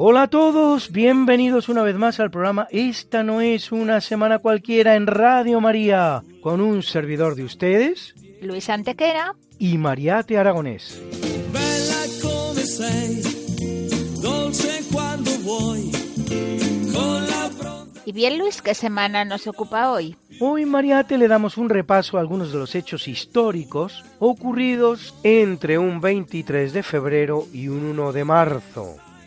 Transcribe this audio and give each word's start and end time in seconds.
Hola 0.00 0.22
a 0.22 0.28
todos, 0.28 0.92
bienvenidos 0.92 1.68
una 1.68 1.82
vez 1.82 1.96
más 1.96 2.20
al 2.20 2.30
programa 2.30 2.68
Esta 2.70 3.24
no 3.24 3.40
es 3.40 3.72
una 3.72 4.00
semana 4.00 4.38
cualquiera 4.38 4.94
en 4.94 5.08
Radio 5.08 5.60
María, 5.60 6.22
con 6.40 6.60
un 6.60 6.84
servidor 6.84 7.34
de 7.34 7.42
ustedes 7.42 8.14
Luis 8.40 8.70
Antequera. 8.70 9.34
y 9.58 9.76
Mariate 9.76 10.38
Aragonés. 10.38 11.02
Bella 11.52 12.04
come 12.22 12.60
sei, 12.60 13.22
dolce 14.22 14.84
quando 14.92 15.32
vuoi, 15.40 15.90
con 16.94 17.26
la 17.26 17.48
bronza. 17.58 18.00
Y 18.06 18.12
bien, 18.12 18.38
Luis, 18.38 18.62
¿qué 18.62 18.74
semana 18.74 19.24
nos 19.24 19.48
ocupa 19.48 19.90
hoy? 19.90 20.16
Hoy 20.38 20.64
Mariate 20.64 21.18
le 21.18 21.26
damos 21.26 21.56
un 21.56 21.68
repaso 21.68 22.18
a 22.18 22.20
algunos 22.20 22.52
de 22.52 22.58
los 22.60 22.76
hechos 22.76 23.08
históricos 23.08 24.04
ocurridos 24.20 25.16
entre 25.24 25.76
un 25.76 26.00
23 26.00 26.72
de 26.72 26.84
febrero 26.84 27.48
y 27.52 27.66
un 27.66 27.82
1 27.82 28.12
de 28.12 28.24
marzo. 28.24 28.94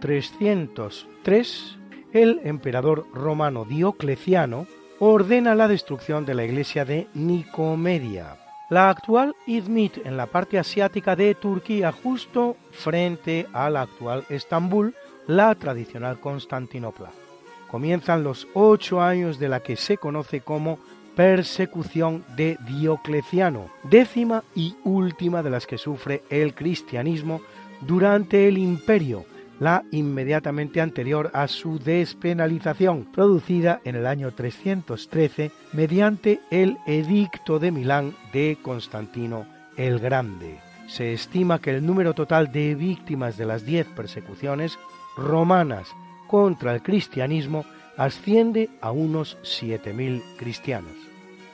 303, 0.00 1.78
el 2.12 2.40
emperador 2.44 3.06
romano 3.12 3.64
Diocleciano 3.64 4.66
ordena 4.98 5.54
la 5.54 5.68
destrucción 5.68 6.24
de 6.24 6.34
la 6.34 6.44
iglesia 6.44 6.84
de 6.84 7.06
Nicomedia, 7.14 8.36
la 8.70 8.90
actual 8.90 9.34
Izmit 9.46 9.98
en 10.04 10.16
la 10.16 10.26
parte 10.26 10.58
asiática 10.58 11.16
de 11.16 11.34
Turquía, 11.34 11.92
justo 11.92 12.56
frente 12.70 13.46
a 13.52 13.70
la 13.70 13.82
actual 13.82 14.24
Estambul, 14.28 14.94
la 15.26 15.54
tradicional 15.54 16.20
Constantinopla. 16.20 17.10
Comienzan 17.70 18.24
los 18.24 18.48
ocho 18.54 19.00
años 19.00 19.38
de 19.38 19.48
la 19.48 19.60
que 19.60 19.76
se 19.76 19.98
conoce 19.98 20.40
como 20.40 20.78
persecución 21.14 22.24
de 22.36 22.56
Diocleciano, 22.66 23.68
décima 23.82 24.44
y 24.54 24.76
última 24.84 25.42
de 25.42 25.50
las 25.50 25.66
que 25.66 25.76
sufre 25.76 26.22
el 26.30 26.54
cristianismo 26.54 27.40
durante 27.80 28.48
el 28.48 28.56
imperio, 28.56 29.24
la 29.60 29.84
inmediatamente 29.90 30.80
anterior 30.80 31.30
a 31.34 31.48
su 31.48 31.78
despenalización, 31.78 33.06
producida 33.12 33.80
en 33.84 33.96
el 33.96 34.06
año 34.06 34.32
313 34.32 35.50
mediante 35.72 36.40
el 36.50 36.78
Edicto 36.86 37.58
de 37.58 37.70
Milán 37.70 38.14
de 38.32 38.58
Constantino 38.62 39.46
el 39.76 39.98
Grande. 39.98 40.60
Se 40.86 41.12
estima 41.12 41.60
que 41.60 41.70
el 41.70 41.84
número 41.84 42.14
total 42.14 42.50
de 42.50 42.74
víctimas 42.74 43.36
de 43.36 43.46
las 43.46 43.64
diez 43.64 43.86
persecuciones 43.86 44.78
romanas 45.16 45.88
contra 46.26 46.74
el 46.74 46.82
cristianismo 46.82 47.64
asciende 47.96 48.70
a 48.80 48.92
unos 48.92 49.36
7.000 49.42 50.22
cristianos. 50.36 50.92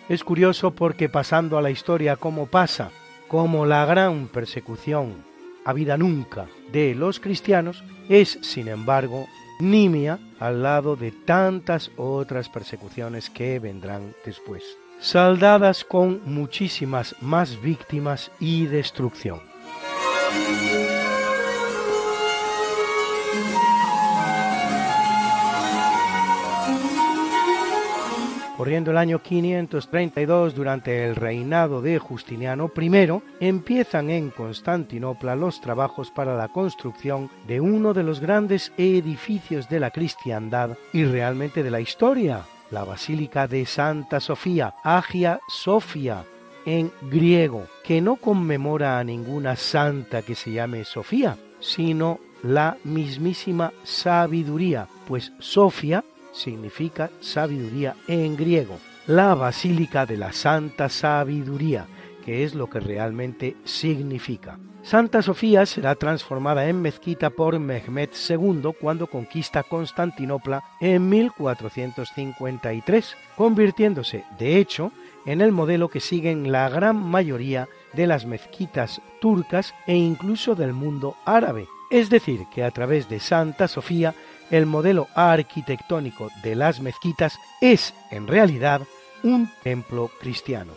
Es 0.09 0.22
curioso 0.22 0.72
porque 0.72 1.09
pasando 1.09 1.56
a 1.56 1.62
la 1.62 1.71
historia 1.71 2.16
como 2.16 2.47
pasa, 2.47 2.91
como 3.28 3.65
la 3.65 3.86
gran 3.86 4.28
persecución 4.28 5.34
habida 5.64 5.97
nunca 5.97 6.47
de 6.72 6.94
los 6.94 7.20
cristianos, 7.20 7.84
es, 8.08 8.38
sin 8.42 8.69
embargo, 8.69 9.26
nimia 9.60 10.19
al 10.38 10.62
lado 10.62 10.97
de 10.97 11.12
tantas 11.12 11.91
otras 11.97 12.48
persecuciones 12.48 13.30
que 13.30 13.58
vendrán 13.58 14.14
después, 14.24 14.62
saldadas 15.00 15.84
con 15.84 16.20
muchísimas 16.24 17.14
más 17.20 17.60
víctimas 17.60 18.30
y 18.41 18.66
destrucción. 18.66 19.41
Corriendo 28.56 28.92
el 28.92 28.98
año 28.98 29.20
532 29.20 30.54
durante 30.54 31.04
el 31.04 31.16
reinado 31.16 31.82
de 31.82 31.98
Justiniano 31.98 32.70
I, 32.81 33.20
empiezan 33.41 34.10
en 34.10 34.31
Constantinopla 34.31 35.34
los 35.34 35.60
trabajos 35.60 36.12
para 36.12 36.37
la 36.37 36.47
construcción 36.47 37.31
de 37.48 37.60
uno 37.60 37.94
de 37.94 38.04
los 38.04 38.21
grandes 38.21 38.72
edificios 38.77 39.68
de 39.68 39.80
la 39.80 39.91
cristiandad 39.91 40.78
y 40.92 41.04
realmente 41.04 41.65
de 41.65 41.71
la 41.72 41.80
historia, 41.80 42.42
la 42.71 42.84
Basílica 42.84 43.48
de 43.48 43.66
Santa 43.66 44.21
Sofía, 44.21 44.74
Agia 44.84 45.41
Sofía, 45.48 46.24
en 46.65 46.92
griego, 47.03 47.66
que 47.83 48.01
no 48.01 48.15
conmemora 48.15 49.01
a 49.01 49.04
ninguna 49.04 49.56
santa 49.56 50.22
que 50.22 50.36
se 50.36 50.53
llame 50.53 50.84
Sofía, 50.84 51.36
sino 51.59 52.21
la 52.45 52.77
mismísima 52.84 53.72
sabiduría, 53.83 54.86
pues 55.09 55.33
Sofía 55.41 56.04
significa 56.34 57.10
sabiduría 57.21 57.95
en 58.09 58.36
griego, 58.36 58.78
la 59.07 59.34
Basílica 59.34 60.04
de 60.04 60.16
la 60.16 60.33
Santa 60.33 60.89
Sabiduría, 60.89 61.86
que 62.25 62.45
es 62.45 62.54
lo 62.54 62.69
que 62.69 62.81
realmente 62.81 63.57
significa. 63.65 64.59
Santa 64.83 65.22
Sofía 65.22 65.65
será 65.65 65.95
transformada 65.95 66.69
en 66.69 66.83
mezquita 66.83 67.31
por 67.31 67.59
Mehmed 67.59 68.10
II 68.28 68.72
cuando 68.78 69.07
conquista 69.07 69.63
Constantinopla 69.63 70.63
en 70.78 71.09
1453, 71.09 73.16
convirtiéndose, 73.34 74.25
de 74.39 74.59
hecho, 74.59 74.92
en 75.25 75.41
el 75.41 75.53
modelo 75.53 75.89
que 75.89 76.01
siguen 76.01 76.53
la 76.53 76.69
gran 76.69 76.97
mayoría 76.97 77.66
de 77.95 78.07
las 78.07 78.27
mezquitas 78.27 79.01
turcas 79.22 79.75
e 79.87 79.97
incluso 79.97 80.54
del 80.54 80.75
mundo 80.75 81.16
árabe, 81.25 81.66
Es 81.91 82.10
decir, 82.10 82.41
que 82.53 82.65
a 82.65 82.71
través 82.71 83.09
de 83.09 83.21
Santa 83.21 83.69
Sofía 83.69 84.15
el 84.50 84.66
modelo 84.66 85.08
arquitectónico 85.14 86.30
de 86.42 86.54
las 86.54 86.80
mezquitas 86.80 87.38
es, 87.60 87.94
en 88.10 88.26
realidad, 88.26 88.82
un 89.22 89.50
templo 89.62 90.10
cristiano. 90.20 90.72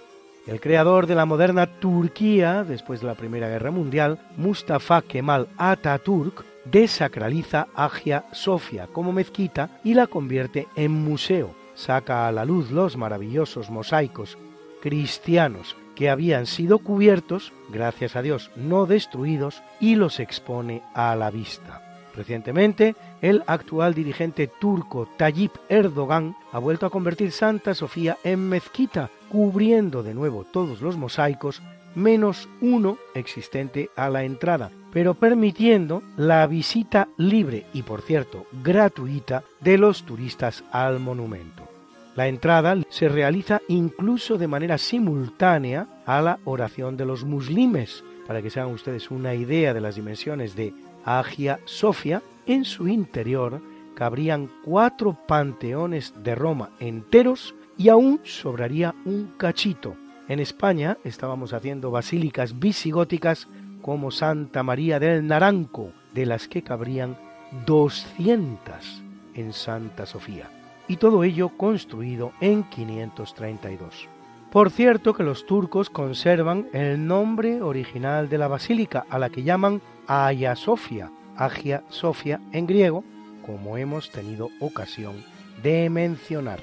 El 0.45 0.61
creador 0.61 1.07
de 1.07 1.15
la 1.15 1.25
moderna 1.25 1.67
Turquía, 1.67 2.63
después 2.63 3.01
de 3.01 3.07
la 3.07 3.15
Primera 3.15 3.49
Guerra 3.49 3.71
Mundial, 3.71 4.19
Mustafa 4.37 5.01
Kemal 5.01 5.49
Atatürk, 5.57 6.45
desacraliza 6.63 7.67
Hagia 7.75 8.25
Sofia 8.31 8.87
como 8.87 9.11
mezquita 9.11 9.79
y 9.83 9.93
la 9.93 10.07
convierte 10.07 10.67
en 10.75 10.91
museo. 10.91 11.53
Saca 11.75 12.27
a 12.27 12.31
la 12.31 12.45
luz 12.45 12.71
los 12.71 12.97
maravillosos 12.97 13.69
mosaicos 13.69 14.37
cristianos 14.81 15.75
que 15.95 16.09
habían 16.09 16.45
sido 16.45 16.79
cubiertos, 16.79 17.51
gracias 17.69 18.15
a 18.15 18.21
Dios 18.21 18.51
no 18.55 18.85
destruidos, 18.85 19.63
y 19.79 19.95
los 19.95 20.19
expone 20.19 20.81
a 20.93 21.15
la 21.15 21.31
vista. 21.31 21.86
Recientemente, 22.17 22.95
el 23.21 23.43
actual 23.45 23.93
dirigente 23.93 24.47
turco 24.47 25.07
Tayyip 25.17 25.51
Erdogan 25.69 26.35
ha 26.51 26.57
vuelto 26.57 26.87
a 26.87 26.89
convertir 26.89 27.31
Santa 27.31 27.75
Sofía 27.75 28.17
en 28.23 28.49
mezquita, 28.49 29.11
cubriendo 29.29 30.01
de 30.01 30.15
nuevo 30.15 30.43
todos 30.43 30.81
los 30.81 30.97
mosaicos, 30.97 31.61
menos 31.93 32.49
uno 32.59 32.97
existente 33.13 33.91
a 33.95 34.09
la 34.09 34.23
entrada, 34.23 34.71
pero 34.91 35.13
permitiendo 35.13 36.01
la 36.17 36.47
visita 36.47 37.07
libre 37.17 37.67
y, 37.71 37.83
por 37.83 38.01
cierto, 38.01 38.47
gratuita 38.63 39.43
de 39.61 39.77
los 39.77 40.03
turistas 40.03 40.63
al 40.71 40.99
monumento. 40.99 41.67
La 42.15 42.27
entrada 42.27 42.75
se 42.89 43.09
realiza 43.09 43.61
incluso 43.67 44.39
de 44.39 44.47
manera 44.47 44.79
simultánea 44.79 45.87
a 46.03 46.19
la 46.19 46.39
oración 46.45 46.97
de 46.97 47.05
los 47.05 47.23
muslimes. 47.23 48.03
Para 48.25 48.41
que 48.41 48.49
se 48.49 48.59
hagan 48.59 48.73
ustedes 48.73 49.11
una 49.11 49.35
idea 49.35 49.73
de 49.73 49.81
las 49.81 49.95
dimensiones 49.95 50.55
de 50.55 50.73
Agia 51.07 51.61
Sofia, 51.63 52.21
en 52.45 52.65
su 52.65 52.89
interior 52.89 53.61
cabrían 53.95 54.49
cuatro 54.63 55.17
panteones 55.25 56.13
de 56.21 56.35
Roma 56.35 56.71
enteros 56.81 57.55
y 57.77 57.87
aún 57.87 58.19
sobraría 58.23 58.93
un 59.05 59.33
cachito. 59.37 59.95
En 60.27 60.41
España 60.41 60.97
estábamos 61.05 61.53
haciendo 61.53 61.91
basílicas 61.91 62.59
visigóticas 62.59 63.47
como 63.81 64.11
Santa 64.11 64.63
María 64.63 64.99
del 64.99 65.25
Naranco, 65.25 65.93
de 66.13 66.25
las 66.25 66.49
que 66.49 66.61
cabrían 66.61 67.17
200 67.65 69.01
en 69.33 69.53
Santa 69.53 70.05
Sofía. 70.05 70.51
Y 70.89 70.97
todo 70.97 71.23
ello 71.23 71.49
construido 71.55 72.33
en 72.41 72.63
532. 72.63 74.09
Por 74.51 74.71
cierto 74.71 75.13
que 75.13 75.23
los 75.23 75.45
turcos 75.45 75.89
conservan 75.89 76.67
el 76.73 77.07
nombre 77.07 77.61
original 77.61 78.27
de 78.27 78.37
la 78.37 78.49
basílica, 78.49 79.05
a 79.09 79.19
la 79.19 79.29
que 79.29 79.43
llaman 79.43 79.81
Hagia 80.07 80.55
Sofia, 80.55 81.11
Agia 81.35 81.83
Sofia 81.89 82.39
en 82.53 82.65
griego, 82.65 83.03
como 83.45 83.77
hemos 83.77 84.09
tenido 84.09 84.49
ocasión 84.59 85.23
de 85.61 85.89
mencionar. 85.89 86.61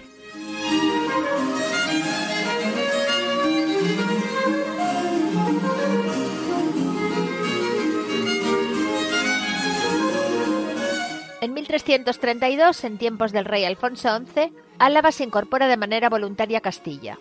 En 11.42 11.52
1332, 11.52 12.84
en 12.84 12.96
tiempos 12.96 13.32
del 13.32 13.44
rey 13.44 13.66
Alfonso 13.66 14.08
XI, 14.16 14.54
Álava 14.78 15.12
se 15.12 15.24
incorpora 15.24 15.68
de 15.68 15.76
manera 15.76 16.08
voluntaria 16.08 16.58
a 16.58 16.62
Castilla. 16.62 17.18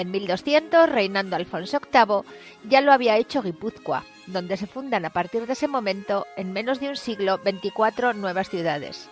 En 0.00 0.10
1200, 0.12 0.88
reinando 0.88 1.36
Alfonso 1.36 1.78
VIII, 1.78 2.22
ya 2.70 2.80
lo 2.80 2.90
había 2.90 3.18
hecho 3.18 3.42
Guipúzcoa, 3.42 4.02
donde 4.26 4.56
se 4.56 4.66
fundan 4.66 5.04
a 5.04 5.10
partir 5.10 5.46
de 5.46 5.52
ese 5.52 5.68
momento, 5.68 6.26
en 6.38 6.54
menos 6.54 6.80
de 6.80 6.88
un 6.88 6.96
siglo, 6.96 7.38
24 7.44 8.14
nuevas 8.14 8.48
ciudades. 8.48 9.10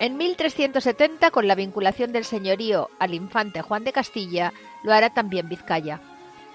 En 0.00 0.16
1370, 0.16 1.30
con 1.30 1.46
la 1.46 1.54
vinculación 1.54 2.10
del 2.10 2.24
señorío 2.24 2.90
al 2.98 3.14
infante 3.14 3.62
Juan 3.62 3.84
de 3.84 3.92
Castilla, 3.92 4.52
lo 4.82 4.92
hará 4.92 5.10
también 5.10 5.48
Vizcaya. 5.48 6.00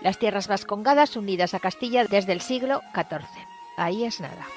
Las 0.02 0.18
tierras 0.18 0.50
vascongadas 0.50 1.16
unidas 1.16 1.54
a 1.54 1.62
Castilla 1.62 2.04
desde 2.04 2.34
el 2.34 2.42
siglo 2.42 2.82
XIV. 2.94 3.24
Ahí 3.78 4.04
es 4.04 4.20
nada. 4.20 4.48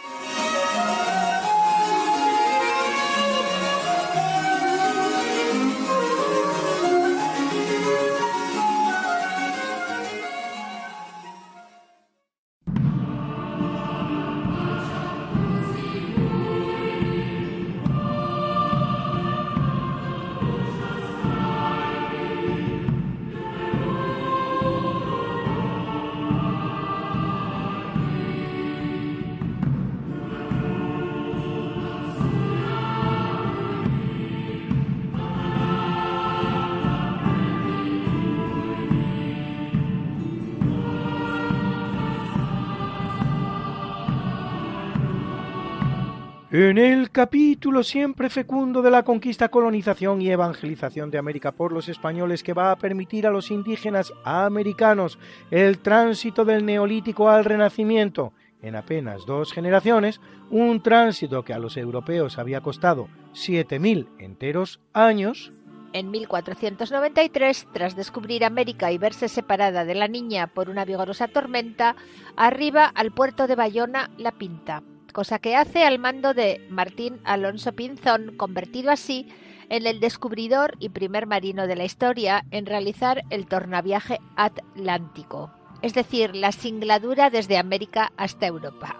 En 46.56 46.79
el 46.79 47.11
capítulo 47.11 47.83
siempre 47.83 48.31
fecundo 48.31 48.81
de 48.81 48.93
la 48.93 49.03
conquista, 49.03 49.49
colonización 49.49 50.23
y 50.23 50.31
evangelización 50.31 51.11
de 51.11 51.19
América 51.19 51.51
por 51.51 51.73
los 51.73 51.89
españoles 51.89 52.45
que 52.45 52.53
va 52.53 52.71
a 52.71 52.77
permitir 52.77 53.27
a 53.27 53.33
los 53.33 53.51
indígenas 53.51 54.12
americanos 54.23 55.19
el 55.51 55.81
tránsito 55.81 56.45
del 56.45 56.65
neolítico 56.65 57.29
al 57.29 57.45
renacimiento 57.45 58.35
en 58.62 58.77
apenas 58.77 59.27
dos 59.27 59.53
generaciones, 59.53 60.21
un 60.49 60.81
tránsito 60.81 61.43
que 61.43 61.55
a 61.55 61.59
los 61.59 61.77
europeos 61.77 62.39
había 62.39 62.61
costado 62.61 63.09
7.000 63.33 64.06
enteros 64.21 64.79
años, 64.93 65.53
En 65.93 66.12
1493, 66.12 67.67
tras 67.73 67.97
descubrir 67.97 68.45
América 68.45 68.93
y 68.93 68.99
verse 68.99 69.29
separada 69.29 69.85
de 69.85 69.97
la 69.97 70.06
niña 70.06 70.47
por 70.47 70.71
una 70.71 70.85
vigorosa 70.85 71.27
tormenta, 71.27 71.97
arriba 72.37 72.87
al 72.87 73.11
puerto 73.11 73.49
de 73.49 73.56
Bayona 73.56 74.11
la 74.19 74.31
Pinta, 74.31 74.85
cosa 75.14 75.38
que 75.38 75.56
hace 75.56 75.84
al 75.84 75.99
mando 75.99 76.34
de 76.34 76.61
Martín 76.69 77.20
Alonso 77.25 77.72
Pinzón, 77.72 78.36
convertido 78.36 78.91
así 78.91 79.29
en 79.70 79.86
el 79.86 80.00
descubridor 80.00 80.74
y 80.81 80.91
primer 80.91 81.27
marino 81.27 81.67
de 81.67 81.77
la 81.77 81.84
historia 81.84 82.44
en 82.50 82.67
realizar 82.67 83.22
el 83.31 83.46
tornaviaje 83.46 84.19
atlántico, 84.36 85.50
es 85.81 85.94
decir, 85.94 86.34
la 86.34 86.50
singladura 86.53 87.31
desde 87.31 87.56
América 87.56 88.12
hasta 88.17 88.46
Europa. 88.46 88.96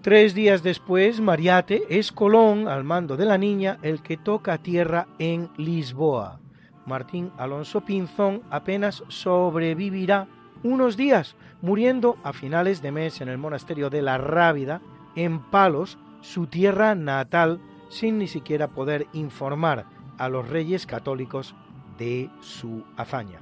Tres 0.00 0.34
días 0.34 0.62
después, 0.62 1.20
Mariate 1.20 1.82
es 1.90 2.10
Colón, 2.10 2.66
al 2.66 2.82
mando 2.82 3.16
de 3.16 3.26
la 3.26 3.38
niña, 3.38 3.78
el 3.82 4.02
que 4.02 4.16
toca 4.16 4.58
tierra 4.58 5.06
en 5.18 5.50
Lisboa. 5.58 6.40
Martín 6.86 7.30
Alonso 7.36 7.82
Pinzón 7.82 8.42
apenas 8.50 9.04
sobrevivirá 9.08 10.26
unos 10.62 10.96
días, 10.96 11.36
muriendo 11.60 12.16
a 12.22 12.32
finales 12.32 12.82
de 12.82 12.92
mes 12.92 13.20
en 13.20 13.28
el 13.28 13.38
monasterio 13.38 13.90
de 13.90 14.02
la 14.02 14.18
Rábida, 14.18 14.80
en 15.16 15.40
Palos, 15.40 15.98
su 16.20 16.46
tierra 16.46 16.94
natal, 16.94 17.60
sin 17.88 18.18
ni 18.18 18.28
siquiera 18.28 18.68
poder 18.68 19.06
informar 19.12 19.86
a 20.18 20.28
los 20.28 20.48
reyes 20.48 20.86
católicos 20.86 21.54
de 21.98 22.30
su 22.40 22.84
hazaña. 22.96 23.40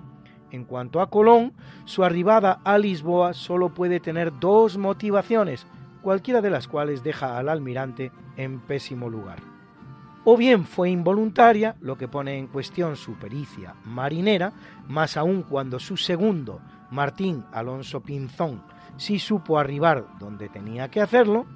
En 0.51 0.65
cuanto 0.65 1.01
a 1.01 1.11
Colón, 1.11 1.53
su 1.85 2.03
arribada 2.03 2.61
a 2.65 2.79
Lisboa 2.79 3.35
solo 3.35 3.69
puede 3.69 4.01
tener 4.01 4.33
dos 4.41 4.79
motivaciones, 4.79 5.67
cualquiera 6.03 6.41
de 6.41 6.51
las 6.51 6.67
cuales 6.67 7.05
deja 7.05 7.39
al 7.39 7.49
almirante 7.49 8.11
en 8.37 8.61
pésimo 8.61 9.09
lugar. 9.09 9.39
O 10.25 10.37
bien 10.37 10.65
fue 10.65 10.91
involuntaria, 10.91 11.77
lo 11.81 11.97
que 11.97 12.09
pone 12.09 12.37
en 12.37 12.47
cuestión 12.47 12.97
su 12.97 13.15
pericia 13.15 13.75
marinera, 13.85 14.53
más 14.89 15.17
aún 15.17 15.43
cuando 15.43 15.79
su 15.79 15.97
segundo, 15.97 16.61
Martín 16.91 17.45
Alonso 17.53 18.01
Pinzón, 18.01 18.63
sí 18.97 19.19
supo 19.19 19.59
arribar 19.59 20.07
donde 20.19 20.49
tenía 20.49 20.91
que 20.91 21.01
hacerlo, 21.01 21.47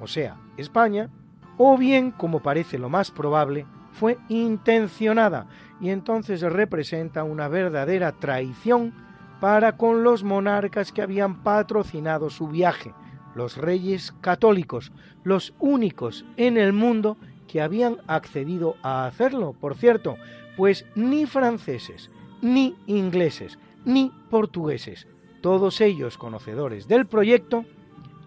o 0.00 0.06
sea, 0.06 0.36
España, 0.56 1.10
o 1.56 1.76
bien, 1.76 2.12
como 2.12 2.40
parece 2.40 2.78
lo 2.78 2.88
más 2.88 3.10
probable, 3.10 3.66
fue 3.92 4.18
intencionada 4.28 5.46
y 5.80 5.90
entonces 5.90 6.40
representa 6.42 7.24
una 7.24 7.48
verdadera 7.48 8.12
traición 8.12 8.94
para 9.40 9.76
con 9.76 10.02
los 10.02 10.24
monarcas 10.24 10.92
que 10.92 11.02
habían 11.02 11.42
patrocinado 11.42 12.30
su 12.30 12.48
viaje, 12.48 12.94
los 13.34 13.56
reyes 13.56 14.12
católicos, 14.20 14.92
los 15.24 15.54
únicos 15.58 16.24
en 16.36 16.56
el 16.56 16.72
mundo 16.72 17.16
que 17.46 17.60
habían 17.60 17.98
accedido 18.06 18.76
a 18.82 19.06
hacerlo, 19.06 19.54
por 19.58 19.74
cierto, 19.74 20.16
pues 20.56 20.86
ni 20.94 21.26
franceses, 21.26 22.10
ni 22.42 22.76
ingleses, 22.86 23.58
ni 23.88 24.12
portugueses, 24.28 25.08
todos 25.40 25.80
ellos 25.80 26.18
conocedores 26.18 26.86
del 26.88 27.06
proyecto, 27.06 27.64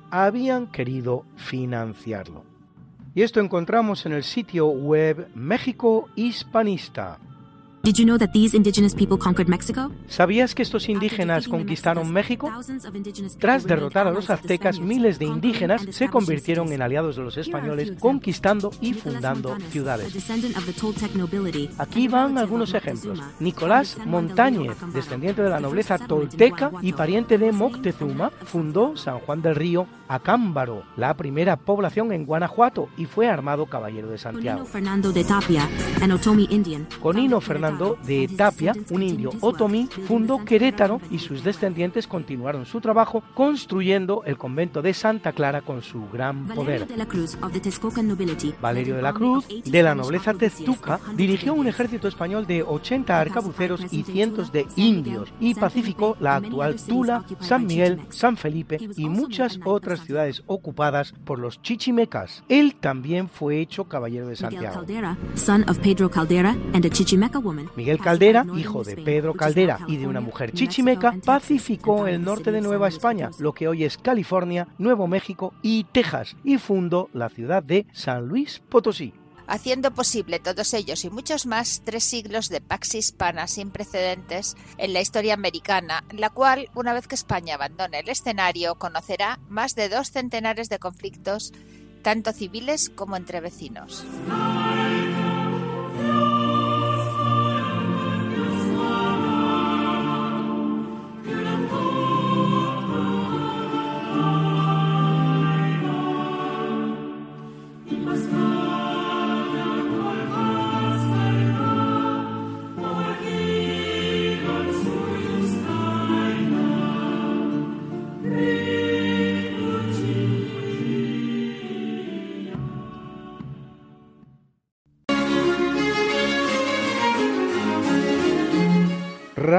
habían 0.09 0.67
querido 0.67 1.23
financiarlo. 1.35 2.43
Y 3.13 3.21
esto 3.21 3.39
encontramos 3.39 4.05
en 4.05 4.13
el 4.13 4.23
sitio 4.23 4.67
web 4.67 5.29
México 5.35 6.09
Hispanista, 6.15 7.19
¿Sabías 10.07 10.53
que 10.53 10.61
estos 10.61 10.87
indígenas 10.87 11.47
conquistaron 11.47 12.13
México? 12.13 12.51
Tras 13.39 13.63
derrotar 13.63 14.05
a 14.05 14.11
los 14.11 14.29
aztecas, 14.29 14.79
miles 14.79 15.17
de 15.17 15.25
indígenas 15.25 15.87
se 15.89 16.07
convirtieron 16.07 16.71
en 16.71 16.83
aliados 16.83 17.15
de 17.15 17.23
los 17.23 17.37
españoles, 17.37 17.93
conquistando 17.99 18.69
y 18.81 18.93
fundando 18.93 19.57
ciudades. 19.71 20.15
Aquí 21.79 22.07
van 22.07 22.37
algunos 22.37 22.75
ejemplos. 22.75 23.19
Nicolás 23.39 23.97
Montañez, 24.05 24.77
descendiente 24.93 25.41
de 25.41 25.49
la 25.49 25.59
nobleza 25.59 25.97
tolteca 25.97 26.71
y 26.83 26.93
pariente 26.93 27.39
de 27.39 27.51
Moctezuma, 27.51 28.29
fundó 28.45 28.95
San 28.95 29.19
Juan 29.19 29.41
del 29.41 29.55
Río, 29.55 29.87
Acámbaro, 30.07 30.83
la 30.97 31.15
primera 31.15 31.55
población 31.55 32.11
en 32.11 32.25
Guanajuato, 32.25 32.89
y 32.97 33.05
fue 33.05 33.27
armado 33.27 33.65
caballero 33.65 34.09
de 34.09 34.17
Santiago. 34.19 34.65
Conino 37.01 37.41
De 38.05 38.27
Tapia, 38.27 38.73
un 38.89 39.03
indio 39.03 39.31
otomí, 39.41 39.87
fundó 40.07 40.43
Querétaro 40.43 41.01
y 41.09 41.19
sus 41.19 41.43
descendientes 41.43 42.07
continuaron 42.07 42.65
su 42.65 42.81
trabajo 42.81 43.23
construyendo 43.33 44.23
el 44.25 44.37
convento 44.37 44.81
de 44.81 44.93
Santa 44.93 45.31
Clara 45.31 45.61
con 45.61 45.81
su 45.81 46.07
gran 46.09 46.47
poder. 46.47 46.87
Valerio 48.61 48.95
de 48.95 49.01
la 49.01 49.13
Cruz, 49.13 49.47
de 49.47 49.83
la 49.83 49.95
nobleza 49.95 50.33
teztuca, 50.33 50.99
dirigió 51.15 51.53
un 51.53 51.67
ejército 51.67 52.07
español 52.07 52.45
de 52.47 52.63
80 52.63 53.19
arcabuceros 53.19 53.81
y 53.91 54.03
cientos 54.03 54.51
de 54.51 54.67
indios 54.75 55.33
y 55.39 55.53
pacificó 55.55 56.15
la 56.19 56.35
actual 56.35 56.75
Tula, 56.75 57.23
San 57.39 57.65
Miguel, 57.65 58.01
San 58.09 58.37
Felipe 58.37 58.79
y 58.95 59.09
muchas 59.09 59.59
otras 59.63 60.01
ciudades 60.01 60.43
ocupadas 60.47 61.13
por 61.25 61.39
los 61.39 61.61
chichimecas. 61.61 62.43
Él 62.49 62.75
también 62.75 63.29
fue 63.29 63.59
hecho 63.59 63.85
caballero 63.85 64.27
de 64.27 64.35
Santiago. 64.35 64.83
Miguel 67.75 67.99
Caldera, 67.99 68.45
hijo 68.55 68.83
de 68.83 68.97
Pedro 68.97 69.33
Caldera 69.33 69.79
y 69.87 69.97
de 69.97 70.07
una 70.07 70.21
mujer 70.21 70.51
chichimeca, 70.51 71.15
pacificó 71.25 72.07
el 72.07 72.23
norte 72.23 72.51
de 72.51 72.61
Nueva 72.61 72.87
España, 72.87 73.31
lo 73.39 73.53
que 73.53 73.67
hoy 73.67 73.83
es 73.83 73.97
California, 73.97 74.67
Nuevo 74.77 75.07
México 75.07 75.53
y 75.61 75.85
Texas, 75.85 76.35
y 76.43 76.57
fundó 76.57 77.09
la 77.13 77.29
ciudad 77.29 77.63
de 77.63 77.85
San 77.93 78.27
Luis 78.27 78.61
Potosí. 78.69 79.13
Haciendo 79.47 79.91
posible 79.91 80.39
todos 80.39 80.73
ellos 80.73 81.03
y 81.03 81.09
muchos 81.09 81.45
más 81.45 81.81
tres 81.83 82.05
siglos 82.05 82.47
de 82.47 82.61
pax 82.61 82.95
hispana 82.95 83.47
sin 83.47 83.69
precedentes 83.69 84.55
en 84.77 84.93
la 84.93 85.01
historia 85.01 85.33
americana, 85.33 86.05
la 86.11 86.29
cual, 86.29 86.69
una 86.73 86.93
vez 86.93 87.07
que 87.07 87.15
España 87.15 87.55
abandone 87.55 87.99
el 87.99 88.07
escenario, 88.07 88.75
conocerá 88.75 89.39
más 89.49 89.75
de 89.75 89.89
dos 89.89 90.11
centenares 90.11 90.69
de 90.69 90.79
conflictos, 90.79 91.51
tanto 92.01 92.31
civiles 92.31 92.89
como 92.95 93.17
entre 93.17 93.41
vecinos. 93.41 94.05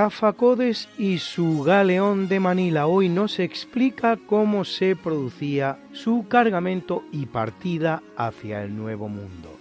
Rafa 0.02 0.32
Codes 0.32 0.88
y 0.98 1.18
su 1.18 1.62
galeón 1.62 2.26
de 2.26 2.40
Manila 2.40 2.88
hoy 2.88 3.08
nos 3.08 3.38
explica 3.38 4.16
cómo 4.16 4.64
se 4.64 4.96
producía 4.96 5.78
su 5.92 6.26
cargamento 6.26 7.04
y 7.12 7.26
partida 7.26 8.02
hacia 8.16 8.64
el 8.64 8.76
Nuevo 8.76 9.08
Mundo. 9.08 9.56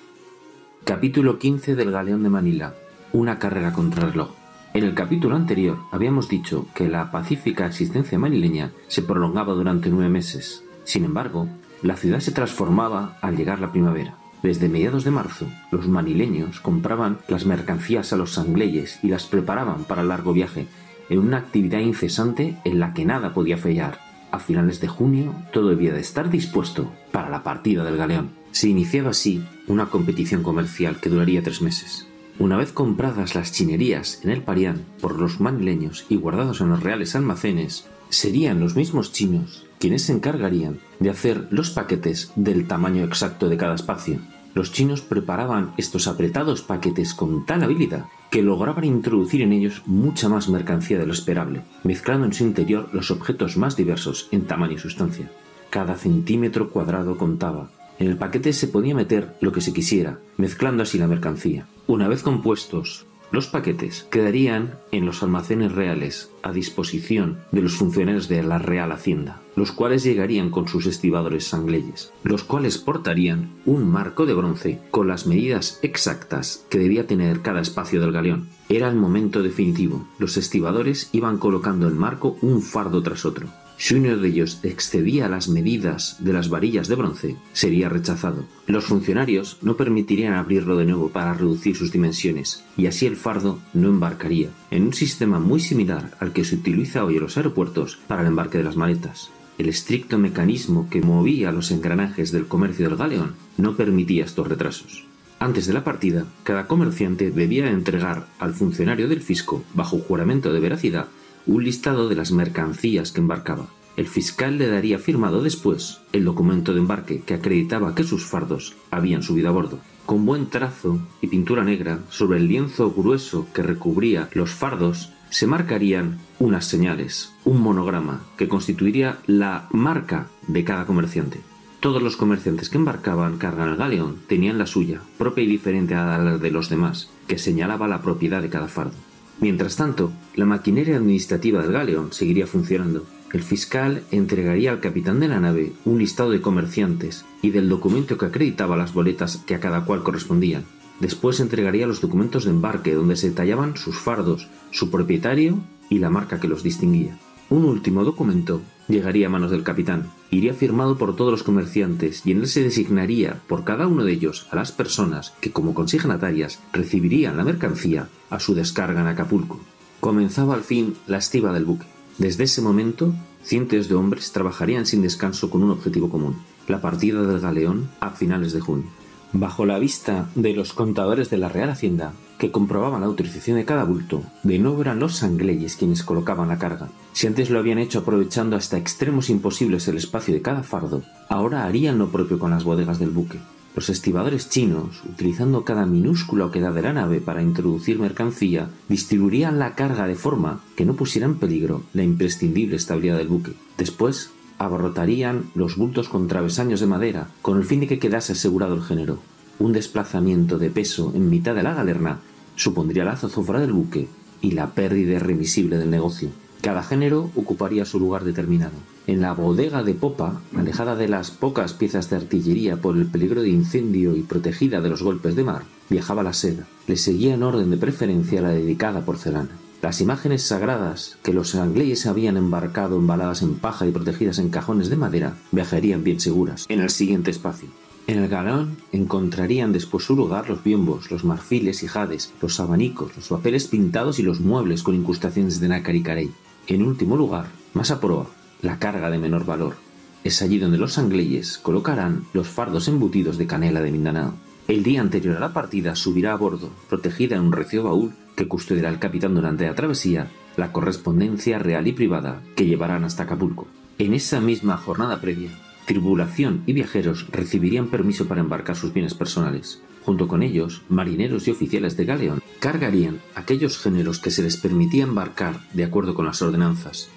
Capítulo 0.84 1.38
15 1.38 1.76
del 1.76 1.92
galeón 1.92 2.24
de 2.24 2.30
Manila. 2.30 2.74
Una 3.14 3.38
carrera 3.38 3.72
contra 3.72 4.08
el 4.08 4.14
reloj. 4.14 4.32
En 4.74 4.84
el 4.84 4.96
capítulo 4.96 5.36
anterior 5.36 5.78
habíamos 5.92 6.28
dicho 6.28 6.66
que 6.74 6.90
la 6.90 7.12
pacífica 7.12 7.68
existencia 7.68 8.18
manileña 8.18 8.72
se 8.88 9.04
prolongaba 9.04 9.54
durante 9.54 9.92
nueve 9.92 10.10
meses. 10.10 10.64
Sin 10.86 11.06
embargo, 11.06 11.50
la 11.84 11.98
ciudad 11.98 12.20
se 12.20 12.32
transformaba 12.32 13.20
al 13.22 13.38
llegar 13.38 13.60
la 13.60 13.72
primavera. 13.72 14.16
Desde 14.44 14.70
mediados 14.70 15.04
de 15.04 15.12
marzo, 15.12 15.48
los 15.72 15.88
manileños 15.88 16.60
compraban 16.62 17.20
las 17.28 17.46
mercancías 17.46 18.12
a 18.12 18.18
los 18.18 18.32
sangleyes 18.34 19.00
y 19.04 19.08
las 19.08 19.26
preparaban 19.26 19.84
para 19.84 20.02
el 20.02 20.08
largo 20.08 20.34
viaje, 20.34 20.66
en 21.10 21.20
una 21.20 21.38
actividad 21.38 21.80
incesante 21.80 22.58
en 22.64 22.80
la 22.80 22.94
que 22.94 23.06
nada 23.06 23.34
podía 23.34 23.58
fallar. 23.58 24.00
A 24.32 24.40
finales 24.40 24.82
de 24.82 24.88
junio, 24.88 25.36
todo 25.54 25.70
debía 25.70 25.94
de 25.94 26.00
estar 26.00 26.30
dispuesto 26.30 26.92
para 27.12 27.30
la 27.30 27.44
partida 27.44 27.84
del 27.84 27.98
galeón. 27.98 28.32
Se 28.52 28.68
iniciaba 28.68 29.12
así 29.12 29.44
una 29.68 29.88
competición 29.88 30.42
comercial 30.42 31.00
que 31.00 31.10
duraría 31.10 31.44
tres 31.44 31.62
meses. 31.62 32.08
Una 32.40 32.58
vez 32.58 32.72
compradas 32.72 33.36
las 33.36 33.52
chinerías 33.52 34.22
en 34.24 34.32
el 34.32 34.42
Parián 34.42 34.86
por 35.02 35.20
los 35.20 35.40
manileños 35.40 36.06
y 36.10 36.16
guardados 36.16 36.62
en 36.62 36.70
los 36.70 36.82
reales 36.82 37.16
almacenes, 37.16 37.86
serían 38.10 38.60
los 38.60 38.76
mismos 38.76 39.12
chinos 39.12 39.68
quienes 39.82 40.04
se 40.04 40.14
encargarían 40.14 40.78
de 41.00 41.10
hacer 41.10 41.48
los 41.50 41.72
paquetes 41.72 42.32
del 42.36 42.68
tamaño 42.68 43.04
exacto 43.04 43.50
de 43.50 43.58
cada 43.58 43.74
espacio. 43.74 44.20
Los 44.54 44.72
chinos 44.72 45.02
preparaban 45.02 45.74
estos 45.78 46.08
apretados 46.08 46.62
paquetes 46.62 47.16
con 47.16 47.46
tal 47.48 47.64
habilidad 47.64 48.06
que 48.30 48.44
lograban 48.44 48.84
introducir 48.84 49.42
en 49.42 49.54
ellos 49.54 49.82
mucha 49.88 50.30
más 50.30 50.50
mercancía 50.50 51.00
de 51.00 51.08
lo 51.08 51.14
esperable, 51.14 51.64
mezclando 51.84 52.28
en 52.28 52.34
su 52.34 52.44
interior 52.44 52.90
los 52.94 53.10
objetos 53.10 53.58
más 53.58 53.76
diversos 53.76 54.30
en 54.32 54.46
tamaño 54.46 54.74
y 54.74 54.78
sustancia. 54.78 55.32
Cada 55.72 55.96
centímetro 55.96 56.70
cuadrado 56.70 57.18
contaba. 57.18 57.72
En 57.98 58.08
el 58.08 58.18
paquete 58.18 58.54
se 58.54 58.68
podía 58.68 58.94
meter 58.94 59.36
lo 59.42 59.52
que 59.52 59.62
se 59.62 59.74
quisiera, 59.74 60.20
mezclando 60.38 60.84
así 60.84 61.00
la 61.00 61.08
mercancía. 61.08 61.66
Una 61.88 62.08
vez 62.08 62.22
compuestos, 62.22 63.08
los 63.32 63.48
paquetes 63.48 64.06
quedarían 64.12 64.76
en 64.92 65.06
los 65.06 65.24
almacenes 65.24 65.72
reales 65.72 66.30
a 66.44 66.52
disposición 66.52 67.40
de 67.52 67.62
los 67.62 67.74
funcionarios 67.74 68.28
de 68.28 68.44
la 68.44 68.58
Real 68.58 68.92
Hacienda, 68.92 69.41
los 69.56 69.72
cuales 69.72 70.04
llegarían 70.04 70.50
con 70.50 70.68
sus 70.68 70.86
estibadores 70.86 71.48
sangleyes, 71.48 72.12
los 72.24 72.44
cuales 72.44 72.78
portarían 72.78 73.52
un 73.66 73.90
marco 73.90 74.26
de 74.26 74.34
bronce 74.34 74.80
con 74.92 75.08
las 75.08 75.28
medidas 75.28 75.80
exactas 75.82 76.66
que 76.70 76.80
debía 76.80 77.08
tener 77.08 77.42
cada 77.42 77.62
espacio 77.62 78.02
del 78.02 78.12
galeón. 78.12 78.50
Era 78.70 78.90
el 78.90 78.96
momento 78.96 79.44
definitivo. 79.44 80.08
Los 80.20 80.38
estibadores 80.38 81.10
iban 81.12 81.38
colocando 81.38 81.88
el 81.88 81.96
marco 81.96 82.38
un 82.42 82.62
fardo 82.62 83.04
tras 83.04 83.26
otro. 83.26 83.48
Si 83.82 83.96
uno 83.96 84.16
de 84.16 84.28
ellos 84.28 84.60
excedía 84.62 85.28
las 85.28 85.50
medidas 85.50 86.18
de 86.20 86.34
las 86.34 86.50
varillas 86.50 86.88
de 86.88 86.94
bronce, 86.94 87.36
sería 87.52 87.90
rechazado. 87.90 88.46
Los 88.68 88.86
funcionarios 88.86 89.58
no 89.64 89.76
permitirían 89.76 90.36
abrirlo 90.36 90.78
de 90.78 90.86
nuevo 90.86 91.10
para 91.10 91.34
reducir 91.34 91.76
sus 91.76 91.92
dimensiones, 91.92 92.64
y 92.78 92.86
así 92.86 93.08
el 93.08 93.16
fardo 93.16 93.58
no 93.74 93.88
embarcaría, 93.88 94.50
en 94.70 94.84
un 94.84 94.94
sistema 94.94 95.40
muy 95.40 95.60
similar 95.60 96.16
al 96.20 96.32
que 96.32 96.44
se 96.44 96.58
utiliza 96.58 97.04
hoy 97.04 97.16
en 97.16 97.24
los 97.24 97.38
aeropuertos 97.38 97.98
para 98.08 98.22
el 98.22 98.28
embarque 98.28 98.60
de 98.60 98.66
las 98.66 98.76
maletas. 98.76 99.32
El 99.62 99.70
estricto 99.70 100.18
mecanismo 100.18 100.90
que 100.90 101.04
movía 101.04 101.52
los 101.52 101.70
engranajes 101.70 102.32
del 102.32 102.48
comercio 102.48 102.90
del 102.90 102.98
galeón 102.98 103.36
no 103.58 103.76
permitía 103.76 104.26
estos 104.26 104.48
retrasos. 104.48 105.06
Antes 105.38 105.68
de 105.68 105.74
la 105.74 105.84
partida, 105.84 106.26
cada 106.42 106.66
comerciante 106.66 107.30
debía 107.30 107.70
entregar 107.70 108.26
al 108.40 108.56
funcionario 108.56 109.08
del 109.08 109.22
fisco, 109.22 109.64
bajo 109.76 110.00
juramento 110.00 110.52
de 110.52 110.60
veracidad, 110.60 111.10
un 111.46 111.64
listado 111.64 112.10
de 112.10 112.16
las 112.16 112.32
mercancías 112.32 113.12
que 113.12 113.22
embarcaba. 113.22 113.70
El 113.98 114.08
fiscal 114.08 114.58
le 114.58 114.66
daría 114.66 114.98
firmado 114.98 115.44
después 115.44 116.00
el 116.12 116.26
documento 116.26 116.74
de 116.74 116.80
embarque 116.80 117.22
que 117.22 117.36
acreditaba 117.36 117.94
que 117.94 118.04
sus 118.04 118.26
fardos 118.26 118.76
habían 118.90 119.22
subido 119.22 119.50
a 119.50 119.52
bordo. 119.52 119.78
Con 120.08 120.26
buen 120.26 120.50
trazo 120.50 121.00
y 121.22 121.28
pintura 121.28 121.64
negra 121.64 122.00
sobre 122.10 122.40
el 122.40 122.48
lienzo 122.48 122.92
grueso 122.92 123.46
que 123.54 123.62
recubría 123.62 124.28
los 124.34 124.50
fardos 124.50 125.12
se 125.32 125.48
marcarían 125.48 126.20
unas 126.40 126.66
señales, 126.66 127.34
un 127.46 127.62
monograma 127.62 128.22
que 128.38 128.48
constituiría 128.48 129.18
la 129.26 129.68
marca 129.72 130.28
de 130.48 130.64
cada 130.64 130.86
comerciante. 130.86 131.40
Todos 131.80 132.04
los 132.04 132.18
comerciantes 132.18 132.70
que 132.70 132.78
embarcaban 132.78 133.40
carga 133.40 133.64
en 133.64 133.72
el 133.72 133.78
galeón 133.78 134.18
tenían 134.28 134.60
la 134.60 134.68
suya, 134.68 135.02
propia 135.18 135.46
y 135.46 135.48
diferente 135.48 135.96
a 135.96 136.20
la 136.20 136.38
de 136.38 136.52
los 136.52 136.70
demás, 136.70 137.10
que 137.28 137.40
señalaba 137.40 137.88
la 137.88 138.02
propiedad 138.04 138.42
de 138.42 138.50
cada 138.50 138.68
fardo. 138.68 138.94
Mientras 139.40 139.78
tanto, 139.78 140.12
la 140.36 140.46
maquinaria 140.46 140.98
administrativa 140.98 141.64
del 141.64 141.72
galeón 141.72 142.14
seguiría 142.14 142.46
funcionando. 142.46 143.08
El 143.34 143.42
fiscal 143.42 144.04
entregaría 144.12 144.72
al 144.72 144.82
capitán 144.82 145.22
de 145.22 145.30
la 145.30 145.40
nave 145.40 145.72
un 145.86 145.98
listado 145.98 146.32
de 146.32 146.42
comerciantes 146.42 147.26
y 147.42 147.50
del 147.50 147.70
documento 147.70 148.18
que 148.18 148.26
acreditaba 148.26 148.78
las 148.78 148.94
boletas 148.94 149.38
que 149.38 149.56
a 149.56 149.60
cada 149.60 149.86
cual 149.86 150.04
correspondían. 150.04 150.66
Después 151.02 151.40
entregaría 151.40 151.88
los 151.88 152.00
documentos 152.00 152.46
de 152.46 152.52
embarque 152.52 152.94
donde 152.94 153.16
se 153.16 153.30
detallaban 153.30 153.76
sus 153.76 153.98
fardos, 153.98 154.48
su 154.70 154.92
propietario 154.92 155.58
y 155.90 155.98
la 155.98 156.12
marca 156.12 156.40
que 156.40 156.48
los 156.48 156.62
distinguía. 156.62 157.18
Un 157.50 157.66
último 157.66 158.06
documento 158.06 158.62
llegaría 158.88 159.26
a 159.26 159.30
manos 159.30 159.50
del 159.50 159.64
capitán, 159.64 160.12
iría 160.30 160.54
firmado 160.54 161.00
por 161.00 161.16
todos 161.16 161.32
los 161.32 161.42
comerciantes 161.42 162.22
y 162.24 162.32
en 162.32 162.42
él 162.42 162.48
se 162.48 162.62
designaría 162.62 163.42
por 163.48 163.64
cada 163.64 163.88
uno 163.88 164.06
de 164.06 164.14
ellos 164.14 164.48
a 164.52 164.56
las 164.56 164.72
personas 164.72 165.34
que 165.42 165.52
como 165.52 165.74
consignatarias 165.74 166.60
recibirían 166.72 167.36
la 167.36 167.44
mercancía 167.44 168.08
a 168.30 168.40
su 168.40 168.54
descarga 168.54 169.02
en 169.02 169.08
Acapulco. 169.08 169.60
Comenzaba 170.00 170.54
al 170.54 170.62
fin 170.62 170.96
la 171.08 171.18
estiva 171.18 171.52
del 171.52 171.66
buque. 171.66 171.88
Desde 172.20 172.44
ese 172.44 172.62
momento, 172.62 173.16
cientos 173.44 173.90
de 173.90 173.96
hombres 173.96 174.32
trabajarían 174.32 174.86
sin 174.86 175.02
descanso 175.02 175.50
con 175.50 175.64
un 175.64 175.72
objetivo 175.72 176.10
común, 176.10 176.36
la 176.68 176.80
partida 176.80 177.24
del 177.24 177.40
galeón 177.40 177.90
a 178.00 178.12
finales 178.12 178.54
de 178.54 178.60
junio. 178.60 179.01
Bajo 179.34 179.66
la 179.66 179.80
vista 179.80 180.28
de 180.36 180.54
los 180.54 180.74
contadores 180.74 181.30
de 181.30 181.38
la 181.38 181.48
Real 181.48 181.70
Hacienda, 181.70 182.12
que 182.38 182.52
comprobaban 182.52 183.00
la 183.00 183.08
autorización 183.08 183.56
de 183.56 183.64
cada 183.64 183.86
bulto, 183.86 184.24
de 184.44 184.60
nuevo 184.60 184.82
eran 184.82 185.00
los 185.00 185.16
sangleyes 185.16 185.78
quienes 185.78 186.04
colocaban 186.04 186.50
la 186.50 186.58
carga. 186.58 186.90
Si 187.14 187.28
antes 187.28 187.50
lo 187.50 187.60
habían 187.60 187.78
hecho 187.78 188.00
aprovechando 188.00 188.58
hasta 188.58 188.78
extremos 188.78 189.30
imposibles 189.30 189.88
el 189.88 189.96
espacio 189.96 190.34
de 190.34 190.42
cada 190.42 190.64
fardo, 190.64 191.04
ahora 191.30 191.64
harían 191.64 191.98
lo 191.98 192.10
propio 192.10 192.40
con 192.40 192.52
las 192.52 192.66
bodegas 192.66 193.00
del 193.00 193.12
buque. 193.12 193.40
Los 193.74 193.90
estibadores 193.90 194.50
chinos, 194.50 195.02
utilizando 195.10 195.64
cada 195.64 195.86
minúscula 195.86 196.46
oquedad 196.46 196.74
de 196.74 196.82
la 196.82 196.92
nave 196.92 197.22
para 197.22 197.42
introducir 197.42 198.00
mercancía, 198.00 198.70
distribuirían 198.90 199.60
la 199.60 199.76
carga 199.76 200.08
de 200.08 200.16
forma 200.16 200.62
que 200.76 200.84
no 200.84 200.96
pusiera 200.96 201.26
en 201.26 201.36
peligro 201.36 201.84
la 201.94 202.04
imprescindible 202.04 202.76
estabilidad 202.76 203.18
del 203.18 203.30
buque. 203.30 203.54
Después, 203.78 204.32
abarrotarían 204.66 205.46
los 205.56 205.76
bultos 205.76 206.08
con 206.08 206.28
travesaños 206.28 206.80
de 206.80 206.88
madera, 206.88 207.28
con 207.42 207.58
el 207.58 207.66
fin 207.66 207.80
de 207.80 207.88
que 207.88 208.00
quedase 208.00 208.34
asegurado 208.34 208.76
el 208.76 208.84
género. 208.84 209.20
Un 209.60 209.74
desplazamiento 209.74 210.58
de 210.58 210.70
peso 210.70 211.12
en 211.16 211.30
mitad 211.30 211.56
de 211.56 211.64
la 211.64 211.74
galerna 211.74 212.20
supondría 212.56 213.04
la 213.04 213.18
zozobra 213.18 213.60
del 213.60 213.74
buque 213.74 214.08
y 214.42 214.52
la 214.52 214.72
pérdida 214.72 215.14
irremisible 215.14 215.78
del 215.78 215.90
negocio. 215.90 216.30
Cada 216.62 216.84
género 216.84 217.32
ocuparía 217.36 217.86
su 217.86 218.00
lugar 218.00 218.24
determinado. 218.24 218.74
En 219.08 219.22
la 219.22 219.34
bodega 219.34 219.84
de 219.84 219.96
popa, 219.96 220.42
alejada 220.56 220.96
de 220.96 221.08
las 221.08 221.32
pocas 221.32 221.74
piezas 221.74 222.12
de 222.12 222.18
artillería 222.18 222.78
por 222.78 222.98
el 222.98 223.08
peligro 223.08 223.42
de 223.42 223.50
incendio 223.50 224.16
y 224.16 224.22
protegida 224.22 224.80
de 224.80 224.90
los 224.90 225.02
golpes 225.02 225.36
de 225.36 225.44
mar, 225.44 225.64
viajaba 225.90 226.22
la 226.22 226.34
seda. 226.34 226.68
Le 226.86 226.98
seguía 226.98 227.34
en 227.34 227.42
orden 227.42 227.72
de 227.72 227.78
preferencia 227.78 228.42
la 228.42 228.50
dedicada 228.50 229.04
porcelana. 229.04 229.50
Las 229.82 230.00
imágenes 230.00 230.44
sagradas 230.44 231.18
que 231.24 231.34
los 231.34 231.56
angleses 231.56 232.06
habían 232.06 232.38
embarcado 232.38 232.98
embaladas 232.98 233.42
en 233.42 233.56
paja 233.56 233.88
y 233.88 233.92
protegidas 233.92 234.38
en 234.38 234.50
cajones 234.50 234.92
de 234.92 234.96
madera 234.96 235.38
viajarían 235.52 236.04
bien 236.04 236.20
seguras 236.20 236.68
en 236.70 236.82
el 236.82 236.92
siguiente 236.92 237.32
espacio. 237.32 237.68
En 238.06 238.20
el 238.20 238.30
galón 238.30 238.78
encontrarían 238.92 239.74
después 239.74 240.04
su 240.04 240.16
lugar 240.16 240.48
los 240.50 240.64
biombos, 240.64 241.10
los 241.10 241.24
marfiles 241.24 241.82
y 241.82 241.88
jades, 241.88 242.32
los 242.44 242.60
abanicos, 242.60 243.16
los 243.16 243.30
papeles 243.30 243.68
pintados 243.68 244.20
y 244.20 244.24
los 244.24 244.40
muebles 244.40 244.84
con 244.84 244.94
incrustaciones 244.94 245.60
de 245.60 245.70
nácar 245.70 245.96
y 245.96 246.04
carey. 246.04 246.32
En 246.68 246.84
último 246.84 247.18
lugar, 247.18 247.48
más 247.74 247.90
a 247.90 248.00
proa, 248.00 248.28
la 248.62 248.78
carga 248.78 249.10
de 249.10 249.18
menor 249.18 249.48
valor. 249.48 249.78
Es 250.24 250.44
allí 250.44 250.60
donde 250.60 250.78
los 250.78 251.00
angleses 251.00 251.58
colocarán 251.58 252.26
los 252.34 252.48
fardos 252.48 252.88
embutidos 252.88 253.40
de 253.40 253.48
canela 253.48 253.82
de 253.82 253.92
Mindanao. 253.92 254.36
El 254.68 254.84
día 254.84 255.02
anterior 255.02 255.38
a 255.38 255.40
la 255.40 255.54
partida 255.54 255.96
subirá 255.96 256.34
a 256.34 256.38
bordo, 256.38 256.70
protegida 256.88 257.36
en 257.36 257.42
un 257.42 257.52
recio 257.52 257.84
baúl 257.84 258.14
que 258.36 258.48
custodiará 258.48 258.90
el 258.90 259.00
capitán 259.00 259.36
durante 259.36 259.66
la 259.66 259.76
travesía, 259.76 260.28
la 260.58 260.72
correspondencia 260.72 261.60
real 261.60 261.88
y 261.88 261.94
privada 261.94 262.42
que 262.56 262.66
llevarán 262.66 263.04
hasta 263.04 263.24
Acapulco. 263.24 263.68
En 263.98 264.14
esa 264.14 264.42
misma 264.42 264.78
jornada 264.78 265.22
previa, 265.22 265.52
tribulación 265.86 266.64
y 266.66 266.74
viajeros 266.74 267.28
recibirían 267.32 267.88
permiso 267.88 268.28
para 268.28 268.42
embarcar 268.42 268.76
sus 268.76 268.94
bienes 268.94 269.14
personales. 269.14 269.82
Junto 270.04 270.28
con 270.28 270.42
ellos, 270.42 270.82
marineros 270.90 271.48
y 271.48 271.52
oficiales 271.52 271.96
de 271.96 272.06
galeón 272.06 272.42
cargarían 272.60 273.20
aquellos 273.36 273.78
géneros 273.78 274.20
que 274.20 274.32
se 274.32 274.42
les 274.42 274.58
permitía 274.58 275.04
embarcar 275.04 275.60
de 275.74 275.84
acuerdo 275.84 276.16
con 276.16 276.26
las 276.26 276.42
ordenanzas. 276.42 277.10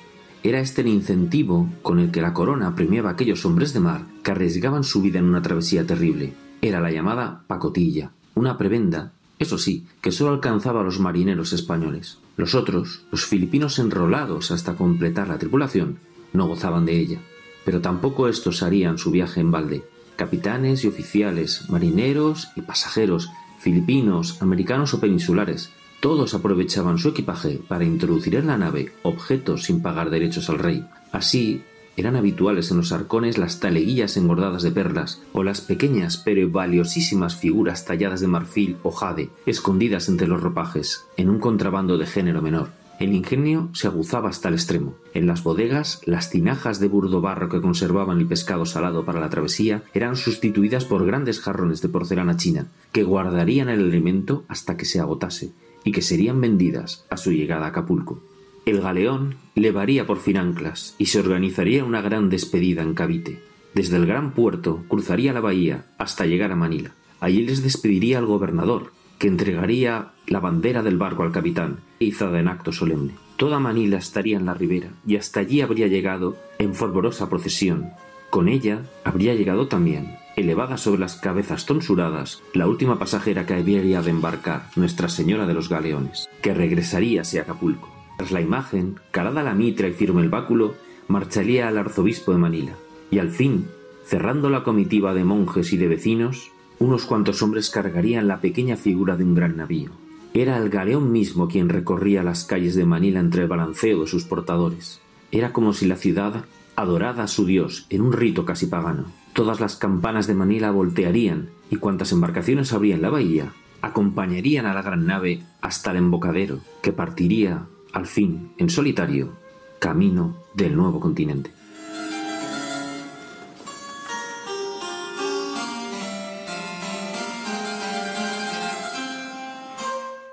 Era 0.43 0.61
este 0.61 0.83
el 0.83 0.89
incentivo 0.89 1.71
con 1.83 1.99
el 1.99 2.11
que 2.11 2.21
la 2.21 2.35
corona 2.35 2.75
premiaba 2.75 3.09
a 3.09 3.13
aquellos 3.15 3.47
hombres 3.47 3.73
de 3.73 3.81
mar 3.81 4.03
que 4.23 4.33
arriesgaban 4.33 4.85
su 4.85 5.01
vida 5.01 5.19
en 5.19 5.25
una 5.25 5.41
travesía 5.41 5.87
terrible. 5.87 6.35
Era 6.61 6.81
la 6.81 6.91
llamada 6.91 7.45
pacotilla, 7.47 8.11
una 8.35 8.59
prebenda 8.59 9.13
eso 9.45 9.59
sí, 9.59 9.87
que 10.01 10.11
solo 10.11 10.31
alcanzaba 10.31 10.81
a 10.81 10.85
los 10.85 10.99
marineros 10.99 11.53
españoles. 11.53 12.19
Los 12.37 12.55
otros, 12.55 13.03
los 13.13 13.25
filipinos 13.25 13.79
enrolados 13.79 14.51
hasta 14.51 14.75
completar 14.75 15.29
la 15.29 15.39
tripulación, 15.39 15.99
no 16.33 16.49
gozaban 16.49 16.85
de 16.85 16.99
ella. 16.99 17.21
Pero 17.65 17.81
tampoco 17.81 18.29
estos 18.29 18.63
harían 18.63 18.99
su 18.99 19.11
viaje 19.11 19.41
en 19.41 19.51
balde. 19.51 19.85
Capitanes 20.17 20.85
y 20.85 20.89
oficiales, 20.89 21.71
marineros 21.71 22.49
y 22.57 22.63
pasajeros, 22.63 23.31
filipinos, 23.61 24.43
americanos 24.43 24.93
o 24.95 25.01
peninsulares, 25.01 25.71
todos 26.01 26.35
aprovechaban 26.35 26.99
su 26.99 27.09
equipaje 27.09 27.61
para 27.67 27.85
introducir 27.85 28.35
en 28.35 28.49
la 28.49 28.59
nave 28.59 28.93
objetos 29.03 29.65
sin 29.65 29.81
pagar 29.81 30.11
derechos 30.11 30.51
al 30.51 30.59
rey. 30.59 30.85
Así, 31.13 31.63
eran 31.97 32.17
habituales 32.17 32.71
en 32.71 32.79
los 32.79 32.93
arcones 32.93 33.39
las 33.39 33.61
taleguillas 33.61 34.17
engordadas 34.17 34.63
de 34.63 34.73
perlas 34.73 35.23
o 35.33 35.43
las 35.43 35.61
pequeñas 35.61 36.17
pero 36.17 36.49
valiosísimas 36.51 37.37
figuras 37.37 37.85
talladas 37.85 38.21
de 38.21 38.27
marfil 38.27 38.77
o 38.83 38.91
jade, 38.91 39.31
escondidas 39.47 40.09
entre 40.09 40.27
los 40.27 40.43
ropajes, 40.43 41.05
en 41.17 41.31
un 41.31 41.39
contrabando 41.39 41.99
de 41.99 42.07
género 42.07 42.43
menor. 42.43 42.71
El 43.01 43.13
ingenio 43.13 43.71
se 43.73 43.89
aguzaba 43.89 44.29
hasta 44.29 44.49
el 44.49 44.55
extremo. 44.55 44.95
En 45.15 45.27
las 45.27 45.43
bodegas, 45.43 46.01
las 46.07 46.31
tinajas 46.31 46.79
de 46.79 46.87
burdo 46.87 47.21
barro 47.21 47.49
que 47.49 47.61
conservaban 47.61 48.21
el 48.21 48.27
pescado 48.29 48.67
salado 48.67 49.05
para 49.05 49.19
la 49.19 49.31
travesía 49.31 49.83
eran 49.95 50.15
sustituidas 50.15 50.85
por 50.85 51.05
grandes 51.05 51.41
jarrones 51.41 51.83
de 51.83 51.89
porcelana 51.89 52.37
china, 52.37 52.69
que 52.93 53.03
guardarían 53.03 53.69
el 53.69 53.81
alimento 53.81 54.45
hasta 54.47 54.77
que 54.77 54.85
se 54.85 55.01
agotase, 55.01 55.53
y 55.83 55.91
que 55.91 56.03
serían 56.03 56.41
vendidas 56.41 57.05
a 57.11 57.17
su 57.17 57.33
llegada 57.33 57.67
a 57.67 57.69
Acapulco. 57.71 58.23
El 58.67 58.81
galeón 58.81 59.37
levaría 59.55 60.07
por 60.07 60.19
fin 60.19 60.39
anclas 60.39 60.95
y 60.99 61.07
se 61.07 61.21
organizaría 61.21 61.85
una 61.85 62.01
gran 62.01 62.31
despedida 62.31 62.83
en 62.83 62.95
Cavite. 62.95 63.43
Desde 63.75 63.97
el 63.97 64.07
gran 64.07 64.33
puerto 64.33 64.85
cruzaría 64.89 65.35
la 65.35 65.41
bahía 65.41 65.85
hasta 65.99 66.25
llegar 66.25 66.51
a 66.51 66.57
Manila. 66.57 66.93
Allí 67.21 67.45
les 67.45 67.63
despediría 67.63 68.19
al 68.19 68.27
gobernador, 68.27 68.93
que 69.19 69.29
entregaría 69.29 70.13
la 70.27 70.41
bandera 70.41 70.83
del 70.83 70.97
barco 70.97 71.25
al 71.25 71.33
capitán, 71.33 71.81
izada 71.99 72.41
en 72.41 72.49
acto 72.49 72.73
solemne. 72.73 73.15
Toda 73.37 73.59
Manila 73.59 73.99
estaría 73.99 74.37
en 74.37 74.47
la 74.47 74.55
ribera 74.55 74.89
y 75.07 75.17
hasta 75.17 75.41
allí 75.41 75.61
habría 75.61 75.89
llegado 75.89 76.37
en 76.59 76.75
fervorosa 76.75 77.29
procesión. 77.29 77.91
Con 78.31 78.49
ella 78.49 78.83
habría 79.05 79.35
llegado 79.35 79.69
también, 79.69 80.17
elevada 80.37 80.77
sobre 80.77 81.01
las 81.01 81.17
cabezas 81.17 81.67
tonsuradas, 81.67 82.43
la 82.55 82.67
última 82.67 82.99
pasajera 82.99 83.45
que 83.47 83.55
habría 83.55 84.03
de 84.03 84.11
embarcar, 84.11 84.69
Nuestra 84.75 85.09
Señora 85.09 85.47
de 85.47 85.55
los 85.55 85.69
Galeones, 85.69 86.29
que 86.43 86.55
regresaría 86.55 87.23
hacia 87.23 87.43
Acapulco. 87.43 87.94
Tras 88.17 88.31
la 88.33 88.41
imagen, 88.41 89.01
calada 89.11 89.43
la 89.43 89.55
mitra 89.55 89.89
y 89.89 89.93
firme 89.93 90.23
el 90.23 90.29
báculo, 90.29 90.75
marcharía 91.09 91.69
al 91.69 91.79
arzobispo 91.79 92.33
de 92.33 92.39
Manila. 92.39 92.73
Y 93.11 93.19
al 93.19 93.31
fin, 93.31 93.67
cerrando 94.05 94.51
la 94.51 94.63
comitiva 94.63 95.15
de 95.15 95.25
monjes 95.25 95.73
y 95.73 95.77
de 95.77 95.89
vecinos, 95.89 96.51
unos 96.79 97.07
cuantos 97.07 97.43
hombres 97.43 97.71
cargarían 97.71 98.29
la 98.29 98.41
pequeña 98.41 98.77
figura 98.77 99.17
de 99.17 99.25
un 99.25 99.35
gran 99.35 99.57
navío. 99.57 99.91
Era 100.33 100.59
el 100.59 100.69
galeón 100.69 101.13
mismo 101.13 101.49
quien 101.49 101.69
recorría 101.69 102.23
las 102.23 102.45
calles 102.45 102.75
de 102.75 102.85
Manila 102.85 103.21
entre 103.21 103.43
el 103.43 103.49
balanceo 103.49 104.01
de 104.01 104.07
sus 104.07 104.25
portadores. 104.25 105.01
Era 105.31 105.53
como 105.53 105.73
si 105.73 105.87
la 105.87 105.97
ciudad 105.97 106.45
adorara 106.77 107.25
a 107.25 107.29
su 107.29 107.47
dios 107.47 107.87
en 107.91 108.03
un 108.03 108.13
rito 108.13 108.45
casi 108.45 108.67
pagano. 108.67 109.05
Todas 109.33 109.61
las 109.61 109.77
campanas 109.77 110.27
de 110.27 110.35
Manila 110.35 110.71
voltearían 110.71 111.51
y 111.71 111.77
cuantas 111.77 112.13
embarcaciones 112.13 112.73
habría 112.73 112.97
en 112.97 113.03
la 113.03 113.11
bahía 113.11 113.53
acompañarían 113.85 114.67
a 114.67 114.75
la 114.75 114.83
gran 114.83 115.07
nave 115.07 115.43
hasta 115.61 115.91
el 115.91 115.99
embocadero, 115.99 116.61
que 116.83 116.93
partiría 116.93 117.67
al 117.95 118.07
fin, 118.07 118.53
en 118.59 118.69
solitario, 118.69 119.33
camino 119.79 120.37
del 120.53 120.77
nuevo 120.77 120.99
continente. 120.99 121.51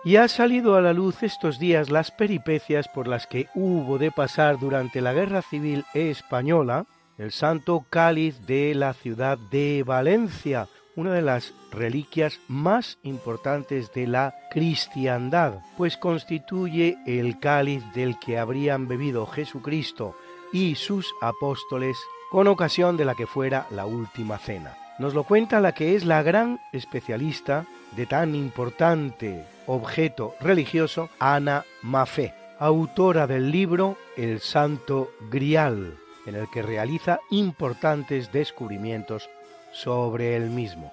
Y 0.03 0.15
ha 0.15 0.27
salido 0.27 0.75
a 0.75 0.81
la 0.81 0.93
luz 0.93 1.21
estos 1.21 1.59
días 1.59 1.91
las 1.91 2.09
peripecias 2.09 2.87
por 2.87 3.07
las 3.07 3.27
que 3.27 3.47
hubo 3.53 3.99
de 3.99 4.11
pasar 4.11 4.59
durante 4.59 4.99
la 4.99 5.13
Guerra 5.13 5.43
Civil 5.43 5.85
Española 5.93 6.87
el 7.19 7.31
santo 7.31 7.85
cáliz 7.91 8.47
de 8.47 8.73
la 8.73 8.93
ciudad 8.93 9.37
de 9.51 9.83
Valencia, 9.85 10.67
una 10.95 11.13
de 11.13 11.21
las 11.21 11.53
reliquias 11.71 12.39
más 12.47 12.97
importantes 13.03 13.93
de 13.93 14.07
la 14.07 14.35
cristiandad, 14.51 15.59
pues 15.77 15.97
constituye 15.97 16.97
el 17.05 17.39
cáliz 17.39 17.83
del 17.93 18.19
que 18.19 18.37
habrían 18.37 18.87
bebido 18.87 19.25
Jesucristo 19.25 20.15
y 20.51 20.75
sus 20.75 21.13
apóstoles 21.21 21.97
con 22.29 22.47
ocasión 22.47 22.97
de 22.97 23.05
la 23.05 23.15
que 23.15 23.27
fuera 23.27 23.67
la 23.71 23.85
última 23.85 24.37
cena. 24.37 24.77
Nos 24.99 25.13
lo 25.13 25.23
cuenta 25.23 25.59
la 25.59 25.73
que 25.73 25.95
es 25.95 26.05
la 26.05 26.21
gran 26.23 26.59
especialista 26.73 27.65
de 27.95 28.05
tan 28.05 28.35
importante 28.35 29.45
objeto 29.67 30.35
religioso, 30.39 31.09
Ana 31.19 31.65
Mafé, 31.81 32.33
autora 32.59 33.27
del 33.27 33.51
libro 33.51 33.97
El 34.15 34.39
Santo 34.39 35.11
Grial, 35.29 35.97
en 36.25 36.35
el 36.35 36.49
que 36.49 36.61
realiza 36.61 37.19
importantes 37.29 38.31
descubrimientos 38.31 39.29
sobre 39.71 40.35
el 40.35 40.49
mismo. 40.49 40.91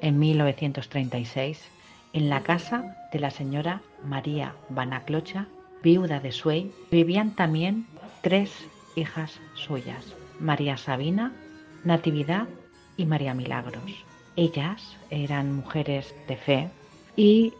En 0.00 0.18
1936, 0.18 1.60
en 2.12 2.30
la 2.30 2.42
casa 2.42 2.96
de 3.12 3.20
la 3.20 3.30
señora 3.30 3.82
María 4.04 4.54
Banaclocha, 4.68 5.46
viuda 5.82 6.20
de 6.20 6.32
Suey, 6.32 6.72
vivían 6.90 7.34
también 7.34 7.86
tres 8.22 8.52
hijas 8.96 9.40
suyas, 9.54 10.14
María 10.40 10.76
Sabina, 10.76 11.32
Natividad 11.84 12.48
y 12.96 13.06
María 13.06 13.34
Milagros. 13.34 14.04
Ellas 14.36 14.96
eran 15.10 15.54
mujeres 15.54 16.14
de 16.28 16.36
fe 16.36 16.70
y 17.16 17.52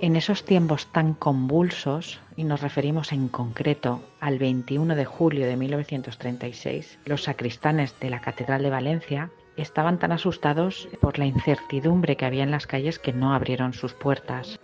en 0.00 0.16
esos 0.16 0.44
tiempos 0.44 0.86
tan 0.86 1.14
convulsos, 1.14 2.20
y 2.36 2.44
nos 2.44 2.60
referimos 2.60 3.12
en 3.12 3.28
concreto 3.28 4.00
al 4.20 4.38
21 4.38 4.94
de 4.94 5.04
julio 5.04 5.46
de 5.46 5.56
1936, 5.56 6.98
los 7.04 7.24
sacristanes 7.24 7.98
de 8.00 8.10
la 8.10 8.20
Catedral 8.20 8.62
de 8.62 8.70
Valencia 8.70 9.30
estaban 9.56 9.98
tan 9.98 10.12
asustados 10.12 10.88
por 11.00 11.18
la 11.18 11.26
incertidumbre 11.26 12.16
que 12.16 12.24
había 12.24 12.42
en 12.42 12.50
las 12.50 12.66
calles 12.66 12.98
que 12.98 13.12
no 13.12 13.34
abrieron 13.34 13.72
sus 13.72 13.92
puertas. 13.92 14.58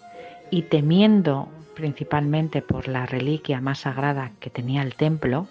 Y 0.51 0.63
temiendo 0.63 1.49
principalmente 1.75 2.63
por 2.63 2.89
la 2.89 3.07
reliquia 3.07 3.61
más 3.61 3.81
sagrada 3.81 4.33
que 4.41 4.51
tenía 4.51 4.83
el 4.83 4.95
templo, 4.95 5.47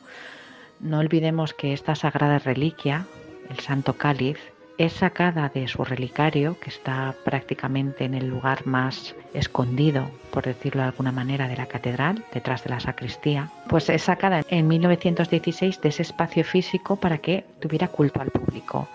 no 0.79 0.99
olvidemos 0.99 1.53
que 1.53 1.73
esta 1.73 1.95
sagrada 1.95 2.39
reliquia, 2.39 3.05
el 3.49 3.59
Santo 3.59 3.93
Cáliz, 3.93 4.37
es 4.77 4.93
sacada 4.93 5.49
de 5.49 5.67
su 5.67 5.83
relicario, 5.83 6.59
que 6.59 6.69
está 6.69 7.15
prácticamente 7.25 8.05
en 8.05 8.13
el 8.13 8.27
lugar 8.27 8.67
más 8.67 9.15
escondido, 9.33 10.11
por 10.31 10.43
decirlo 10.43 10.81
de 10.81 10.89
alguna 10.89 11.11
manera, 11.11 11.47
de 11.47 11.57
la 11.57 11.65
catedral, 11.65 12.23
detrás 12.31 12.63
de 12.63 12.69
la 12.69 12.79
sacristía, 12.79 13.49
pues 13.69 13.89
es 13.89 14.03
sacada 14.03 14.43
en 14.49 14.67
1916 14.67 15.81
de 15.81 15.89
ese 15.89 16.03
espacio 16.03 16.43
físico 16.43 16.95
para 16.95 17.17
que 17.17 17.43
tuviera 17.59 17.87
culto 17.87 18.21
al 18.21 18.29
público. 18.29 18.87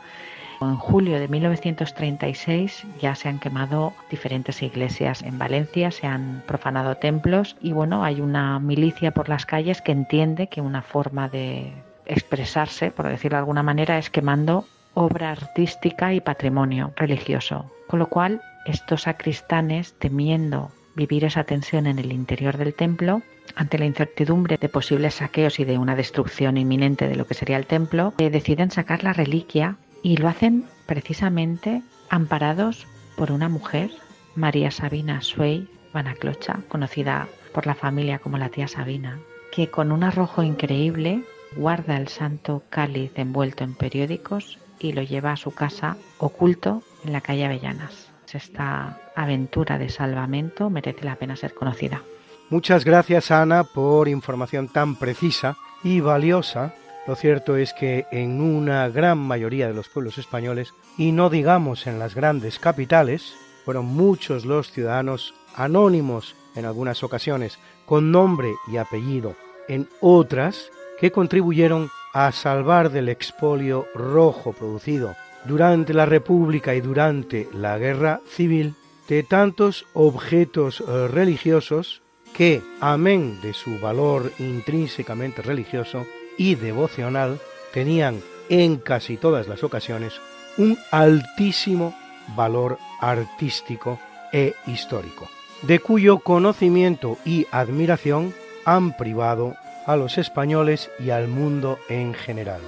En 0.68 0.76
julio 0.76 1.18
de 1.18 1.28
1936 1.28 2.86
ya 3.00 3.14
se 3.14 3.28
han 3.28 3.38
quemado 3.38 3.92
diferentes 4.10 4.62
iglesias 4.62 5.22
en 5.22 5.38
Valencia, 5.38 5.90
se 5.90 6.06
han 6.06 6.42
profanado 6.46 6.96
templos 6.96 7.56
y 7.60 7.72
bueno, 7.72 8.04
hay 8.04 8.20
una 8.20 8.58
milicia 8.58 9.12
por 9.12 9.28
las 9.28 9.46
calles 9.46 9.82
que 9.82 9.92
entiende 9.92 10.48
que 10.48 10.60
una 10.60 10.82
forma 10.82 11.28
de 11.28 11.72
expresarse, 12.06 12.90
por 12.90 13.08
decirlo 13.08 13.36
de 13.36 13.40
alguna 13.40 13.62
manera, 13.62 13.98
es 13.98 14.10
quemando 14.10 14.66
obra 14.94 15.30
artística 15.30 16.12
y 16.12 16.20
patrimonio 16.20 16.92
religioso. 16.96 17.70
Con 17.88 17.98
lo 17.98 18.06
cual, 18.08 18.42
estos 18.66 19.02
sacristanes, 19.02 19.94
temiendo 19.98 20.70
vivir 20.94 21.24
esa 21.24 21.44
tensión 21.44 21.86
en 21.86 21.98
el 21.98 22.12
interior 22.12 22.56
del 22.56 22.74
templo, 22.74 23.22
ante 23.54 23.78
la 23.78 23.86
incertidumbre 23.86 24.56
de 24.56 24.68
posibles 24.68 25.14
saqueos 25.14 25.58
y 25.58 25.64
de 25.64 25.78
una 25.78 25.96
destrucción 25.96 26.56
inminente 26.56 27.08
de 27.08 27.16
lo 27.16 27.26
que 27.26 27.34
sería 27.34 27.56
el 27.56 27.66
templo, 27.66 28.14
eh, 28.18 28.30
deciden 28.30 28.70
sacar 28.70 29.02
la 29.04 29.12
reliquia 29.12 29.76
y 30.02 30.16
lo 30.16 30.28
hacen 30.28 30.66
precisamente 30.86 31.82
amparados 32.08 32.86
por 33.16 33.32
una 33.32 33.48
mujer, 33.48 33.90
María 34.34 34.70
Sabina 34.70 35.22
Suey 35.22 35.68
Vanaclocha, 35.92 36.60
conocida 36.68 37.28
por 37.52 37.66
la 37.66 37.74
familia 37.74 38.18
como 38.18 38.38
la 38.38 38.48
tía 38.48 38.68
Sabina, 38.68 39.18
que 39.52 39.68
con 39.68 39.92
un 39.92 40.04
arrojo 40.04 40.42
increíble 40.42 41.24
guarda 41.56 41.96
el 41.96 42.08
santo 42.08 42.62
cáliz 42.70 43.12
envuelto 43.16 43.64
en 43.64 43.74
periódicos 43.74 44.58
y 44.78 44.92
lo 44.92 45.02
lleva 45.02 45.32
a 45.32 45.36
su 45.36 45.52
casa 45.52 45.96
oculto 46.18 46.82
en 47.04 47.12
la 47.12 47.20
calle 47.20 47.44
Avellanas. 47.44 48.08
Esta 48.32 48.98
aventura 49.14 49.76
de 49.76 49.90
salvamento 49.90 50.70
merece 50.70 51.04
la 51.04 51.16
pena 51.16 51.36
ser 51.36 51.52
conocida. 51.52 52.02
Muchas 52.48 52.84
gracias 52.84 53.30
Ana 53.30 53.64
por 53.64 54.08
información 54.08 54.68
tan 54.68 54.96
precisa 54.96 55.56
y 55.84 56.00
valiosa. 56.00 56.74
Lo 57.06 57.16
cierto 57.16 57.56
es 57.56 57.72
que 57.72 58.06
en 58.12 58.40
una 58.40 58.88
gran 58.88 59.18
mayoría 59.18 59.66
de 59.66 59.74
los 59.74 59.88
pueblos 59.88 60.18
españoles, 60.18 60.72
y 60.96 61.10
no 61.10 61.30
digamos 61.30 61.88
en 61.88 61.98
las 61.98 62.14
grandes 62.14 62.60
capitales, 62.60 63.34
fueron 63.64 63.86
muchos 63.86 64.44
los 64.44 64.70
ciudadanos 64.70 65.34
anónimos 65.56 66.36
en 66.54 66.64
algunas 66.64 67.02
ocasiones, 67.02 67.58
con 67.86 68.12
nombre 68.12 68.52
y 68.72 68.76
apellido 68.76 69.34
en 69.68 69.88
otras, 70.00 70.70
que 71.00 71.10
contribuyeron 71.10 71.90
a 72.12 72.30
salvar 72.30 72.90
del 72.90 73.08
expolio 73.08 73.86
rojo 73.94 74.52
producido 74.52 75.16
durante 75.44 75.94
la 75.94 76.06
República 76.06 76.74
y 76.74 76.80
durante 76.80 77.48
la 77.52 77.78
Guerra 77.78 78.20
Civil 78.28 78.74
de 79.08 79.24
tantos 79.24 79.86
objetos 79.92 80.80
eh, 80.80 81.08
religiosos 81.08 82.02
que, 82.32 82.62
amén 82.80 83.40
de 83.42 83.52
su 83.52 83.78
valor 83.80 84.30
intrínsecamente 84.38 85.42
religioso 85.42 86.06
y 86.36 86.54
devocional, 86.54 87.40
tenían 87.72 88.20
en 88.48 88.76
casi 88.76 89.16
todas 89.16 89.48
las 89.48 89.64
ocasiones 89.64 90.14
un 90.58 90.78
altísimo 90.90 91.94
valor 92.36 92.78
artístico 93.00 93.98
e 94.32 94.54
histórico, 94.66 95.28
de 95.62 95.78
cuyo 95.78 96.18
conocimiento 96.18 97.18
y 97.24 97.46
admiración 97.50 98.34
han 98.64 98.96
privado 98.96 99.56
a 99.86 99.96
los 99.96 100.18
españoles 100.18 100.90
y 100.98 101.10
al 101.10 101.28
mundo 101.28 101.78
en 101.88 102.14
general. 102.14 102.60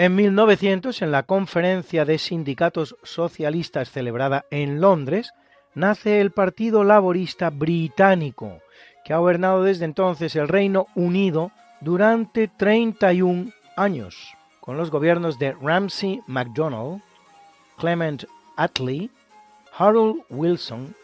En 0.00 0.14
1900, 0.14 1.02
en 1.02 1.10
la 1.12 1.24
conferencia 1.24 2.06
de 2.06 2.16
sindicatos 2.16 2.96
socialistas 3.02 3.90
celebrada 3.90 4.46
en 4.50 4.80
Londres, 4.80 5.34
nace 5.74 6.22
el 6.22 6.30
Partido 6.30 6.84
Laborista 6.84 7.50
Británico, 7.50 8.60
que 9.04 9.12
ha 9.12 9.18
gobernado 9.18 9.62
desde 9.62 9.84
entonces 9.84 10.34
el 10.36 10.48
Reino 10.48 10.86
Unido 10.94 11.52
durante 11.82 12.48
31 12.48 13.52
años 13.76 14.16
con 14.60 14.78
los 14.78 14.90
gobiernos 14.90 15.38
de 15.38 15.52
Ramsay 15.60 16.22
MacDonald, 16.26 17.02
Clement 17.76 18.24
Attlee, 18.56 19.10
Harold 19.76 20.22
Wilson, 20.30 20.94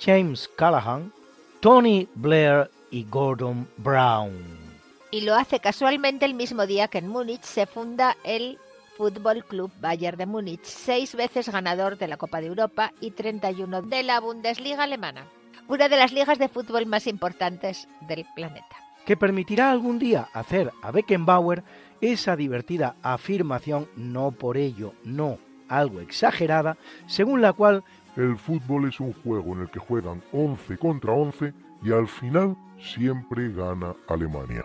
James 0.00 0.48
Callahan, 0.56 1.12
Tony 1.60 2.08
Blair 2.14 2.70
y 2.90 3.04
Gordon 3.04 3.68
Brown. 3.76 4.65
Y 5.10 5.20
lo 5.22 5.34
hace 5.34 5.60
casualmente 5.60 6.24
el 6.24 6.34
mismo 6.34 6.66
día 6.66 6.88
que 6.88 6.98
en 6.98 7.08
Múnich 7.08 7.42
se 7.42 7.66
funda 7.66 8.16
el 8.24 8.58
Fútbol 8.96 9.44
Club 9.44 9.70
Bayern 9.80 10.16
de 10.16 10.26
Múnich, 10.26 10.64
seis 10.64 11.14
veces 11.14 11.50
ganador 11.50 11.98
de 11.98 12.08
la 12.08 12.16
Copa 12.16 12.40
de 12.40 12.46
Europa 12.46 12.92
y 13.00 13.10
31 13.10 13.82
de 13.82 14.02
la 14.02 14.20
Bundesliga 14.20 14.84
alemana, 14.84 15.26
una 15.68 15.88
de 15.88 15.96
las 15.96 16.12
ligas 16.12 16.38
de 16.38 16.48
fútbol 16.48 16.86
más 16.86 17.06
importantes 17.06 17.88
del 18.08 18.24
planeta. 18.34 18.76
Que 19.04 19.16
permitirá 19.16 19.70
algún 19.70 19.98
día 19.98 20.28
hacer 20.32 20.72
a 20.82 20.90
Beckenbauer 20.90 21.62
esa 22.00 22.36
divertida 22.36 22.96
afirmación, 23.02 23.88
no 23.96 24.32
por 24.32 24.56
ello, 24.56 24.94
no, 25.04 25.38
algo 25.68 26.00
exagerada, 26.00 26.76
según 27.06 27.42
la 27.42 27.52
cual 27.52 27.84
el 28.16 28.36
fútbol 28.38 28.88
es 28.88 28.98
un 28.98 29.12
juego 29.12 29.52
en 29.52 29.62
el 29.62 29.70
que 29.70 29.78
juegan 29.78 30.22
11 30.32 30.78
contra 30.78 31.12
11 31.12 31.52
y 31.82 31.92
al 31.92 32.08
final 32.08 32.56
siempre 32.78 33.52
gana 33.52 33.94
Alemania. 34.08 34.64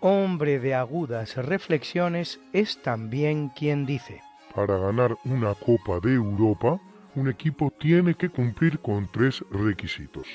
Hombre 0.00 0.60
de 0.60 0.74
agudas 0.74 1.36
reflexiones 1.36 2.40
es 2.52 2.80
también 2.82 3.48
quien 3.48 3.84
dice, 3.84 4.22
para 4.54 4.76
ganar 4.76 5.16
una 5.24 5.54
Copa 5.54 6.00
de 6.00 6.14
Europa, 6.14 6.80
un 7.14 7.28
equipo 7.28 7.72
tiene 7.78 8.14
que 8.14 8.28
cumplir 8.28 8.78
con 8.80 9.06
tres 9.06 9.44
requisitos. 9.50 10.26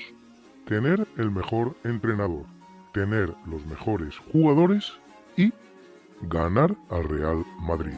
Tener 0.66 1.08
el 1.18 1.32
mejor 1.32 1.76
entrenador, 1.84 2.46
tener 2.94 3.34
los 3.46 3.66
mejores 3.66 4.18
jugadores 4.32 4.94
y 5.36 5.52
ganar 6.22 6.76
al 6.90 7.04
Real 7.04 7.46
Madrid. 7.60 7.98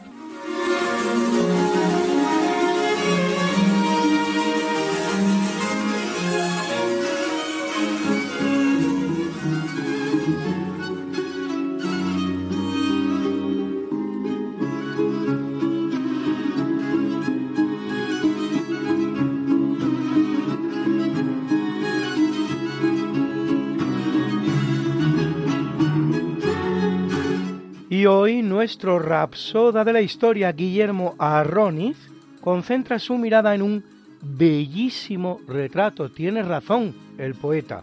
Hoy 28.06 28.42
nuestro 28.42 28.98
rapsoda 28.98 29.84
de 29.84 29.92
la 29.92 30.00
historia, 30.00 30.52
Guillermo 30.52 31.14
Arroniz, 31.18 31.96
concentra 32.40 32.98
su 32.98 33.16
mirada 33.18 33.54
en 33.54 33.62
un 33.62 33.84
bellísimo 34.22 35.40
retrato. 35.46 36.10
Tiene 36.10 36.42
razón 36.42 36.94
el 37.18 37.34
poeta. 37.34 37.82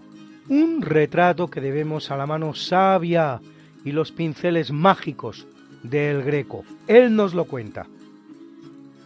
Un 0.49 0.81
retrato 0.81 1.49
que 1.49 1.61
debemos 1.61 2.11
a 2.11 2.17
la 2.17 2.25
mano 2.25 2.53
sabia 2.53 3.41
y 3.83 3.91
los 3.91 4.11
pinceles 4.11 4.71
mágicos 4.71 5.47
del 5.83 6.23
Greco. 6.23 6.63
Él 6.87 7.15
nos 7.15 7.33
lo 7.33 7.45
cuenta. 7.45 7.85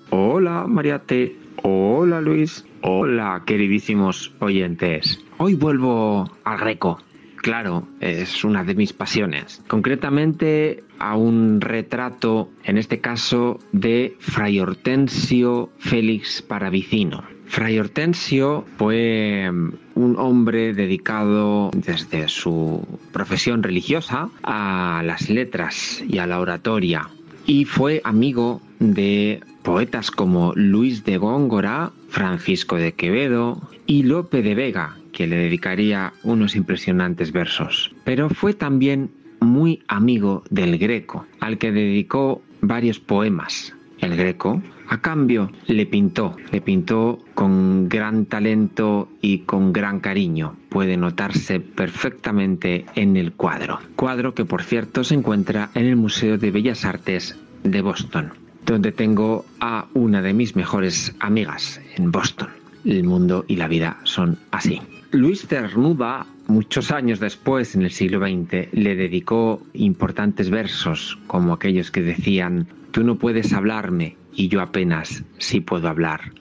Hola, 0.10 0.66
Mariate. 0.68 1.36
Hola, 1.64 2.22
Luis. 2.22 2.66
Hola, 2.82 3.44
queridísimos 3.46 4.34
oyentes. 4.40 5.20
Hoy 5.38 5.56
vuelvo 5.56 6.30
al 6.44 6.60
Greco 6.60 7.00
claro, 7.48 7.88
es 8.02 8.44
una 8.44 8.66
de 8.66 8.76
mis 8.76 8.92
pasiones. 8.92 9.62
Concretamente 9.70 10.84
a 11.00 11.16
un 11.16 11.62
retrato, 11.62 12.50
en 12.66 12.78
este 12.78 13.00
caso, 13.00 13.58
de 13.72 14.18
Fray 14.20 14.60
Hortensio 14.60 15.70
Félix 15.80 16.42
Paravicino. 16.42 17.24
Fray 17.46 17.80
Hortensio 17.80 18.66
fue 18.76 19.50
mm, 19.50 19.70
un 19.96 20.20
hombre 20.20 20.74
dedicado 20.74 21.72
desde 21.74 22.28
su 22.28 22.86
profesión 23.14 23.64
religiosa 23.64 24.30
a 24.44 25.02
las 25.06 25.30
letras 25.30 26.04
y 26.06 26.18
a 26.18 26.28
la 26.28 26.42
oratoria 26.42 27.08
y 27.46 27.64
fue 27.64 28.02
amigo 28.04 28.62
de 28.80 29.40
poetas 29.64 30.12
como 30.12 30.52
Luis 30.56 31.06
de 31.06 31.18
Góngora, 31.18 31.92
Francisco 32.10 32.76
de 32.76 32.92
Quevedo 32.92 33.62
y 33.86 34.04
Lope 34.04 34.42
de 34.42 34.54
Vega, 34.54 34.98
que 35.18 35.26
le 35.26 35.36
dedicaría 35.36 36.14
unos 36.22 36.56
impresionantes 36.56 37.32
versos. 37.32 37.92
Pero 38.04 38.30
fue 38.30 38.54
también 38.54 39.10
muy 39.40 39.82
amigo 39.88 40.44
del 40.52 40.78
Greco, 40.78 41.26
al 41.40 41.58
que 41.58 41.72
dedicó 41.72 42.44
varios 42.62 43.00
poemas. 43.00 43.74
El 43.98 44.16
Greco, 44.16 44.62
a 44.88 45.02
cambio, 45.02 45.52
le 45.66 45.88
pintó, 45.88 46.36
le 46.52 46.62
pintó 46.62 47.18
con 47.34 47.90
gran 47.90 48.28
talento 48.28 49.10
y 49.20 49.40
con 49.40 49.74
gran 49.74 50.02
cariño. 50.02 50.56
Puede 50.70 50.98
notarse 50.98 51.62
perfectamente 51.62 52.86
en 52.94 53.18
el 53.18 53.32
cuadro. 53.32 53.80
Cuadro 53.96 54.36
que, 54.36 54.46
por 54.46 54.62
cierto, 54.62 55.04
se 55.04 55.16
encuentra 55.16 55.72
en 55.74 55.88
el 55.88 55.96
Museo 55.96 56.38
de 56.38 56.52
Bellas 56.52 56.86
Artes 56.86 57.36
de 57.64 57.82
Boston, 57.82 58.34
donde 58.68 58.92
tengo 58.92 59.46
a 59.60 59.88
una 59.96 60.22
de 60.22 60.34
mis 60.34 60.56
mejores 60.56 61.16
amigas 61.20 61.82
en 61.96 62.12
Boston. 62.12 62.50
El 62.86 63.04
mundo 63.04 63.46
y 63.48 63.56
la 63.56 63.68
vida 63.68 63.98
son 64.04 64.38
así. 64.52 64.80
Luis 65.18 65.48
Cernuda, 65.48 66.28
muchos 66.46 66.92
años 66.92 67.20
después, 67.20 67.74
en 67.74 67.82
el 67.82 67.90
siglo 67.90 68.20
XX, 68.20 68.72
le 68.72 68.96
dedicó 68.96 69.64
importantes 69.74 70.52
versos, 70.52 71.18
como 71.26 71.54
aquellos 71.54 71.90
que 71.90 72.04
decían, 72.04 72.68
Tú 72.92 73.04
no 73.04 73.16
puedes 73.16 73.52
hablarme 73.52 74.16
y 74.36 74.48
yo 74.48 74.62
apenas 74.62 75.24
sí 75.40 75.60
puedo 75.60 75.88
hablar, 75.88 76.34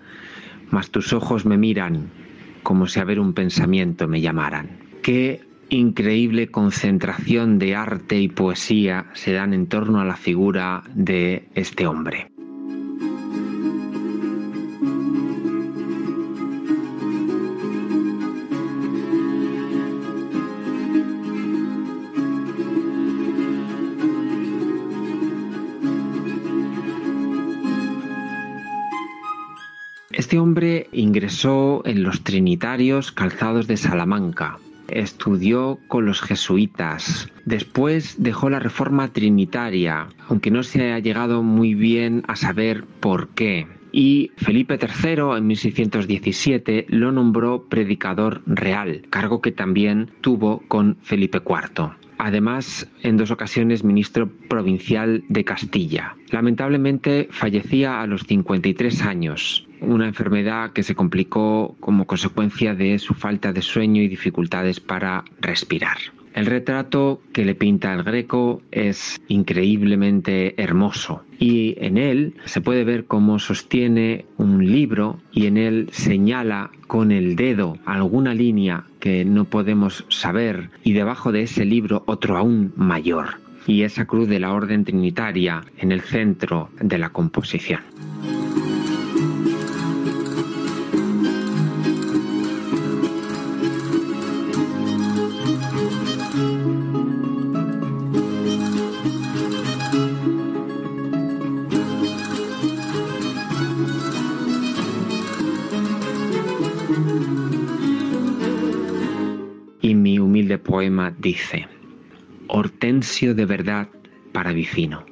mas 0.70 0.90
tus 0.90 1.14
ojos 1.14 1.46
me 1.46 1.56
miran 1.56 2.10
como 2.62 2.86
si 2.86 3.00
a 3.00 3.04
ver 3.04 3.18
un 3.18 3.32
pensamiento 3.32 4.08
me 4.08 4.20
llamaran. 4.20 4.68
Qué 5.02 5.40
increíble 5.70 6.48
concentración 6.48 7.58
de 7.58 7.76
arte 7.76 8.20
y 8.20 8.28
poesía 8.28 9.06
se 9.14 9.32
dan 9.32 9.54
en 9.54 9.68
torno 9.68 10.02
a 10.02 10.04
la 10.04 10.16
figura 10.16 10.82
de 10.94 11.48
este 11.54 11.86
hombre. 11.86 12.35
Este 30.26 30.40
hombre 30.40 30.88
ingresó 30.90 31.82
en 31.84 32.02
los 32.02 32.24
Trinitarios 32.24 33.12
Calzados 33.12 33.68
de 33.68 33.76
Salamanca. 33.76 34.58
Estudió 34.88 35.78
con 35.86 36.04
los 36.04 36.20
jesuitas. 36.20 37.30
Después 37.44 38.16
dejó 38.18 38.50
la 38.50 38.58
reforma 38.58 39.12
trinitaria, 39.12 40.08
aunque 40.28 40.50
no 40.50 40.64
se 40.64 40.90
ha 40.90 40.98
llegado 40.98 41.44
muy 41.44 41.74
bien 41.74 42.24
a 42.26 42.34
saber 42.34 42.82
por 42.98 43.28
qué. 43.36 43.68
Y 43.92 44.32
Felipe 44.36 44.80
III 44.82 45.36
en 45.36 45.46
1617 45.46 46.86
lo 46.88 47.12
nombró 47.12 47.68
predicador 47.68 48.42
real, 48.46 49.02
cargo 49.10 49.40
que 49.40 49.52
también 49.52 50.10
tuvo 50.22 50.64
con 50.66 50.96
Felipe 51.02 51.38
IV 51.38 51.92
además 52.18 52.88
en 53.02 53.16
dos 53.16 53.30
ocasiones 53.30 53.84
ministro 53.84 54.28
provincial 54.48 55.24
de 55.28 55.44
Castilla. 55.44 56.16
Lamentablemente 56.30 57.28
fallecía 57.30 58.00
a 58.00 58.06
los 58.06 58.22
53 58.22 59.02
años, 59.02 59.66
una 59.80 60.06
enfermedad 60.06 60.72
que 60.72 60.82
se 60.82 60.94
complicó 60.94 61.76
como 61.80 62.06
consecuencia 62.06 62.74
de 62.74 62.98
su 62.98 63.14
falta 63.14 63.52
de 63.52 63.62
sueño 63.62 64.02
y 64.02 64.08
dificultades 64.08 64.80
para 64.80 65.24
respirar. 65.40 65.98
El 66.36 66.44
retrato 66.44 67.22
que 67.32 67.46
le 67.46 67.54
pinta 67.54 67.94
el 67.94 68.02
Greco 68.02 68.60
es 68.70 69.18
increíblemente 69.26 70.62
hermoso 70.62 71.24
y 71.38 71.74
en 71.78 71.96
él 71.96 72.34
se 72.44 72.60
puede 72.60 72.84
ver 72.84 73.06
cómo 73.06 73.38
sostiene 73.38 74.26
un 74.36 74.70
libro 74.70 75.18
y 75.32 75.46
en 75.46 75.56
él 75.56 75.88
señala 75.92 76.72
con 76.88 77.10
el 77.10 77.36
dedo 77.36 77.78
alguna 77.86 78.34
línea 78.34 78.84
que 79.00 79.24
no 79.24 79.46
podemos 79.46 80.04
saber 80.10 80.68
y 80.84 80.92
debajo 80.92 81.32
de 81.32 81.44
ese 81.44 81.64
libro 81.64 82.02
otro 82.06 82.36
aún 82.36 82.70
mayor 82.76 83.40
y 83.66 83.84
esa 83.84 84.04
cruz 84.04 84.28
de 84.28 84.38
la 84.38 84.52
orden 84.52 84.84
trinitaria 84.84 85.64
en 85.78 85.90
el 85.90 86.02
centro 86.02 86.68
de 86.78 86.98
la 86.98 87.08
composición. 87.08 87.80
Dice, 111.10 111.68
Hortensio 112.48 113.34
de 113.34 113.44
verdad 113.44 113.88
para 114.32 114.52
vicino, 114.52 115.04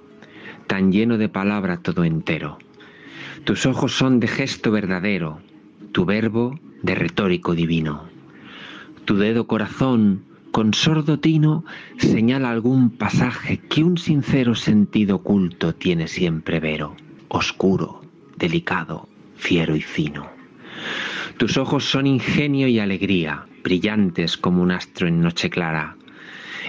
tan 0.66 0.92
lleno 0.92 1.18
de 1.18 1.28
palabra 1.28 1.78
todo 1.78 2.04
entero. 2.04 2.58
Tus 3.44 3.66
ojos 3.66 3.92
son 3.92 4.20
de 4.20 4.28
gesto 4.28 4.70
verdadero, 4.70 5.40
tu 5.92 6.04
verbo 6.04 6.58
de 6.82 6.94
retórico 6.94 7.54
divino. 7.54 8.04
Tu 9.04 9.16
dedo 9.16 9.46
corazón, 9.46 10.24
con 10.50 10.72
sordo 10.72 11.18
tino, 11.18 11.64
señala 11.98 12.50
algún 12.50 12.90
pasaje 12.90 13.58
que 13.58 13.82
un 13.82 13.98
sincero 13.98 14.54
sentido 14.54 15.16
oculto 15.16 15.74
tiene 15.74 16.06
siempre 16.08 16.60
vero, 16.60 16.94
oscuro, 17.28 18.02
delicado, 18.36 19.08
fiero 19.36 19.74
y 19.74 19.82
fino. 19.82 20.30
Tus 21.36 21.56
ojos 21.56 21.84
son 21.84 22.06
ingenio 22.06 22.68
y 22.68 22.78
alegría, 22.78 23.46
brillantes 23.64 24.36
como 24.36 24.62
un 24.62 24.70
astro 24.70 25.08
en 25.08 25.20
noche 25.20 25.50
clara. 25.50 25.96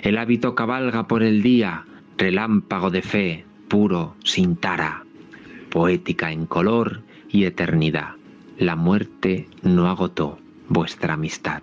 El 0.02 0.18
hábito 0.18 0.56
cabalga 0.56 1.08
por 1.08 1.22
el 1.22 1.44
día, 1.44 1.86
relámpago 2.18 2.90
de 2.90 3.04
fe, 3.04 3.46
puro, 3.68 4.16
sin 4.24 4.56
tara, 4.56 5.04
poética 5.70 6.32
en 6.32 6.48
color 6.48 7.04
y 7.30 7.44
eternidad. 7.44 8.16
La 8.58 8.76
muerte 8.76 9.48
no 9.62 9.88
agotó 9.88 10.40
vuestra 10.70 11.14
amistad. 11.14 11.62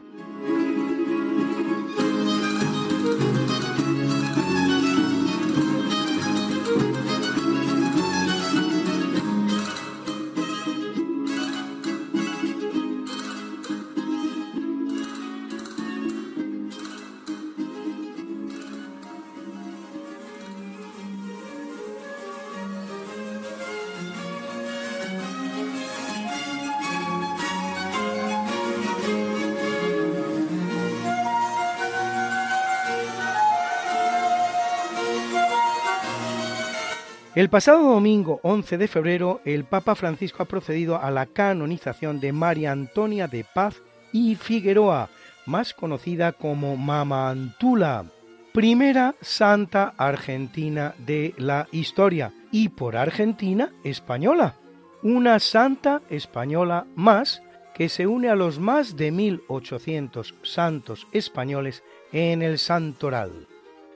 El 37.34 37.48
pasado 37.48 37.94
domingo 37.94 38.40
11 38.42 38.76
de 38.76 38.88
febrero, 38.88 39.40
el 39.46 39.64
Papa 39.64 39.94
Francisco 39.94 40.42
ha 40.42 40.46
procedido 40.46 41.00
a 41.00 41.10
la 41.10 41.24
canonización 41.24 42.20
de 42.20 42.30
María 42.30 42.72
Antonia 42.72 43.26
de 43.26 43.42
Paz 43.42 43.80
y 44.12 44.34
Figueroa, 44.34 45.08
más 45.46 45.72
conocida 45.72 46.32
como 46.32 46.76
Mama 46.76 47.30
Antula, 47.30 48.04
primera 48.52 49.14
santa 49.22 49.94
argentina 49.96 50.94
de 50.98 51.34
la 51.38 51.68
historia 51.72 52.34
y 52.50 52.68
por 52.68 52.98
Argentina 52.98 53.72
española, 53.82 54.56
una 55.02 55.38
santa 55.38 56.02
española 56.10 56.86
más 56.96 57.42
que 57.74 57.88
se 57.88 58.06
une 58.06 58.28
a 58.28 58.34
los 58.34 58.58
más 58.58 58.94
de 58.94 59.10
1800 59.10 60.34
santos 60.42 61.08
españoles 61.12 61.82
en 62.12 62.42
el 62.42 62.58
santoral. 62.58 63.48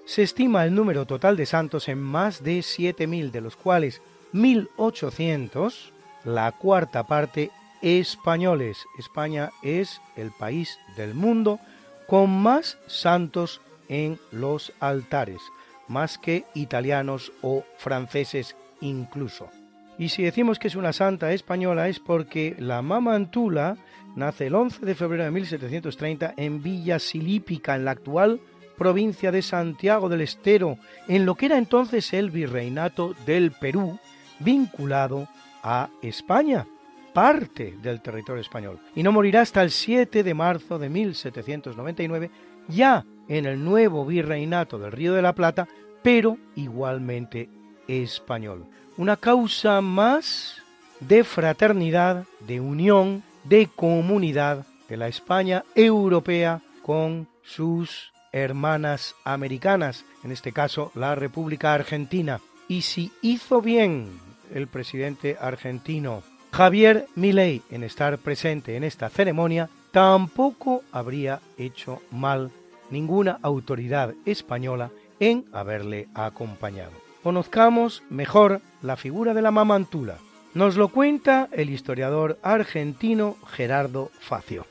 Se 0.07 0.23
estima 0.23 0.65
el 0.65 0.73
número 0.73 1.05
total 1.05 1.37
de 1.37 1.47
santos 1.47 1.89
en 1.89 2.01
más 2.01 2.45
de 2.45 2.61
7.000, 2.61 3.33
de 3.33 3.41
los 3.41 3.57
cuales 3.57 4.01
1.800, 4.33 5.91
la 6.25 6.53
cuarta 6.53 7.09
parte, 7.09 7.51
españoles. 7.83 8.87
España 9.01 9.51
es 9.65 10.01
el 10.15 10.31
país 10.31 10.79
del 10.97 11.15
mundo 11.15 11.59
con 12.07 12.31
más 12.31 12.79
santos 12.87 13.61
en 13.89 14.21
los 14.31 14.73
altares, 14.79 15.41
más 15.89 16.19
que 16.19 16.45
italianos 16.55 17.33
o 17.43 17.65
franceses 17.77 18.55
incluso. 18.81 19.51
Y 19.99 20.11
si 20.11 20.23
decimos 20.23 20.61
que 20.61 20.69
es 20.69 20.77
una 20.77 20.93
santa 20.93 21.33
española 21.33 21.89
es 21.89 21.99
porque 21.99 22.55
la 22.61 22.81
Mamantula 22.81 23.77
nace 24.15 24.47
el 24.47 24.55
11 24.55 24.87
de 24.87 24.95
febrero 24.95 25.25
de 25.25 25.33
1730 25.33 26.35
en 26.37 26.63
Villa 26.63 27.01
Silípica, 27.01 27.75
en 27.75 27.87
la 27.87 27.91
actual 27.91 28.41
provincia 28.77 29.33
de 29.33 29.43
Santiago 29.43 30.09
del 30.09 30.21
Estero, 30.21 30.79
en 31.09 31.27
lo 31.27 31.35
que 31.35 31.47
era 31.47 31.59
entonces 31.59 32.13
el 32.13 32.31
virreinato 32.31 33.15
del 33.27 33.53
Perú, 33.53 33.99
vinculado 34.39 35.29
a 35.63 35.89
España, 36.03 36.67
parte 37.13 37.77
del 37.83 38.03
territorio 38.03 38.41
español. 38.41 38.79
Y 38.95 39.03
no 39.03 39.13
morirá 39.13 39.41
hasta 39.41 39.63
el 39.63 39.71
7 39.71 40.23
de 40.23 40.35
marzo 40.35 40.79
de 40.79 40.89
1799, 40.89 42.31
ya 42.69 43.05
en 43.29 43.47
el 43.47 43.65
nuevo 43.65 44.05
virreinato 44.05 44.79
del 44.79 44.93
Río 44.93 45.15
de 45.15 45.23
la 45.23 45.35
Plata, 45.35 45.67
pero 46.03 46.37
igualmente 46.55 47.49
español 47.89 48.67
una 48.97 49.17
causa 49.17 49.81
más 49.81 50.63
de 51.01 51.25
fraternidad, 51.25 52.25
de 52.41 52.61
unión, 52.61 53.23
de 53.45 53.69
comunidad 53.75 54.67
de 54.89 54.97
la 54.97 55.09
España 55.09 55.65
europea 55.75 56.63
con 56.83 57.29
sus 57.43 58.13
hermanas 58.37 59.15
americanas, 59.25 60.05
en 60.25 60.33
este 60.33 60.53
caso 60.53 60.93
la 60.95 61.15
República 61.15 61.75
Argentina. 61.75 62.41
Y 62.69 62.83
si 62.83 63.13
hizo 63.23 63.61
bien 63.61 64.21
el 64.55 64.67
presidente 64.67 65.37
argentino 65.41 66.23
Javier 66.53 67.07
Milei 67.15 67.63
en 67.71 67.83
estar 67.83 68.19
presente 68.19 68.77
en 68.77 68.85
esta 68.85 69.09
ceremonia, 69.09 69.69
tampoco 69.91 70.83
habría 70.93 71.41
hecho 71.59 72.03
mal 72.11 72.51
ninguna 72.91 73.39
autoridad 73.43 74.15
española 74.25 74.91
en 75.19 75.45
haberle 75.53 76.09
acompañado 76.15 77.07
conozcamos 77.27 78.05
mejor 78.09 78.61
la 78.83 78.95
figura 78.95 79.35
de 79.35 79.43
la 79.43 79.51
mamantula. 79.51 80.19
Nos 80.55 80.77
lo 80.77 80.91
cuenta 80.91 81.49
el 81.51 81.71
historiador 81.71 82.39
argentino 82.41 83.37
Gerardo 83.49 84.13
Facio. 84.21 84.65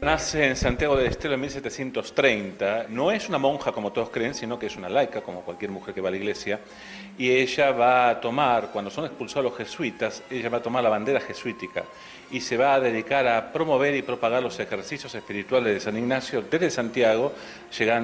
Nace 0.00 0.46
en 0.46 0.54
Santiago 0.54 0.96
del 0.96 1.08
Estero 1.08 1.34
en 1.34 1.40
1730. 1.40 2.86
No 2.88 3.10
es 3.10 3.28
una 3.28 3.38
monja 3.38 3.72
como 3.72 3.90
todos 3.90 4.10
creen, 4.10 4.32
sino 4.32 4.56
que 4.56 4.66
es 4.66 4.76
una 4.76 4.88
laica, 4.88 5.22
como 5.22 5.40
cualquier 5.40 5.72
mujer 5.72 5.92
que 5.92 6.00
va 6.00 6.06
a 6.06 6.12
la 6.12 6.16
iglesia. 6.16 6.60
Y 7.18 7.30
ella 7.30 7.72
va 7.72 8.08
a 8.08 8.20
tomar, 8.20 8.70
cuando 8.72 8.92
son 8.92 9.06
expulsados 9.06 9.44
los 9.50 9.56
jesuitas, 9.56 10.22
ella 10.30 10.50
va 10.50 10.58
a 10.58 10.62
tomar 10.62 10.84
la 10.84 10.88
bandera 10.88 11.20
jesuítica 11.20 11.82
y 12.30 12.40
se 12.40 12.56
va 12.56 12.74
a 12.74 12.80
dedicar 12.80 13.26
a 13.26 13.52
promover 13.52 13.96
y 13.96 14.02
propagar 14.02 14.40
los 14.40 14.60
ejercicios 14.60 15.12
espirituales 15.16 15.74
de 15.74 15.80
San 15.80 15.96
Ignacio 15.96 16.44
desde 16.48 16.70
Santiago, 16.70 17.32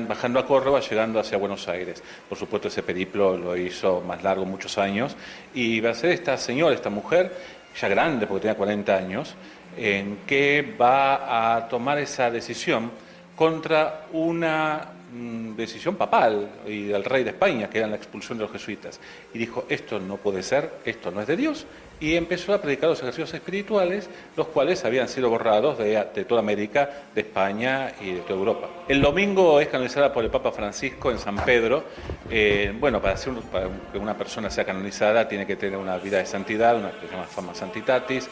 bajando 0.08 0.40
a 0.40 0.46
Córdoba, 0.46 0.80
llegando 0.80 1.20
hacia 1.20 1.38
Buenos 1.38 1.68
Aires. 1.68 2.02
Por 2.28 2.36
supuesto, 2.36 2.66
ese 2.66 2.82
periplo 2.82 3.36
lo 3.36 3.56
hizo 3.56 4.00
más 4.00 4.20
largo, 4.24 4.44
muchos 4.44 4.78
años, 4.78 5.16
y 5.54 5.78
va 5.78 5.90
a 5.90 5.94
ser 5.94 6.10
esta 6.10 6.36
señora, 6.38 6.74
esta 6.74 6.90
mujer, 6.90 7.32
ya 7.80 7.88
grande, 7.88 8.26
porque 8.26 8.42
tenía 8.42 8.56
40 8.56 8.96
años, 8.96 9.36
en 9.76 10.18
que 10.26 10.74
va 10.80 11.56
a 11.56 11.68
tomar 11.68 11.98
esa 11.98 12.30
decisión 12.30 12.90
contra 13.36 14.06
una 14.12 14.92
mm, 15.12 15.56
decisión 15.56 15.96
papal 15.96 16.48
y 16.66 16.84
del 16.84 17.04
rey 17.04 17.24
de 17.24 17.30
España, 17.30 17.68
que 17.68 17.78
era 17.78 17.86
la 17.86 17.96
expulsión 17.96 18.38
de 18.38 18.44
los 18.44 18.52
jesuitas. 18.52 19.00
Y 19.32 19.38
dijo, 19.38 19.66
esto 19.68 19.98
no 19.98 20.16
puede 20.16 20.42
ser, 20.42 20.70
esto 20.84 21.10
no 21.10 21.20
es 21.20 21.26
de 21.26 21.36
Dios, 21.36 21.66
y 22.00 22.16
empezó 22.16 22.52
a 22.52 22.60
predicar 22.60 22.90
los 22.90 23.00
ejercicios 23.00 23.32
espirituales, 23.34 24.08
los 24.36 24.48
cuales 24.48 24.84
habían 24.84 25.08
sido 25.08 25.30
borrados 25.30 25.78
de, 25.78 26.24
toda 26.28 26.40
América, 26.40 26.90
de 27.14 27.20
España 27.20 27.92
y 28.00 28.12
de 28.12 28.20
toda 28.20 28.38
Europa. 28.38 28.68
El 28.88 29.00
domingo 29.00 29.60
es 29.60 29.68
canonizada 29.68 30.12
por 30.12 30.24
el 30.24 30.30
Papa 30.30 30.50
Francisco 30.50 31.10
en 31.10 31.18
San 31.18 31.36
Pedro. 31.36 31.84
Eh, 32.28 32.74
bueno, 32.78 33.00
para, 33.00 33.14
que 33.14 33.98
una 33.98 34.16
persona 34.16 34.50
sea 34.50 34.64
canonizada 34.64 35.28
tiene 35.28 35.46
que 35.46 35.56
tener 35.56 35.78
una 35.78 35.96
vida 35.98 36.18
de 36.18 36.26
santidad, 36.26 36.76
una 36.76 36.90
que 36.90 37.06
se 37.06 37.12
llama 37.12 37.24
fama 37.24 37.54
santitatis, 37.54 38.28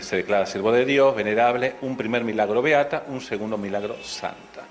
se 0.00 0.16
declara 0.16 0.46
siervo 0.46 0.72
de 0.72 0.84
Dios, 0.84 1.14
venerable, 1.14 1.74
un 1.82 1.96
primer 1.96 2.24
milagro 2.24 2.62
beata, 2.62 3.04
un 3.08 3.20
segundo 3.20 3.58
milagro 3.58 3.96
santa. 4.02 4.66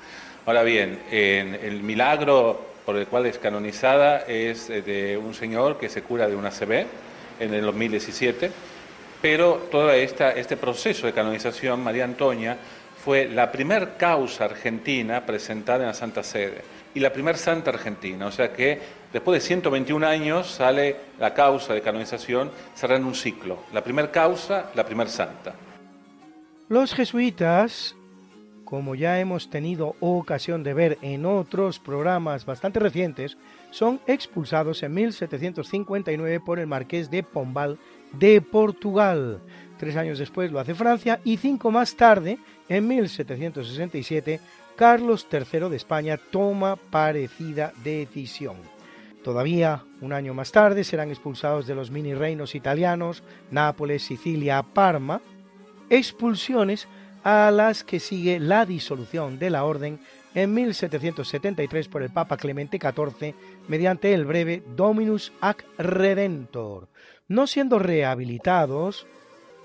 Ahora 0.46 0.64
bien, 0.64 1.00
el 1.12 1.82
milagro 1.84 2.68
por 2.86 2.96
el 2.96 3.08
cual 3.08 3.26
es 3.26 3.38
canonizada 3.38 4.20
es 4.20 4.70
eh, 4.70 4.82
de 4.82 5.18
un 5.18 5.34
señor 5.34 5.78
que 5.78 5.90
se 5.90 6.04
cura 6.04 6.26
de 6.30 6.38
una 6.38 6.52
CB, 6.52 6.86
en 7.40 7.54
el 7.54 7.62
2017, 7.66 8.50
pero 9.22 9.68
todo 9.70 9.92
esta, 9.92 10.32
este 10.32 10.58
proceso 10.58 11.06
de 11.06 11.14
canonización, 11.14 11.84
María 11.84 12.06
Antonia 12.06 12.58
fue 13.04 13.28
la 13.30 13.52
primer 13.52 13.98
causa 13.98 14.46
argentina 14.46 15.26
presentada 15.26 15.80
en 15.80 15.88
la 15.88 15.94
Santa 15.94 16.24
Sede 16.24 16.62
y 16.94 17.00
la 17.00 17.14
primer 17.14 17.38
santa 17.38 17.70
argentina, 17.70 18.26
o 18.26 18.32
sea 18.32 18.52
que 18.52 18.80
después 19.14 19.42
de 19.42 19.48
121 19.48 20.06
años 20.08 20.48
sale 20.48 20.96
la 21.20 21.32
causa 21.34 21.76
de 21.76 21.82
canonización 21.82 22.50
cerrando 22.74 23.08
un 23.08 23.14
ciclo, 23.14 23.60
la 23.72 23.84
primer 23.84 24.10
causa, 24.10 24.72
la 24.74 24.84
primer 24.84 25.08
santa. 25.08 25.54
Los 26.70 26.96
jesuitas, 26.96 27.96
como 28.66 28.96
ya 28.96 29.20
hemos 29.20 29.50
tenido 29.50 29.96
ocasión 30.00 30.64
de 30.64 30.74
ver 30.74 30.98
en 31.04 31.26
otros 31.26 31.80
programas 31.80 32.46
bastante 32.46 32.80
recientes, 32.80 33.38
son 33.70 34.02
expulsados 34.08 34.82
en 34.82 34.94
1759 34.96 36.40
por 36.40 36.58
el 36.58 36.66
marqués 36.66 37.12
de 37.12 37.22
Pombal 37.22 37.78
de 38.12 38.42
Portugal. 38.42 39.40
Tres 39.78 39.96
años 39.96 40.18
después 40.18 40.52
lo 40.52 40.60
hace 40.60 40.74
Francia 40.74 41.22
y 41.24 41.38
cinco 41.38 41.70
más 41.70 41.96
tarde, 41.96 42.40
en 42.70 42.88
1767, 42.88 44.40
Carlos 44.76 45.28
III 45.32 45.70
de 45.70 45.76
España 45.76 46.18
toma 46.18 46.76
parecida 46.76 47.74
decisión. 47.84 48.58
Todavía 49.24 49.84
un 50.02 50.14
año 50.14 50.34
más 50.34 50.52
tarde 50.52 50.84
serán 50.84 51.10
expulsados 51.10 51.68
de 51.68 51.76
los 51.76 51.92
mini 51.92 52.14
reinos 52.14 52.56
italianos, 52.56 53.24
Nápoles, 53.52 54.04
Sicilia, 54.04 54.64
Parma, 54.64 55.22
expulsiones 55.90 56.88
a 57.24 57.52
las 57.52 57.84
que 57.84 58.00
sigue 58.00 58.40
la 58.40 58.66
disolución 58.66 59.40
de 59.40 59.50
la 59.50 59.66
orden 59.66 60.00
en 60.34 60.54
1773 60.54 61.88
por 61.88 62.04
el 62.04 62.12
Papa 62.12 62.38
Clemente 62.38 62.80
XIV 62.80 63.34
mediante 63.68 64.14
el 64.14 64.26
breve 64.26 64.64
Dominus 64.76 65.34
ac 65.42 65.66
Redentor, 65.78 66.88
no 67.28 67.48
siendo 67.48 67.80
rehabilitados, 67.80 69.08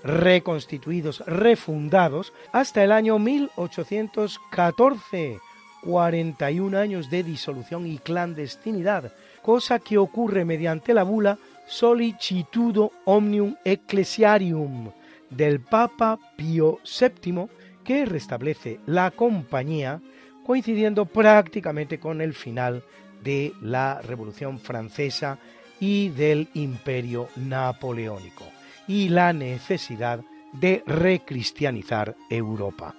reconstituidos, 0.03 1.23
refundados 1.25 2.31
hasta 2.51 2.83
el 2.83 2.91
año 2.91 3.17
1814, 3.19 5.39
41 5.81 6.77
años 6.77 7.09
de 7.09 7.23
disolución 7.23 7.87
y 7.87 7.97
clandestinidad, 7.97 9.13
cosa 9.41 9.79
que 9.79 9.97
ocurre 9.97 10.45
mediante 10.45 10.93
la 10.93 11.01
bula 11.03 11.39
Solicitudo 11.65 12.91
Omnium 13.05 13.55
Ecclesiarium 13.63 14.91
del 15.29 15.61
Papa 15.61 16.19
Pío 16.35 16.79
VII, 16.83 17.47
que 17.83 18.05
restablece 18.05 18.81
la 18.85 19.09
compañía 19.11 20.01
coincidiendo 20.45 21.05
prácticamente 21.05 21.99
con 21.99 22.19
el 22.21 22.33
final 22.33 22.83
de 23.23 23.53
la 23.61 24.01
Revolución 24.01 24.59
Francesa 24.59 25.39
y 25.79 26.09
del 26.09 26.49
Imperio 26.53 27.29
Napoleónico 27.37 28.43
y 28.87 29.09
la 29.09 29.33
necesidad 29.33 30.21
de 30.53 30.83
recristianizar 30.85 32.15
Europa. 32.29 32.95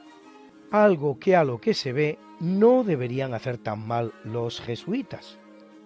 Algo 0.70 1.18
que 1.18 1.36
a 1.36 1.44
lo 1.44 1.60
que 1.60 1.74
se 1.74 1.92
ve 1.92 2.18
no 2.40 2.84
deberían 2.84 3.34
hacer 3.34 3.58
tan 3.58 3.86
mal 3.86 4.12
los 4.24 4.60
jesuitas. 4.60 5.38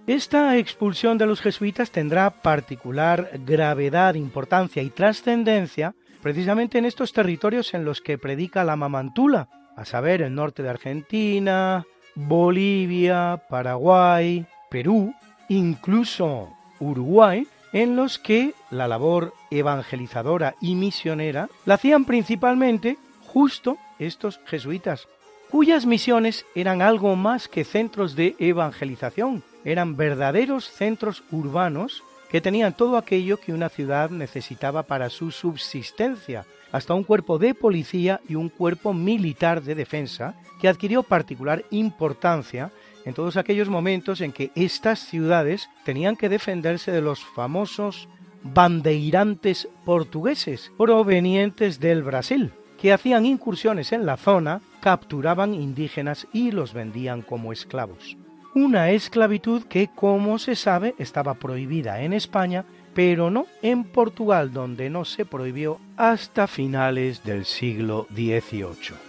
Esta 0.06 0.56
expulsión 0.56 1.18
de 1.18 1.26
los 1.26 1.42
jesuitas 1.42 1.90
tendrá 1.90 2.30
particular 2.30 3.30
gravedad, 3.44 4.14
importancia 4.14 4.82
y 4.82 4.88
trascendencia 4.88 5.94
precisamente 6.22 6.78
en 6.78 6.86
estos 6.86 7.12
territorios 7.12 7.74
en 7.74 7.84
los 7.84 8.00
que 8.00 8.18
predica 8.18 8.64
la 8.64 8.76
mamantula, 8.76 9.48
a 9.76 9.84
saber, 9.84 10.22
el 10.22 10.34
norte 10.34 10.62
de 10.62 10.70
Argentina, 10.70 11.86
Bolivia, 12.14 13.42
Paraguay, 13.48 14.46
Perú, 14.70 15.14
incluso 15.48 16.48
Uruguay, 16.80 17.46
en 17.72 17.96
los 17.96 18.18
que 18.18 18.54
la 18.70 18.88
labor 18.88 19.34
evangelizadora 19.50 20.54
y 20.60 20.74
misionera 20.74 21.48
la 21.66 21.74
hacían 21.74 22.04
principalmente 22.04 22.98
justo 23.26 23.76
estos 23.98 24.40
jesuitas, 24.46 25.06
cuyas 25.50 25.86
misiones 25.86 26.46
eran 26.54 26.82
algo 26.82 27.16
más 27.16 27.48
que 27.48 27.64
centros 27.64 28.14
de 28.14 28.36
evangelización, 28.38 29.42
eran 29.64 29.96
verdaderos 29.96 30.70
centros 30.70 31.22
urbanos 31.30 32.02
que 32.30 32.40
tenían 32.40 32.74
todo 32.74 32.96
aquello 32.96 33.38
que 33.38 33.52
una 33.52 33.68
ciudad 33.68 34.10
necesitaba 34.10 34.82
para 34.82 35.08
su 35.08 35.30
subsistencia, 35.30 36.44
hasta 36.72 36.94
un 36.94 37.04
cuerpo 37.04 37.38
de 37.38 37.54
policía 37.54 38.20
y 38.28 38.34
un 38.34 38.50
cuerpo 38.50 38.92
militar 38.92 39.62
de 39.62 39.74
defensa 39.74 40.34
que 40.60 40.68
adquirió 40.68 41.02
particular 41.02 41.64
importancia 41.70 42.70
en 43.04 43.14
todos 43.14 43.36
aquellos 43.36 43.68
momentos 43.68 44.20
en 44.20 44.32
que 44.32 44.50
estas 44.54 45.00
ciudades 45.00 45.68
tenían 45.84 46.16
que 46.16 46.28
defenderse 46.28 46.92
de 46.92 47.00
los 47.00 47.24
famosos 47.24 48.08
bandeirantes 48.42 49.68
portugueses 49.84 50.72
provenientes 50.76 51.80
del 51.80 52.02
Brasil. 52.02 52.52
que 52.78 52.92
hacían 52.92 53.26
incursiones 53.26 53.90
en 53.90 54.06
la 54.06 54.16
zona, 54.16 54.60
capturaban 54.80 55.52
indígenas 55.52 56.28
y 56.32 56.52
los 56.52 56.72
vendían 56.72 57.22
como 57.22 57.52
esclavos. 57.52 58.16
Una 58.54 58.90
esclavitud 58.90 59.64
que, 59.64 59.88
como 59.94 60.38
se 60.38 60.54
sabe, 60.54 60.94
estaba 60.98 61.34
prohibida 61.34 62.02
en 62.02 62.12
España, 62.12 62.64
pero 62.94 63.30
no 63.30 63.46
en 63.62 63.84
Portugal, 63.84 64.52
donde 64.52 64.90
no 64.90 65.04
se 65.04 65.24
prohibió 65.24 65.80
hasta 65.96 66.46
finales 66.46 67.24
del 67.24 67.44
siglo 67.44 68.06
XVIII. 68.14 69.07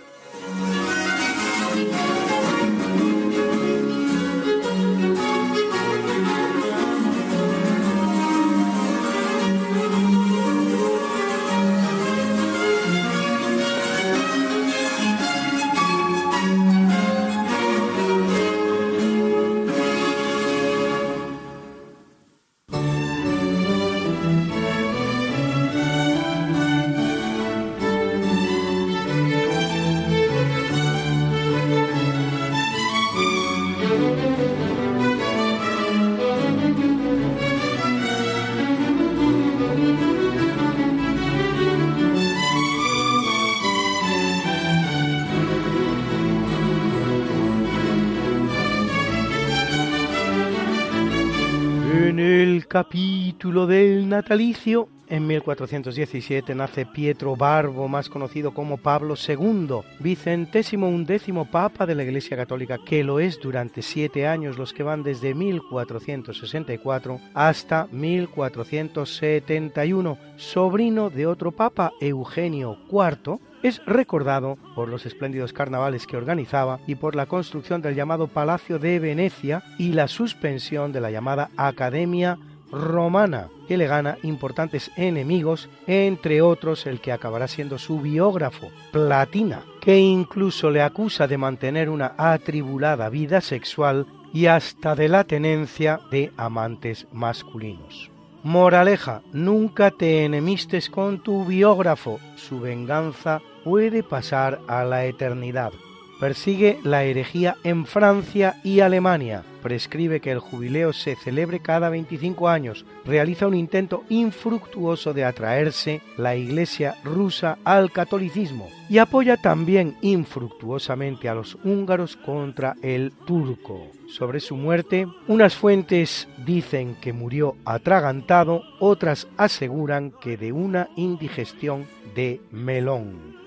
Capítulo 52.70 53.68
del 53.68 54.08
natalicio, 54.08 54.88
en 55.08 55.26
1417 55.26 56.54
nace 56.54 56.86
Pietro 56.86 57.36
Barbo, 57.36 57.88
más 57.88 58.10
conocido 58.10 58.54
como 58.54 58.78
Pablo 58.78 59.16
II, 59.16 59.80
vicentésimo 60.00 60.88
undécimo 60.88 61.46
papa 61.46 61.88
de 61.88 61.96
la 61.96 62.04
Iglesia 62.04 62.38
Católica, 62.38 62.78
que 62.86 63.04
lo 63.04 63.20
es 63.20 63.40
durante 63.40 63.82
siete 63.82 64.28
años, 64.28 64.60
los 64.60 64.72
que 64.72 64.84
van 64.84 65.02
desde 65.02 65.34
1464 65.34 67.20
hasta 67.34 67.88
1471, 67.92 70.20
sobrino 70.38 71.10
de 71.10 71.26
otro 71.26 71.52
papa, 71.52 71.92
Eugenio 72.00 72.78
IV, 72.92 73.40
es 73.64 73.82
recordado 73.86 74.58
por 74.76 74.90
los 74.90 75.06
espléndidos 75.06 75.54
carnavales 75.54 76.08
que 76.08 76.18
organizaba 76.18 76.80
y 76.88 76.96
por 76.96 77.16
la 77.16 77.26
construcción 77.26 77.82
del 77.82 77.96
llamado 77.96 78.28
Palacio 78.28 78.80
de 78.80 79.00
Venecia 79.00 79.64
y 79.78 79.94
la 79.94 80.08
suspensión 80.08 80.92
de 80.92 81.02
la 81.02 81.12
llamada 81.12 81.50
Academia 81.58 82.38
romana, 82.72 83.48
que 83.68 83.78
le 83.78 83.88
gana 83.88 84.18
importantes 84.24 84.92
enemigos, 84.96 85.70
entre 85.88 86.42
otros 86.42 86.86
el 86.86 87.02
que 87.02 87.12
acabará 87.12 87.48
siendo 87.48 87.78
su 87.78 88.00
biógrafo, 88.00 88.70
Platina, 88.92 89.64
que 89.82 89.98
incluso 89.98 90.70
le 90.70 90.82
acusa 90.82 91.28
de 91.28 91.38
mantener 91.38 91.90
una 91.90 92.14
atribulada 92.18 93.10
vida 93.10 93.42
sexual 93.42 94.06
y 94.34 94.46
hasta 94.46 94.96
de 94.96 95.10
la 95.10 95.24
tenencia 95.24 96.00
de 96.12 96.32
amantes 96.38 97.08
masculinos. 97.12 98.12
Moraleja, 98.44 99.22
nunca 99.34 99.92
te 99.92 100.24
enemistes 100.24 100.90
con 100.90 101.22
tu 101.22 101.44
biógrafo, 101.46 102.20
su 102.38 102.62
venganza 102.62 103.42
puede 103.64 104.04
pasar 104.04 104.60
a 104.68 104.84
la 104.84 105.06
eternidad. 105.06 105.72
Persigue 106.20 106.80
la 106.84 107.06
herejía 107.06 107.56
en 107.64 107.86
Francia 107.86 108.60
y 108.62 108.82
Alemania. 108.82 109.46
Prescribe 109.64 110.20
que 110.20 110.32
el 110.32 110.40
jubileo 110.40 110.92
se 110.92 111.16
celebre 111.16 111.62
cada 111.62 111.88
25 111.88 112.50
años. 112.50 112.86
Realiza 113.06 113.48
un 113.48 113.56
intento 113.56 114.04
infructuoso 114.10 115.14
de 115.14 115.24
atraerse 115.24 116.02
la 116.18 116.36
Iglesia 116.36 116.96
rusa 117.06 117.58
al 117.64 117.94
catolicismo. 117.94 118.68
Y 118.90 118.98
apoya 118.98 119.38
también 119.38 119.96
infructuosamente 120.02 121.30
a 121.30 121.36
los 121.36 121.58
húngaros 121.64 122.18
contra 122.18 122.76
el 122.82 123.14
turco. 123.26 123.88
Sobre 124.10 124.42
su 124.42 124.58
muerte, 124.58 125.08
unas 125.30 125.56
fuentes 125.56 126.28
dicen 126.46 126.98
que 127.00 127.14
murió 127.14 127.56
atragantado, 127.64 128.64
otras 128.80 129.30
aseguran 129.38 130.12
que 130.20 130.36
de 130.36 130.52
una 130.52 130.90
indigestión 130.98 131.88
de 132.14 132.42
melón. 132.52 133.39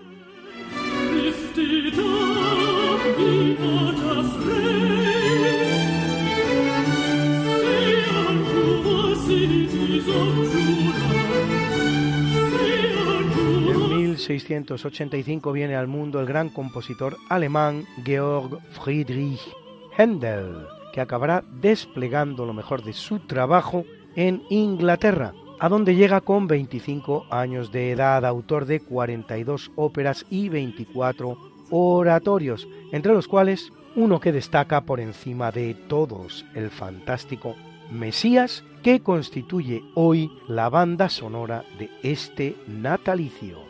En 1.22 1.28
1685 14.28 15.52
viene 15.52 15.76
al 15.76 15.86
mundo 15.86 16.20
el 16.20 16.26
gran 16.26 16.48
compositor 16.48 17.16
alemán 17.28 17.86
Georg 18.04 18.58
Friedrich 18.70 19.40
Händel, 19.96 20.66
que 20.92 21.00
acabará 21.00 21.44
desplegando 21.60 22.46
lo 22.46 22.52
mejor 22.52 22.82
de 22.82 22.94
su 22.94 23.20
trabajo 23.20 23.84
en 24.16 24.42
Inglaterra, 24.50 25.34
a 25.62 25.68
donde 25.68 25.94
llega 25.94 26.20
con 26.20 26.48
25 26.48 27.26
años 27.30 27.70
de 27.70 27.92
edad, 27.92 28.26
autor 28.26 28.66
de 28.66 28.80
42 28.80 29.70
óperas 29.76 30.26
y 30.28 30.48
24 30.48 31.38
oratorios, 31.70 32.66
entre 32.90 33.12
los 33.12 33.28
cuales 33.28 33.72
uno 33.94 34.18
que 34.18 34.32
destaca 34.32 34.80
por 34.80 34.98
encima 34.98 35.52
de 35.52 35.74
todos, 35.74 36.44
el 36.56 36.68
fantástico 36.70 37.54
Mesías, 37.92 38.64
que 38.82 39.02
constituye 39.02 39.84
hoy 39.94 40.32
la 40.48 40.68
banda 40.68 41.08
sonora 41.08 41.64
de 41.78 41.90
este 42.02 42.56
natalicio. 42.66 43.60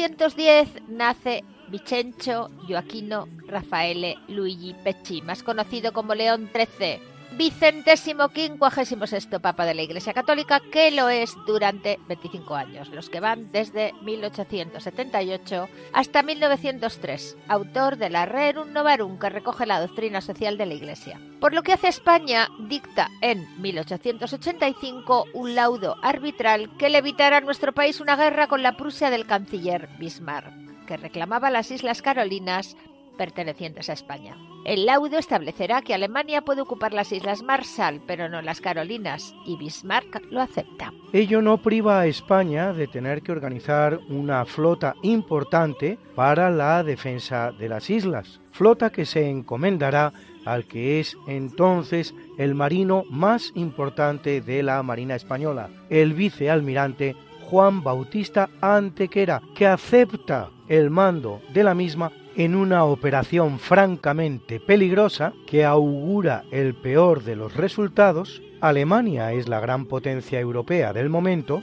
1810 0.00 0.88
nace 0.88 1.44
Vicencio 1.68 2.48
Joaquino 2.66 3.28
Raffaele 3.46 4.16
Luigi 4.28 4.74
Pecci, 4.82 5.20
más 5.20 5.42
conocido 5.42 5.92
como 5.92 6.14
León 6.14 6.48
XIII, 6.54 7.02
vicentésimo 7.40 8.28
quincuagésimo 8.28 9.06
sexto 9.06 9.40
Papa 9.40 9.64
de 9.64 9.72
la 9.72 9.80
Iglesia 9.80 10.12
Católica, 10.12 10.60
que 10.70 10.90
lo 10.90 11.08
es 11.08 11.34
durante 11.46 11.98
25 12.06 12.54
años, 12.54 12.90
los 12.90 13.08
que 13.08 13.18
van 13.18 13.50
desde 13.50 13.94
1878 14.02 15.66
hasta 15.94 16.22
1903, 16.22 17.38
autor 17.48 17.96
de 17.96 18.10
la 18.10 18.26
Rerum 18.26 18.74
Novarum 18.74 19.18
que 19.18 19.30
recoge 19.30 19.64
la 19.64 19.80
doctrina 19.80 20.20
social 20.20 20.58
de 20.58 20.66
la 20.66 20.74
Iglesia. 20.74 21.18
Por 21.40 21.54
lo 21.54 21.62
que 21.62 21.72
hace 21.72 21.88
España, 21.88 22.46
dicta 22.68 23.08
en 23.22 23.48
1885 23.62 25.24
un 25.32 25.54
laudo 25.54 25.96
arbitral 26.02 26.76
que 26.76 26.90
le 26.90 26.98
evitará 26.98 27.38
a 27.38 27.40
nuestro 27.40 27.72
país 27.72 28.00
una 28.00 28.16
guerra 28.16 28.48
con 28.48 28.62
la 28.62 28.76
Prusia 28.76 29.08
del 29.08 29.24
canciller 29.24 29.88
Bismarck, 29.98 30.52
que 30.84 30.98
reclamaba 30.98 31.48
las 31.48 31.70
Islas 31.70 32.02
Carolinas 32.02 32.76
pertenecientes 33.20 33.90
a 33.90 33.92
España. 33.92 34.34
El 34.64 34.86
laudo 34.86 35.18
establecerá 35.18 35.82
que 35.82 35.92
Alemania 35.92 36.40
puede 36.40 36.62
ocupar 36.62 36.94
las 36.94 37.12
Islas 37.12 37.42
Marshall, 37.42 38.00
pero 38.06 38.30
no 38.30 38.40
las 38.40 38.62
Carolinas, 38.62 39.34
y 39.44 39.58
Bismarck 39.58 40.22
lo 40.30 40.40
acepta. 40.40 40.94
Ello 41.12 41.42
no 41.42 41.58
priva 41.58 42.00
a 42.00 42.06
España 42.06 42.72
de 42.72 42.86
tener 42.86 43.20
que 43.20 43.32
organizar 43.32 44.00
una 44.08 44.46
flota 44.46 44.94
importante 45.02 45.98
para 46.14 46.48
la 46.48 46.82
defensa 46.82 47.52
de 47.52 47.68
las 47.68 47.90
islas, 47.90 48.40
flota 48.52 48.88
que 48.88 49.04
se 49.04 49.28
encomendará 49.28 50.14
al 50.46 50.64
que 50.64 50.98
es 50.98 51.14
entonces 51.26 52.14
el 52.38 52.54
marino 52.54 53.04
más 53.10 53.52
importante 53.54 54.40
de 54.40 54.62
la 54.62 54.82
Marina 54.82 55.14
Española, 55.14 55.68
el 55.90 56.14
vicealmirante 56.14 57.16
Juan 57.50 57.82
Bautista 57.82 58.48
Antequera, 58.62 59.42
que 59.54 59.66
acepta 59.66 60.48
el 60.68 60.88
mando 60.88 61.42
de 61.52 61.64
la 61.64 61.74
misma 61.74 62.12
en 62.36 62.54
una 62.54 62.84
operación 62.84 63.58
francamente 63.58 64.60
peligrosa 64.60 65.32
que 65.46 65.64
augura 65.64 66.44
el 66.50 66.74
peor 66.74 67.24
de 67.24 67.36
los 67.36 67.56
resultados, 67.56 68.42
Alemania 68.60 69.32
es 69.32 69.48
la 69.48 69.60
gran 69.60 69.86
potencia 69.86 70.38
europea 70.38 70.92
del 70.92 71.08
momento, 71.08 71.62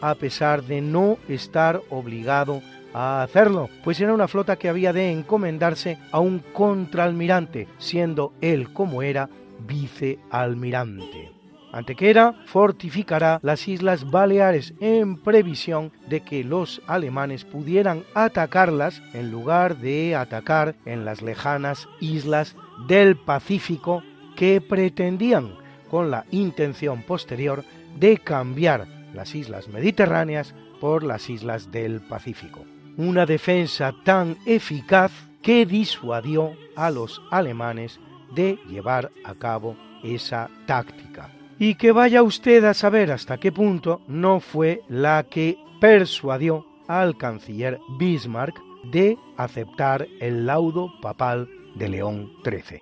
a 0.00 0.14
pesar 0.14 0.62
de 0.64 0.80
no 0.80 1.18
estar 1.28 1.82
obligado 1.90 2.62
a 2.94 3.22
hacerlo, 3.22 3.68
pues 3.84 4.00
era 4.00 4.14
una 4.14 4.28
flota 4.28 4.56
que 4.56 4.68
había 4.68 4.92
de 4.92 5.12
encomendarse 5.12 5.98
a 6.10 6.20
un 6.20 6.40
contraalmirante, 6.52 7.68
siendo 7.78 8.32
él 8.40 8.72
como 8.72 9.02
era 9.02 9.28
vicealmirante. 9.66 11.39
Antequera 11.72 12.34
fortificará 12.46 13.38
las 13.42 13.68
Islas 13.68 14.10
Baleares 14.10 14.74
en 14.80 15.16
previsión 15.16 15.92
de 16.08 16.20
que 16.20 16.42
los 16.42 16.82
alemanes 16.86 17.44
pudieran 17.44 18.04
atacarlas 18.14 19.00
en 19.14 19.30
lugar 19.30 19.76
de 19.76 20.16
atacar 20.16 20.74
en 20.84 21.04
las 21.04 21.22
lejanas 21.22 21.88
islas 22.00 22.56
del 22.88 23.16
Pacífico 23.16 24.02
que 24.36 24.60
pretendían 24.60 25.54
con 25.88 26.10
la 26.10 26.24
intención 26.30 27.02
posterior 27.02 27.64
de 27.98 28.18
cambiar 28.18 28.86
las 29.14 29.34
islas 29.34 29.68
mediterráneas 29.68 30.54
por 30.80 31.02
las 31.04 31.30
islas 31.30 31.70
del 31.70 32.00
Pacífico. 32.00 32.64
Una 32.96 33.26
defensa 33.26 33.94
tan 34.04 34.36
eficaz 34.44 35.12
que 35.42 35.66
disuadió 35.66 36.52
a 36.74 36.90
los 36.90 37.22
alemanes 37.30 38.00
de 38.34 38.58
llevar 38.68 39.10
a 39.24 39.34
cabo 39.34 39.76
esa 40.02 40.48
táctica. 40.66 41.39
Y 41.60 41.74
que 41.74 41.92
vaya 41.92 42.22
usted 42.22 42.64
a 42.64 42.72
saber 42.72 43.12
hasta 43.12 43.36
qué 43.36 43.52
punto 43.52 44.00
no 44.08 44.40
fue 44.40 44.80
la 44.88 45.24
que 45.24 45.58
persuadió 45.78 46.64
al 46.88 47.18
canciller 47.18 47.78
Bismarck 47.98 48.58
de 48.90 49.18
aceptar 49.36 50.08
el 50.20 50.46
laudo 50.46 50.90
papal 51.02 51.50
de 51.74 51.90
León 51.90 52.32
XIII. 52.42 52.80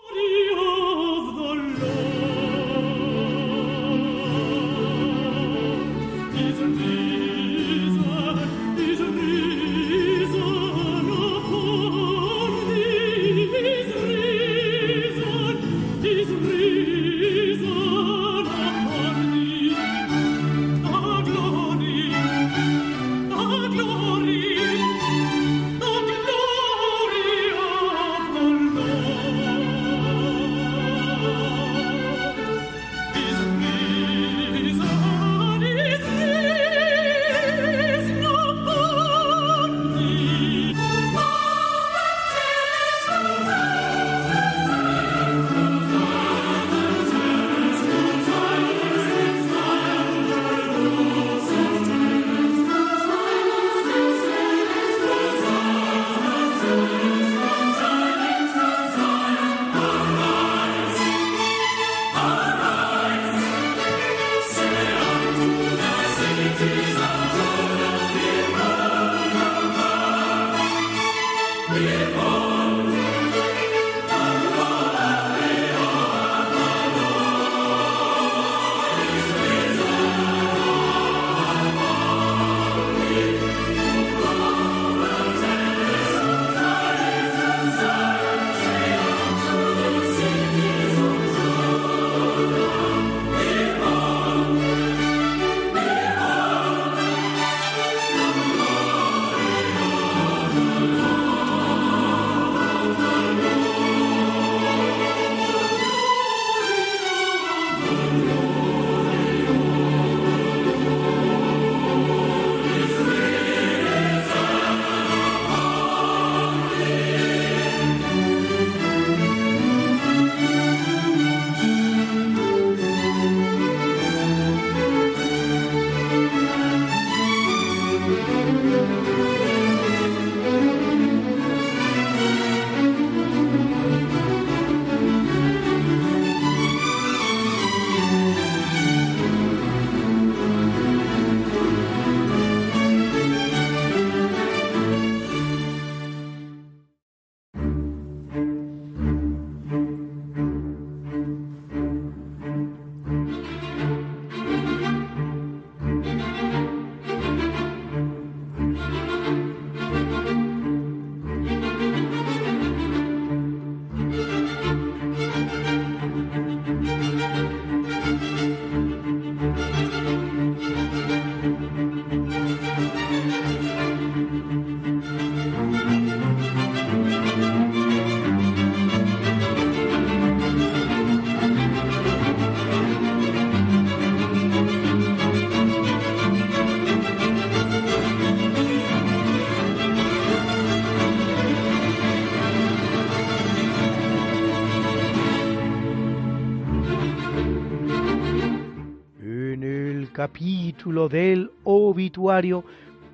Capítulo 200.18 201.08
del 201.08 201.52
obituario. 201.62 202.64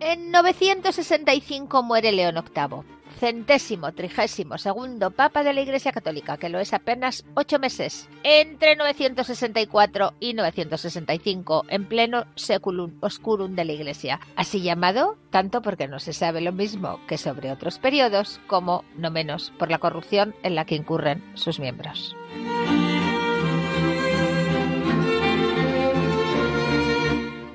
En 0.00 0.30
965 0.30 1.82
muere 1.82 2.12
León 2.12 2.36
VIII, 2.36 2.80
centésimo 3.20 3.92
trigésimo 3.92 4.56
segundo 4.56 5.10
Papa 5.10 5.44
de 5.44 5.52
la 5.52 5.60
Iglesia 5.60 5.92
Católica, 5.92 6.38
que 6.38 6.48
lo 6.48 6.60
es 6.60 6.72
apenas 6.72 7.26
ocho 7.34 7.58
meses, 7.58 8.08
entre 8.22 8.74
964 8.76 10.14
y 10.18 10.32
965, 10.32 11.66
en 11.68 11.84
pleno 11.84 12.24
seculum 12.36 12.92
oscurum 13.00 13.54
de 13.54 13.66
la 13.66 13.72
Iglesia, 13.72 14.18
así 14.34 14.62
llamado 14.62 15.18
tanto 15.28 15.60
porque 15.60 15.88
no 15.88 15.98
se 15.98 16.14
sabe 16.14 16.40
lo 16.40 16.52
mismo 16.52 17.00
que 17.06 17.18
sobre 17.18 17.52
otros 17.52 17.78
periodos, 17.78 18.40
como 18.46 18.82
no 18.96 19.10
menos 19.10 19.52
por 19.58 19.70
la 19.70 19.78
corrupción 19.78 20.34
en 20.42 20.54
la 20.54 20.64
que 20.64 20.76
incurren 20.76 21.22
sus 21.34 21.60
miembros. 21.60 22.16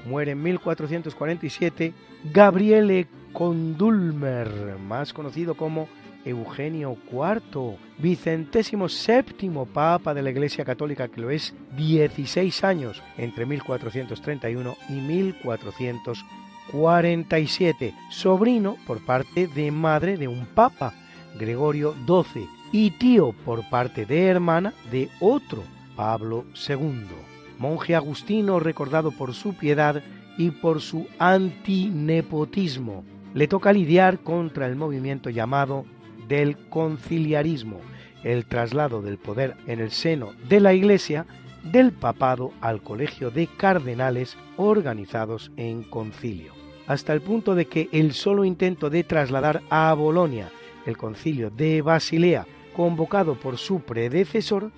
Muere 0.10 0.32
en 0.32 0.42
1447 0.42 1.94
Gabriele 2.34 3.06
Condulmer, 3.32 4.50
más 4.80 5.14
conocido 5.14 5.56
como 5.56 5.88
Eugenio 6.26 6.98
IV, 7.12 7.78
vicentésimo 8.00 8.90
séptimo 8.90 9.68
papa 9.68 10.14
de 10.14 10.22
la 10.22 10.32
Iglesia 10.32 10.66
Católica, 10.66 11.08
que 11.08 11.22
lo 11.22 11.30
es 11.30 11.54
16 11.78 12.62
años, 12.64 13.02
entre 13.18 13.46
1431 13.46 14.76
y 14.90 14.94
1447, 14.94 17.94
sobrino 18.10 18.76
por 18.86 19.06
parte 19.06 19.48
de 19.48 19.72
madre 19.72 20.18
de 20.18 20.28
un 20.28 20.46
papa, 20.48 20.94
Gregorio 21.38 21.96
XII, 22.06 22.50
y 22.72 22.92
tío 22.92 23.34
por 23.46 23.68
parte 23.70 24.06
de 24.06 24.28
hermana 24.28 24.74
de 24.92 25.10
otro, 25.20 25.64
Pablo 25.96 26.46
II. 26.68 27.29
Monje 27.60 27.96
agustino 27.96 28.60
recordado 28.60 29.12
por 29.12 29.36
su 29.36 29.54
piedad 29.54 30.02
y 30.38 30.52
por 30.52 30.82
su 30.82 31.08
antinepotismo. 31.20 33.04
Le 33.34 33.48
toca 33.48 33.72
lidiar 33.74 34.20
contra 34.20 34.66
el 34.66 34.76
movimiento 34.76 35.30
llamado 35.30 35.86
del 36.28 36.58
conciliarismo, 36.70 37.80
el 38.24 38.46
traslado 38.46 39.02
del 39.02 39.18
poder 39.18 39.56
en 39.68 39.80
el 39.80 39.92
seno 39.92 40.32
de 40.48 40.60
la 40.60 40.74
Iglesia 40.74 41.28
del 41.64 41.92
papado 41.92 42.52
al 42.62 42.82
colegio 42.82 43.30
de 43.30 43.48
cardenales 43.48 44.38
organizados 44.58 45.52
en 45.58 45.84
concilio, 45.84 46.54
hasta 46.88 47.14
el 47.14 47.22
punto 47.22 47.54
de 47.54 47.66
que 47.66 47.90
el 47.92 48.14
solo 48.14 48.46
intento 48.46 48.90
de 48.90 49.04
trasladar 49.04 49.62
a 49.70 49.94
Bolonia 49.94 50.50
el 50.86 50.98
concilio 50.98 51.50
de 51.50 51.82
Basilea, 51.82 52.46
convocado 52.76 53.36
por 53.36 53.58
su 53.58 53.82
predecesor, 53.82 54.72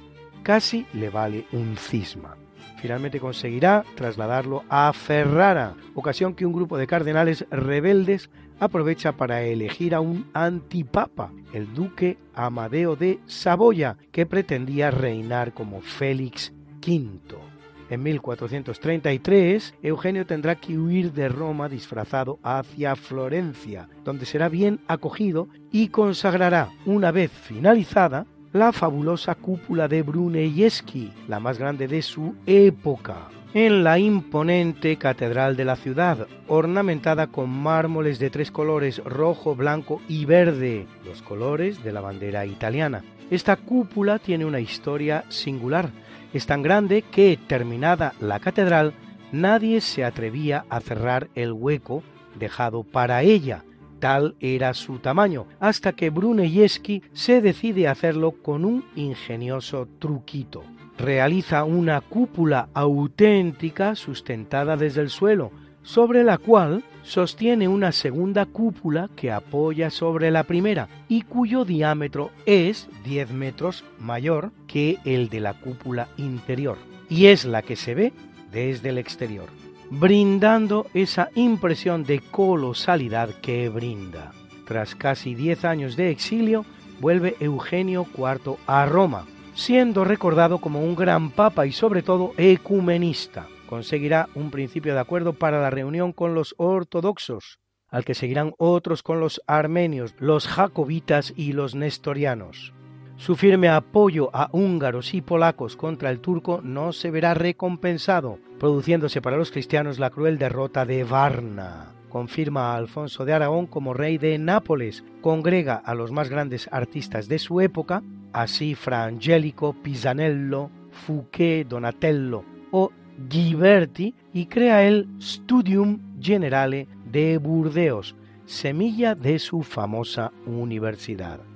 casi 0.44 0.86
le 0.94 1.10
vale 1.10 1.46
un 1.52 1.78
cisma. 1.78 2.41
Finalmente 2.78 3.20
conseguirá 3.20 3.84
trasladarlo 3.96 4.64
a 4.70 4.92
Ferrara, 4.94 5.76
ocasión 5.96 6.34
que 6.34 6.46
un 6.46 6.54
grupo 6.54 6.78
de 6.78 6.88
cardenales 6.88 7.46
rebeldes 7.52 8.30
aprovecha 8.60 9.14
para 9.14 9.42
elegir 9.42 9.96
a 9.96 10.02
un 10.02 10.30
antipapa, 10.34 11.32
el 11.54 11.74
duque 11.74 12.18
Amadeo 12.34 12.96
de 12.96 13.20
Saboya, 13.26 13.98
que 14.12 14.26
pretendía 14.26 14.92
reinar 14.92 15.54
como 15.54 15.82
Félix 15.82 16.54
V. 16.86 17.52
En 17.92 18.04
1433, 18.04 19.74
Eugenio 19.84 20.26
tendrá 20.26 20.56
que 20.56 20.78
huir 20.78 21.12
de 21.12 21.28
Roma 21.28 21.68
disfrazado 21.68 22.40
hacia 22.42 22.96
Florencia, 22.96 23.90
donde 24.06 24.26
será 24.26 24.48
bien 24.48 24.80
acogido 24.88 25.50
y 25.74 25.90
consagrará, 25.90 26.70
una 26.86 27.12
vez 27.12 27.32
finalizada, 27.32 28.26
la 28.54 28.74
fabulosa 28.74 29.36
cúpula 29.36 29.88
de 29.88 30.02
Brunelleschi, 30.02 31.12
la 31.28 31.40
más 31.40 31.58
grande 31.58 31.88
de 31.88 32.02
su 32.02 32.36
época, 32.46 33.30
en 33.54 33.84
la 33.84 33.98
imponente 33.98 34.98
catedral 34.98 35.56
de 35.56 35.66
la 35.66 35.78
ciudad, 35.78 36.28
ornamentada 36.48 37.28
con 37.28 37.50
mármoles 37.50 38.20
de 38.20 38.30
tres 38.30 38.52
colores, 38.52 39.02
rojo, 39.06 39.56
blanco 39.56 40.02
y 40.08 40.26
verde, 40.26 40.86
los 41.06 41.22
colores 41.22 41.82
de 41.84 41.94
la 41.94 42.02
bandera 42.02 42.46
italiana. 42.46 43.04
Esta 43.30 43.56
cúpula 43.56 44.20
tiene 44.20 44.44
una 44.44 44.60
historia 44.60 45.24
singular. 45.30 45.90
Es 46.34 46.46
tan 46.46 46.62
grande 46.62 47.04
que, 47.04 47.40
terminada 47.48 48.14
la 48.20 48.40
catedral, 48.40 48.94
nadie 49.32 49.80
se 49.80 50.04
atrevía 50.04 50.66
a 50.70 50.82
cerrar 50.82 51.30
el 51.36 51.54
hueco 51.54 52.04
dejado 52.38 52.84
para 52.84 53.22
ella, 53.24 53.64
Tal 54.02 54.36
era 54.40 54.74
su 54.74 54.98
tamaño, 54.98 55.46
hasta 55.60 55.94
que 55.94 56.10
Brunelleschi 56.10 57.04
se 57.14 57.40
decide 57.40 57.88
hacerlo 57.88 58.32
con 58.32 58.66
un 58.66 58.84
ingenioso 58.96 59.88
truquito. 60.00 60.64
Realiza 60.98 61.64
una 61.66 62.02
cúpula 62.02 62.70
auténtica 62.74 63.94
sustentada 63.94 64.76
desde 64.76 65.02
el 65.02 65.12
suelo, 65.12 65.52
sobre 65.84 66.24
la 66.24 66.40
cual 66.40 66.84
sostiene 67.04 67.68
una 67.68 67.92
segunda 67.92 68.48
cúpula 68.48 69.08
que 69.16 69.32
apoya 69.32 69.92
sobre 69.92 70.32
la 70.32 70.46
primera 70.46 70.90
y 71.08 71.22
cuyo 71.22 71.64
diámetro 71.64 72.32
es 72.48 72.90
10 73.06 73.32
metros 73.34 73.84
mayor 74.00 74.52
que 74.66 74.98
el 75.06 75.30
de 75.30 75.42
la 75.42 75.54
cúpula 75.54 76.08
interior, 76.18 76.80
y 77.08 77.28
es 77.28 77.46
la 77.46 77.62
que 77.62 77.76
se 77.76 77.94
ve 77.94 78.14
desde 78.52 78.90
el 78.90 78.98
exterior 78.98 79.50
brindando 79.92 80.88
esa 80.94 81.30
impresión 81.36 82.06
de 82.06 82.22
colosalidad 82.22 83.30
que 83.42 83.68
brinda. 83.68 84.32
Tras 84.66 84.96
casi 84.96 85.36
diez 85.36 85.66
años 85.66 85.98
de 85.98 86.10
exilio, 86.10 86.66
vuelve 87.02 87.36
Eugenio 87.42 88.08
IV 88.18 88.56
a 88.68 88.86
Roma, 88.86 89.26
siendo 89.54 90.06
recordado 90.06 90.60
como 90.60 90.82
un 90.82 90.96
gran 90.96 91.30
papa 91.30 91.66
y 91.66 91.74
sobre 91.74 92.04
todo 92.04 92.34
ecumenista. 92.38 93.48
Conseguirá 93.68 94.30
un 94.34 94.50
principio 94.50 94.94
de 94.94 95.02
acuerdo 95.02 95.34
para 95.34 95.62
la 95.62 95.70
reunión 95.70 96.14
con 96.14 96.36
los 96.36 96.56
ortodoxos, 96.58 97.60
al 97.90 98.06
que 98.06 98.14
seguirán 98.14 98.54
otros 98.58 99.04
con 99.04 99.20
los 99.20 99.42
armenios, 99.46 100.16
los 100.20 100.48
jacobitas 100.48 101.34
y 101.36 101.52
los 101.52 101.76
nestorianos. 101.76 102.74
Su 103.22 103.36
firme 103.36 103.70
apoyo 103.70 104.32
a 104.34 104.50
húngaros 104.52 105.14
y 105.14 105.22
polacos 105.22 105.76
contra 105.76 106.10
el 106.10 106.22
turco 106.22 106.60
no 106.64 106.92
se 106.92 107.12
verá 107.12 107.36
recompensado, 107.36 108.40
produciéndose 108.60 109.22
para 109.22 109.38
los 109.38 109.52
cristianos 109.52 110.00
la 110.00 110.10
cruel 110.10 110.40
derrota 110.40 110.88
de 110.88 111.04
Varna. 111.04 111.94
Confirma 112.10 112.72
a 112.74 112.78
Alfonso 112.78 113.24
de 113.24 113.34
Aragón 113.34 113.68
como 113.68 113.94
rey 113.94 114.18
de 114.18 114.40
Nápoles, 114.40 115.04
congrega 115.22 115.76
a 115.76 115.94
los 115.94 116.12
más 116.12 116.30
grandes 116.30 116.68
artistas 116.72 117.28
de 117.28 117.38
su 117.38 117.62
época, 117.62 118.02
así 118.34 118.74
Fra 118.74 119.04
Angelico, 119.04 119.76
Pisanello, 119.84 120.72
Fouquet, 120.90 121.68
Donatello 121.68 122.44
o 122.72 122.90
Ghiberti, 123.30 124.16
y 124.34 124.48
crea 124.48 124.84
el 124.88 125.08
Studium 125.22 126.00
Generale 126.20 126.88
de 127.06 127.38
Burdeos, 127.38 128.16
semilla 128.46 129.14
de 129.14 129.38
su 129.38 129.62
famosa 129.62 130.32
universidad. 130.48 131.51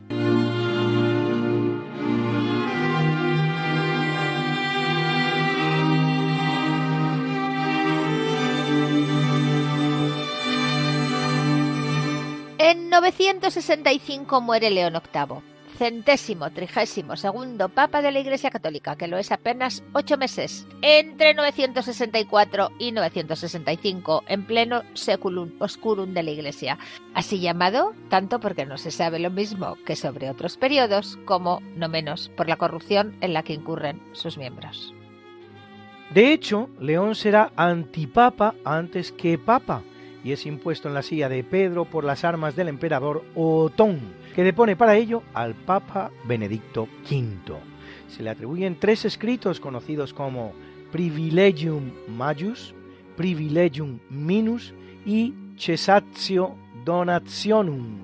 En 12.68 12.90
965 12.90 14.42
muere 14.42 14.72
León 14.72 14.94
VIII, 14.94 15.38
centésimo 15.78 16.50
trigésimo 16.50 17.16
segundo 17.16 17.70
papa 17.70 18.02
de 18.02 18.12
la 18.12 18.22
Iglesia 18.22 18.50
Católica, 18.50 18.96
que 18.96 19.08
lo 19.08 19.20
es 19.20 19.32
apenas 19.32 19.84
ocho 19.94 20.18
meses, 20.18 20.66
entre 20.82 21.36
964 21.36 22.72
y 22.80 22.92
965, 22.92 24.24
en 24.26 24.48
pleno 24.48 24.82
seculum 24.96 25.52
oscurum 25.60 26.16
de 26.16 26.24
la 26.24 26.32
Iglesia. 26.32 26.80
Así 27.14 27.40
llamado, 27.40 27.94
tanto 28.10 28.40
porque 28.40 28.66
no 28.66 28.80
se 28.80 28.90
sabe 28.90 29.20
lo 29.20 29.30
mismo 29.30 29.78
que 29.86 29.96
sobre 29.96 30.32
otros 30.32 30.58
periodos, 30.58 31.20
como, 31.26 31.62
no 31.76 31.88
menos, 31.88 32.30
por 32.30 32.50
la 32.50 32.58
corrupción 32.58 33.16
en 33.22 33.34
la 33.34 33.44
que 33.44 33.54
incurren 33.54 34.02
sus 34.14 34.40
miembros. 34.40 34.92
De 36.16 36.34
hecho, 36.34 36.68
León 36.80 37.14
será 37.14 37.52
antipapa 37.58 38.56
antes 38.66 39.12
que 39.12 39.38
papa 39.38 39.84
y 40.26 40.32
es 40.32 40.48
impuesto 40.48 40.88
en 40.88 40.96
la 40.96 41.04
silla 41.04 41.30
de 41.30 41.44
Pedro 41.44 41.86
por 41.86 42.04
las 42.04 42.24
armas 42.26 42.56
del 42.56 42.68
emperador 42.68 43.24
Otón, 43.36 44.00
que 44.34 44.44
depone 44.44 44.76
para 44.76 44.96
ello 44.96 45.22
al 45.36 45.54
Papa 45.54 46.10
Benedicto 46.26 46.90
V. 47.04 47.54
Se 48.08 48.24
le 48.24 48.32
atribuyen 48.32 48.80
tres 48.80 49.06
escritos 49.06 49.60
conocidos 49.60 50.16
como 50.16 50.54
Privilegium 50.92 51.92
Majus, 52.08 52.74
Privilegium 53.16 54.00
Minus 54.10 54.74
y 55.06 55.36
Cessatio 55.58 56.56
Donationum, 56.84 58.00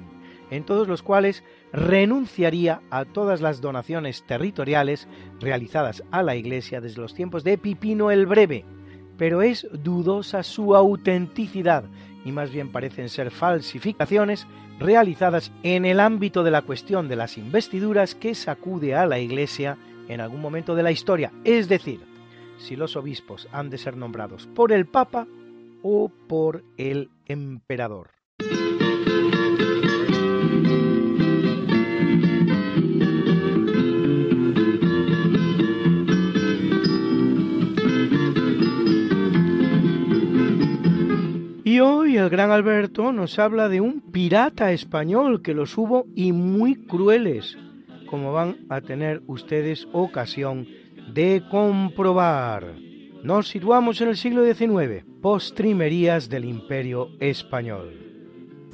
en 0.51 0.63
todos 0.63 0.87
los 0.87 1.01
cuales 1.01 1.43
renunciaría 1.73 2.81
a 2.91 3.03
todas 3.03 3.41
las 3.41 3.61
donaciones 3.61 4.23
territoriales 4.27 5.07
realizadas 5.39 6.03
a 6.11 6.21
la 6.21 6.35
Iglesia 6.35 6.81
desde 6.81 7.01
los 7.01 7.15
tiempos 7.15 7.43
de 7.43 7.57
Pipino 7.57 8.11
el 8.11 8.27
Breve, 8.27 8.63
pero 9.17 9.41
es 9.41 9.67
dudosa 9.71 10.43
su 10.43 10.75
autenticidad 10.75 11.85
y 12.25 12.31
más 12.31 12.51
bien 12.51 12.71
parecen 12.71 13.09
ser 13.09 13.31
falsificaciones 13.31 14.47
realizadas 14.79 15.51
en 15.63 15.85
el 15.85 15.99
ámbito 15.99 16.43
de 16.43 16.51
la 16.51 16.61
cuestión 16.61 17.07
de 17.07 17.15
las 17.15 17.37
investiduras 17.37 18.15
que 18.15 18.35
sacude 18.35 18.95
a 18.95 19.05
la 19.05 19.19
Iglesia 19.19 19.77
en 20.07 20.21
algún 20.21 20.41
momento 20.41 20.75
de 20.75 20.83
la 20.83 20.91
historia, 20.91 21.31
es 21.43 21.69
decir, 21.69 22.01
si 22.57 22.75
los 22.75 22.95
obispos 22.95 23.47
han 23.51 23.69
de 23.69 23.77
ser 23.77 23.97
nombrados 23.97 24.47
por 24.47 24.71
el 24.71 24.85
Papa 24.85 25.27
o 25.81 26.11
por 26.27 26.63
el 26.77 27.09
emperador. 27.25 28.20
Hoy 41.81 42.17
el 42.17 42.29
gran 42.29 42.51
Alberto 42.51 43.11
nos 43.11 43.39
habla 43.39 43.67
de 43.69 43.81
un 43.81 44.01
pirata 44.01 44.71
español 44.71 45.41
que 45.41 45.53
los 45.53 45.77
hubo 45.77 46.05
y 46.15 46.31
muy 46.31 46.75
crueles, 46.75 47.57
como 48.05 48.31
van 48.31 48.57
a 48.69 48.81
tener 48.81 49.21
ustedes 49.27 49.87
ocasión 49.91 50.67
de 51.13 51.43
comprobar. 51.49 52.75
Nos 53.23 53.49
situamos 53.49 54.01
en 54.01 54.09
el 54.09 54.17
siglo 54.17 54.45
XIX, 54.45 55.03
postrimerías 55.21 56.29
del 56.29 56.45
Imperio 56.45 57.09
Español. 57.19 57.93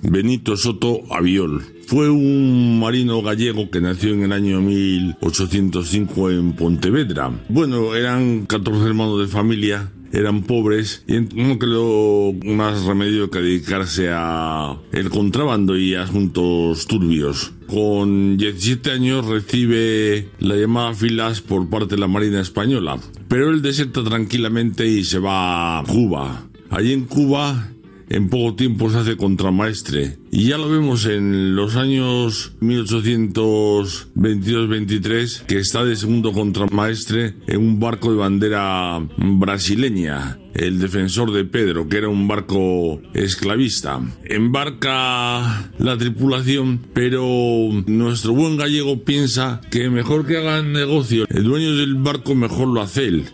Benito 0.03 0.55
Soto 0.55 1.01
Aviol. 1.11 1.61
Fue 1.87 2.09
un 2.09 2.79
marino 2.79 3.21
gallego 3.21 3.69
que 3.71 3.81
nació 3.81 4.13
en 4.13 4.23
el 4.23 4.31
año 4.31 4.61
1805 4.61 6.31
en 6.31 6.53
Pontevedra. 6.53 7.31
Bueno, 7.49 7.95
eran 7.95 8.45
14 8.45 8.85
hermanos 8.85 9.19
de 9.19 9.27
familia 9.27 9.91
eran 10.11 10.43
pobres 10.43 11.03
y 11.07 11.19
no 11.19 11.59
creo 11.59 12.33
más 12.43 12.83
remedio 12.83 13.29
que 13.29 13.39
dedicarse 13.39 14.09
a 14.11 14.77
el 14.91 15.09
contrabando 15.09 15.77
y 15.77 15.95
asuntos 15.95 16.87
turbios. 16.87 17.53
Con 17.67 18.37
17 18.37 18.91
años 18.91 19.25
recibe 19.25 20.29
la 20.39 20.55
llamada 20.55 20.93
filas 20.93 21.41
por 21.41 21.69
parte 21.69 21.95
de 21.95 22.01
la 22.01 22.07
Marina 22.07 22.39
Española, 22.39 22.97
pero 23.27 23.49
él 23.49 23.61
deserta 23.61 24.03
tranquilamente 24.03 24.87
y 24.87 25.03
se 25.03 25.19
va 25.19 25.79
a 25.79 25.83
Cuba. 25.83 26.47
Allí 26.69 26.93
en 26.93 27.05
Cuba 27.05 27.71
en 28.09 28.29
poco 28.29 28.55
tiempo 28.55 28.89
se 28.89 28.99
hace 28.99 29.17
contramaestre. 29.17 30.17
Y 30.31 30.47
ya 30.49 30.57
lo 30.57 30.69
vemos 30.69 31.05
en 31.05 31.55
los 31.55 31.75
años 31.75 32.53
1822-23, 32.61 35.45
que 35.45 35.59
está 35.59 35.83
de 35.83 35.95
segundo 35.95 36.31
contramaestre 36.33 37.35
en 37.47 37.59
un 37.59 37.79
barco 37.79 38.11
de 38.11 38.17
bandera 38.17 38.99
brasileña, 39.17 40.39
el 40.53 40.79
defensor 40.79 41.31
de 41.31 41.45
Pedro, 41.45 41.87
que 41.87 41.97
era 41.97 42.09
un 42.09 42.27
barco 42.27 43.01
esclavista. 43.13 44.01
Embarca 44.25 45.71
la 45.77 45.97
tripulación, 45.97 46.81
pero 46.93 47.69
nuestro 47.85 48.33
buen 48.33 48.57
gallego 48.57 49.03
piensa 49.03 49.61
que 49.71 49.89
mejor 49.89 50.25
que 50.25 50.37
hagan 50.37 50.73
negocio, 50.73 51.25
el 51.29 51.43
dueño 51.43 51.75
del 51.75 51.95
barco 51.95 52.35
mejor 52.35 52.67
lo 52.67 52.81
hace 52.81 53.05
él. 53.05 53.25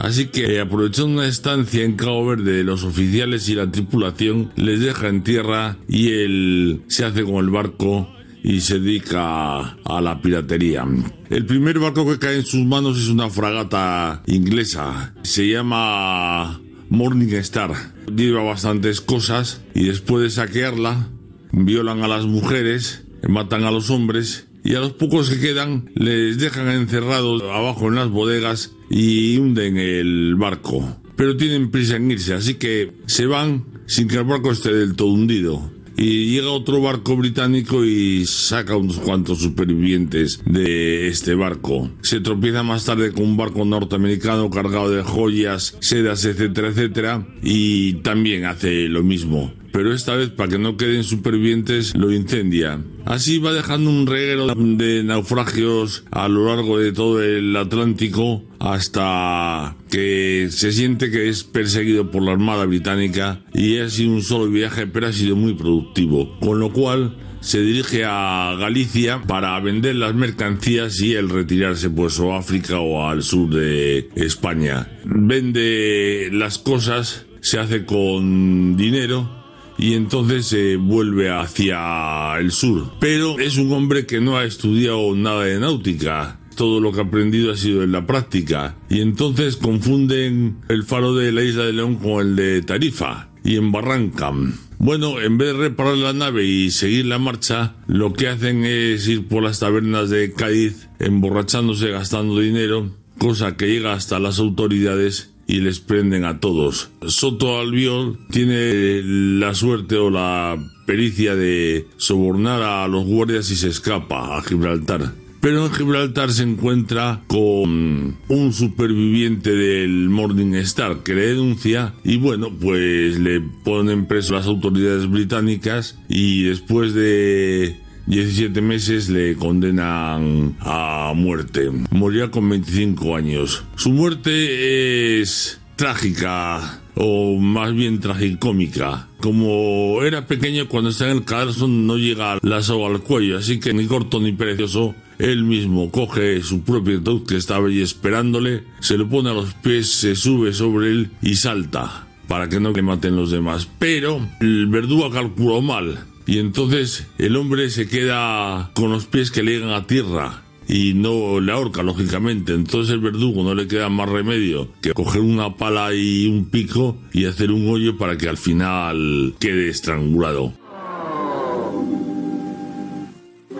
Así 0.00 0.28
que 0.28 0.58
aprovechando 0.60 1.12
una 1.12 1.28
estancia 1.28 1.84
en 1.84 1.92
Cabo 1.92 2.24
Verde 2.24 2.52
de 2.52 2.64
los 2.64 2.84
oficiales 2.84 3.50
y 3.50 3.54
la 3.54 3.70
tripulación, 3.70 4.50
les 4.56 4.80
deja 4.80 5.08
en 5.08 5.22
tierra 5.22 5.76
y 5.86 6.12
él 6.12 6.82
se 6.88 7.04
hace 7.04 7.22
con 7.22 7.36
el 7.36 7.50
barco 7.50 8.08
y 8.42 8.62
se 8.62 8.80
dedica 8.80 9.76
a 9.84 10.00
la 10.00 10.22
piratería. 10.22 10.86
El 11.28 11.44
primer 11.44 11.78
barco 11.78 12.06
que 12.06 12.18
cae 12.18 12.36
en 12.36 12.46
sus 12.46 12.64
manos 12.64 12.98
es 12.98 13.08
una 13.10 13.28
fragata 13.28 14.22
inglesa. 14.26 15.12
Se 15.22 15.46
llama 15.46 16.62
Morning 16.88 17.34
Star. 17.34 17.72
Lleva 18.16 18.42
bastantes 18.42 19.02
cosas 19.02 19.60
y 19.74 19.84
después 19.84 20.22
de 20.22 20.30
saquearla, 20.30 21.08
violan 21.52 22.02
a 22.02 22.08
las 22.08 22.24
mujeres, 22.24 23.04
matan 23.28 23.64
a 23.64 23.70
los 23.70 23.90
hombres 23.90 24.46
y 24.64 24.74
a 24.74 24.80
los 24.80 24.92
pocos 24.92 25.30
que 25.30 25.40
quedan 25.40 25.90
les 25.94 26.38
dejan 26.38 26.68
encerrados 26.68 27.42
abajo 27.42 27.88
en 27.88 27.96
las 27.96 28.10
bodegas 28.10 28.72
y 28.88 29.38
hunden 29.38 29.76
el 29.76 30.34
barco. 30.36 30.98
Pero 31.16 31.36
tienen 31.36 31.70
prisa 31.70 31.96
en 31.96 32.10
irse, 32.10 32.34
así 32.34 32.54
que 32.54 32.92
se 33.06 33.26
van 33.26 33.64
sin 33.86 34.08
que 34.08 34.16
el 34.16 34.24
barco 34.24 34.52
esté 34.52 34.72
del 34.72 34.96
todo 34.96 35.08
hundido. 35.08 35.70
Y 35.96 36.30
llega 36.30 36.50
otro 36.50 36.80
barco 36.80 37.14
británico 37.14 37.84
y 37.84 38.24
saca 38.24 38.74
unos 38.74 39.00
cuantos 39.00 39.40
supervivientes 39.40 40.40
de 40.46 41.08
este 41.08 41.34
barco. 41.34 41.90
Se 42.00 42.20
tropieza 42.20 42.62
más 42.62 42.86
tarde 42.86 43.12
con 43.12 43.24
un 43.24 43.36
barco 43.36 43.66
norteamericano 43.66 44.48
cargado 44.48 44.90
de 44.90 45.02
joyas, 45.02 45.76
sedas, 45.80 46.24
etcétera, 46.24 46.68
etcétera, 46.68 47.26
y 47.42 47.94
también 47.94 48.46
hace 48.46 48.88
lo 48.88 49.02
mismo 49.02 49.52
pero 49.72 49.92
esta 49.92 50.16
vez 50.16 50.30
para 50.30 50.50
que 50.50 50.58
no 50.58 50.76
queden 50.76 51.04
supervivientes 51.04 51.94
lo 51.96 52.12
incendia. 52.12 52.80
Así 53.04 53.38
va 53.38 53.52
dejando 53.52 53.90
un 53.90 54.06
reguero 54.06 54.46
de 54.54 55.02
naufragios 55.04 56.04
a 56.10 56.28
lo 56.28 56.46
largo 56.46 56.78
de 56.78 56.92
todo 56.92 57.22
el 57.22 57.56
Atlántico 57.56 58.44
hasta 58.58 59.76
que 59.90 60.48
se 60.50 60.72
siente 60.72 61.10
que 61.10 61.28
es 61.28 61.44
perseguido 61.44 62.10
por 62.10 62.22
la 62.22 62.32
Armada 62.32 62.66
Británica 62.66 63.42
y 63.54 63.78
ha 63.78 63.88
sido 63.88 64.12
un 64.12 64.22
solo 64.22 64.50
viaje 64.50 64.86
pero 64.86 65.06
ha 65.06 65.12
sido 65.12 65.36
muy 65.36 65.54
productivo, 65.54 66.38
con 66.40 66.60
lo 66.60 66.72
cual 66.72 67.16
se 67.40 67.60
dirige 67.62 68.04
a 68.04 68.54
Galicia 68.58 69.22
para 69.26 69.58
vender 69.60 69.96
las 69.96 70.14
mercancías 70.14 71.00
y 71.00 71.14
el 71.14 71.30
retirarse 71.30 71.88
pues 71.88 72.20
a 72.20 72.36
África 72.36 72.80
o 72.80 73.08
al 73.08 73.22
sur 73.22 73.48
de 73.48 74.10
España. 74.14 74.88
Vende 75.04 76.28
las 76.32 76.58
cosas, 76.58 77.26
se 77.40 77.58
hace 77.58 77.86
con 77.86 78.76
dinero 78.76 79.39
y 79.80 79.94
entonces 79.94 80.46
se 80.46 80.76
vuelve 80.76 81.30
hacia 81.30 82.38
el 82.38 82.52
sur. 82.52 82.92
Pero 83.00 83.38
es 83.38 83.56
un 83.56 83.72
hombre 83.72 84.04
que 84.04 84.20
no 84.20 84.36
ha 84.36 84.44
estudiado 84.44 85.16
nada 85.16 85.44
de 85.44 85.58
náutica. 85.58 86.38
Todo 86.54 86.80
lo 86.80 86.92
que 86.92 87.00
ha 87.00 87.04
aprendido 87.04 87.50
ha 87.50 87.56
sido 87.56 87.82
en 87.82 87.92
la 87.92 88.06
práctica. 88.06 88.76
Y 88.90 89.00
entonces 89.00 89.56
confunden 89.56 90.58
el 90.68 90.84
faro 90.84 91.14
de 91.14 91.32
la 91.32 91.42
isla 91.42 91.64
de 91.64 91.72
León 91.72 91.96
con 91.96 92.20
el 92.20 92.36
de 92.36 92.60
Tarifa 92.60 93.30
y 93.42 93.56
en 93.56 93.72
Barranca. 93.72 94.30
Bueno, 94.78 95.18
en 95.18 95.38
vez 95.38 95.54
de 95.54 95.58
reparar 95.58 95.96
la 95.96 96.12
nave 96.12 96.44
y 96.44 96.70
seguir 96.70 97.06
la 97.06 97.18
marcha, 97.18 97.76
lo 97.86 98.12
que 98.12 98.28
hacen 98.28 98.66
es 98.66 99.08
ir 99.08 99.28
por 99.28 99.42
las 99.42 99.60
tabernas 99.60 100.10
de 100.10 100.34
Cádiz, 100.34 100.88
emborrachándose, 100.98 101.90
gastando 101.90 102.38
dinero, 102.38 102.90
cosa 103.16 103.56
que 103.56 103.66
llega 103.66 103.94
hasta 103.94 104.18
las 104.18 104.38
autoridades 104.38 105.29
y 105.50 105.60
les 105.60 105.80
prenden 105.80 106.24
a 106.24 106.38
todos. 106.38 106.90
Soto 107.06 107.58
Albiol 107.58 108.18
tiene 108.30 109.02
la 109.02 109.52
suerte 109.54 109.96
o 109.96 110.08
la 110.08 110.56
pericia 110.86 111.34
de 111.34 111.88
sobornar 111.96 112.62
a 112.62 112.86
los 112.86 113.04
guardias 113.04 113.50
y 113.50 113.56
se 113.56 113.68
escapa 113.68 114.38
a 114.38 114.42
Gibraltar. 114.42 115.12
Pero 115.40 115.66
en 115.66 115.72
Gibraltar 115.72 116.30
se 116.30 116.44
encuentra 116.44 117.22
con 117.26 118.16
un 118.28 118.52
superviviente 118.52 119.50
del 119.50 120.08
Morning 120.08 120.54
Star 120.54 121.02
que 121.02 121.14
le 121.14 121.28
denuncia 121.28 121.94
y 122.04 122.18
bueno, 122.18 122.50
pues 122.60 123.18
le 123.18 123.40
ponen 123.40 124.06
preso 124.06 124.34
las 124.34 124.46
autoridades 124.46 125.10
británicas 125.10 125.98
y 126.08 126.42
después 126.42 126.94
de 126.94 127.80
17 128.10 128.60
meses 128.60 129.08
le 129.08 129.36
condenan 129.36 130.56
a 130.58 131.12
muerte. 131.14 131.70
Moría 131.92 132.28
con 132.32 132.48
25 132.48 133.14
años. 133.14 133.62
Su 133.76 133.90
muerte 133.90 135.20
es 135.20 135.60
trágica 135.76 136.80
o 136.96 137.38
más 137.38 137.72
bien 137.72 138.00
tragicómica. 138.00 139.06
Como 139.20 140.02
era 140.02 140.26
pequeño 140.26 140.66
cuando 140.68 140.90
está 140.90 141.08
en 141.08 141.18
el 141.18 141.24
Carlson 141.24 141.86
no 141.86 141.98
llega 141.98 142.40
la 142.42 142.62
soga 142.62 142.88
al 142.88 143.00
cuello, 143.00 143.38
así 143.38 143.60
que 143.60 143.72
ni 143.72 143.86
corto 143.86 144.18
ni 144.18 144.32
precioso 144.32 144.96
él 145.20 145.44
mismo 145.44 145.92
coge 145.92 146.42
su 146.42 146.62
propio 146.62 146.98
ataúd 146.98 147.24
que 147.26 147.36
estaba 147.36 147.68
allí 147.68 147.80
esperándole, 147.80 148.64
se 148.80 148.98
lo 148.98 149.08
pone 149.08 149.30
a 149.30 149.34
los 149.34 149.54
pies, 149.54 149.88
se 149.88 150.16
sube 150.16 150.52
sobre 150.52 150.90
él 150.90 151.10
y 151.22 151.36
salta 151.36 152.08
para 152.26 152.48
que 152.48 152.58
no 152.58 152.72
le 152.72 152.82
maten 152.82 153.14
los 153.14 153.30
demás. 153.30 153.68
Pero 153.78 154.20
el 154.40 154.66
verdugo 154.66 155.10
calculó 155.10 155.62
mal 155.62 156.09
y 156.30 156.38
entonces 156.38 157.08
el 157.18 157.34
hombre 157.34 157.70
se 157.70 157.88
queda 157.88 158.70
con 158.74 158.92
los 158.92 159.06
pies 159.06 159.32
que 159.32 159.42
le 159.42 159.54
llegan 159.54 159.70
a 159.70 159.88
tierra 159.88 160.42
y 160.68 160.94
no 160.94 161.40
le 161.40 161.50
ahorca, 161.50 161.82
lógicamente. 161.82 162.54
Entonces 162.54 162.94
el 162.94 163.00
verdugo 163.00 163.42
no 163.42 163.52
le 163.56 163.66
queda 163.66 163.88
más 163.88 164.08
remedio 164.08 164.68
que 164.80 164.92
coger 164.92 165.22
una 165.22 165.56
pala 165.56 165.92
y 165.92 166.28
un 166.28 166.44
pico 166.44 166.96
y 167.12 167.24
hacer 167.24 167.50
un 167.50 167.68
hoyo 167.68 167.98
para 167.98 168.16
que 168.16 168.28
al 168.28 168.36
final 168.36 169.34
quede 169.40 169.70
estrangulado. 169.70 170.52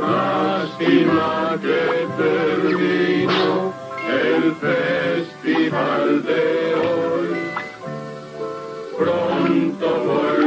Lástima 0.00 1.58
que 1.60 2.06
terminó 2.22 3.74
el 4.08 4.54
festival 4.54 6.22
de 6.22 6.74
hoy. 6.76 7.36
Pronto 8.96 10.39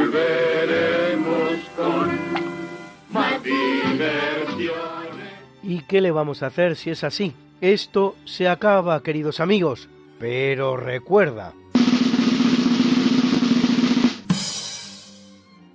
¿Y 5.62 5.82
qué 5.84 6.01
le 6.01 6.12
vamos 6.12 6.43
a 6.43 6.47
hacer 6.47 6.76
si 6.76 6.89
es 6.89 7.04
así? 7.04 7.34
Esto 7.62 8.16
se 8.26 8.49
acaba, 8.49 9.01
queridos 9.01 9.39
amigos, 9.39 9.89
pero 10.20 10.76
recuerda. 10.76 11.54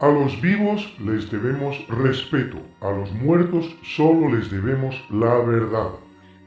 A 0.01 0.07
los 0.07 0.41
vivos 0.41 0.95
les 1.01 1.29
debemos 1.31 1.77
respeto, 1.89 2.59
a 2.81 2.91
los 2.91 3.11
muertos 3.13 3.67
solo 3.83 4.37
les 4.37 4.51
debemos 4.51 4.95
la 5.11 5.39
verdad. 5.39 5.91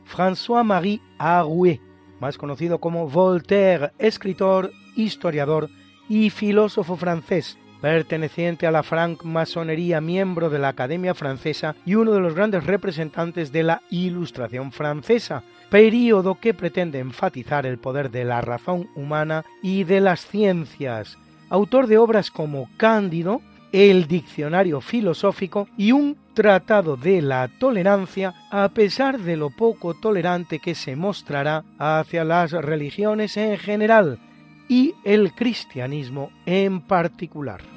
François-Marie 0.05 1.01
Arouet, 1.17 1.81
más 2.21 2.37
conocido 2.37 2.79
como 2.79 3.09
Voltaire, 3.09 3.91
escritor, 3.97 4.71
historiador 4.95 5.69
y 6.07 6.29
filósofo 6.29 6.95
francés, 6.95 7.57
perteneciente 7.81 8.67
a 8.67 8.71
la 8.71 8.83
francmasonería, 8.83 9.99
miembro 9.99 10.49
de 10.49 10.59
la 10.59 10.69
Academia 10.69 11.13
Francesa 11.13 11.75
y 11.85 11.95
uno 11.95 12.11
de 12.11 12.19
los 12.19 12.35
grandes 12.35 12.63
representantes 12.65 13.51
de 13.51 13.63
la 13.63 13.81
Ilustración 13.89 14.71
francesa, 14.71 15.43
período 15.69 16.35
que 16.35 16.53
pretende 16.53 16.99
enfatizar 16.99 17.65
el 17.65 17.79
poder 17.79 18.11
de 18.11 18.23
la 18.23 18.41
razón 18.41 18.89
humana 18.95 19.43
y 19.63 19.83
de 19.83 19.99
las 19.99 20.25
ciencias, 20.25 21.17
autor 21.49 21.87
de 21.87 21.97
obras 21.97 22.29
como 22.29 22.69
Cándido, 22.77 23.41
el 23.71 24.07
diccionario 24.07 24.81
filosófico 24.81 25.67
y 25.77 25.91
un 25.91 26.17
tratado 26.33 26.97
de 26.97 27.21
la 27.21 27.49
tolerancia, 27.59 28.33
a 28.51 28.69
pesar 28.69 29.19
de 29.19 29.37
lo 29.37 29.49
poco 29.49 29.93
tolerante 29.93 30.59
que 30.59 30.75
se 30.75 30.95
mostrará 30.95 31.63
hacia 31.77 32.23
las 32.23 32.51
religiones 32.51 33.37
en 33.37 33.57
general 33.57 34.19
y 34.67 34.95
el 35.03 35.33
cristianismo 35.33 36.31
en 36.45 36.81
particular. 36.81 37.70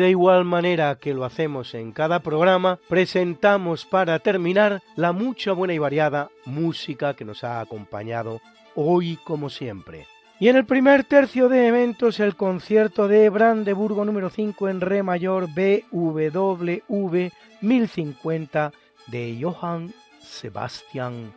De 0.00 0.10
igual 0.10 0.44
manera 0.44 0.96
que 0.96 1.14
lo 1.14 1.24
hacemos 1.24 1.74
en 1.74 1.92
cada 1.92 2.20
programa, 2.20 2.78
presentamos 2.88 3.84
para 3.84 4.18
terminar 4.18 4.82
la 4.96 5.12
mucha 5.12 5.52
buena 5.52 5.74
y 5.74 5.78
variada 5.78 6.30
música 6.46 7.14
que 7.14 7.24
nos 7.24 7.44
ha 7.44 7.60
acompañado 7.60 8.40
hoy 8.74 9.18
como 9.24 9.50
siempre. 9.50 10.06
Y 10.38 10.48
en 10.48 10.56
el 10.56 10.64
primer 10.64 11.04
tercio 11.04 11.50
de 11.50 11.66
eventos, 11.66 12.18
el 12.18 12.34
concierto 12.34 13.08
de 13.08 13.28
Brandeburgo 13.28 14.06
número 14.06 14.30
5 14.30 14.70
en 14.70 14.80
Re 14.80 15.02
mayor 15.02 15.48
BWV 15.48 17.30
1050 17.60 18.72
de 19.08 19.38
Johann 19.42 19.92
Sebastian 20.18 21.34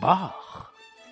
Bach. 0.00 0.45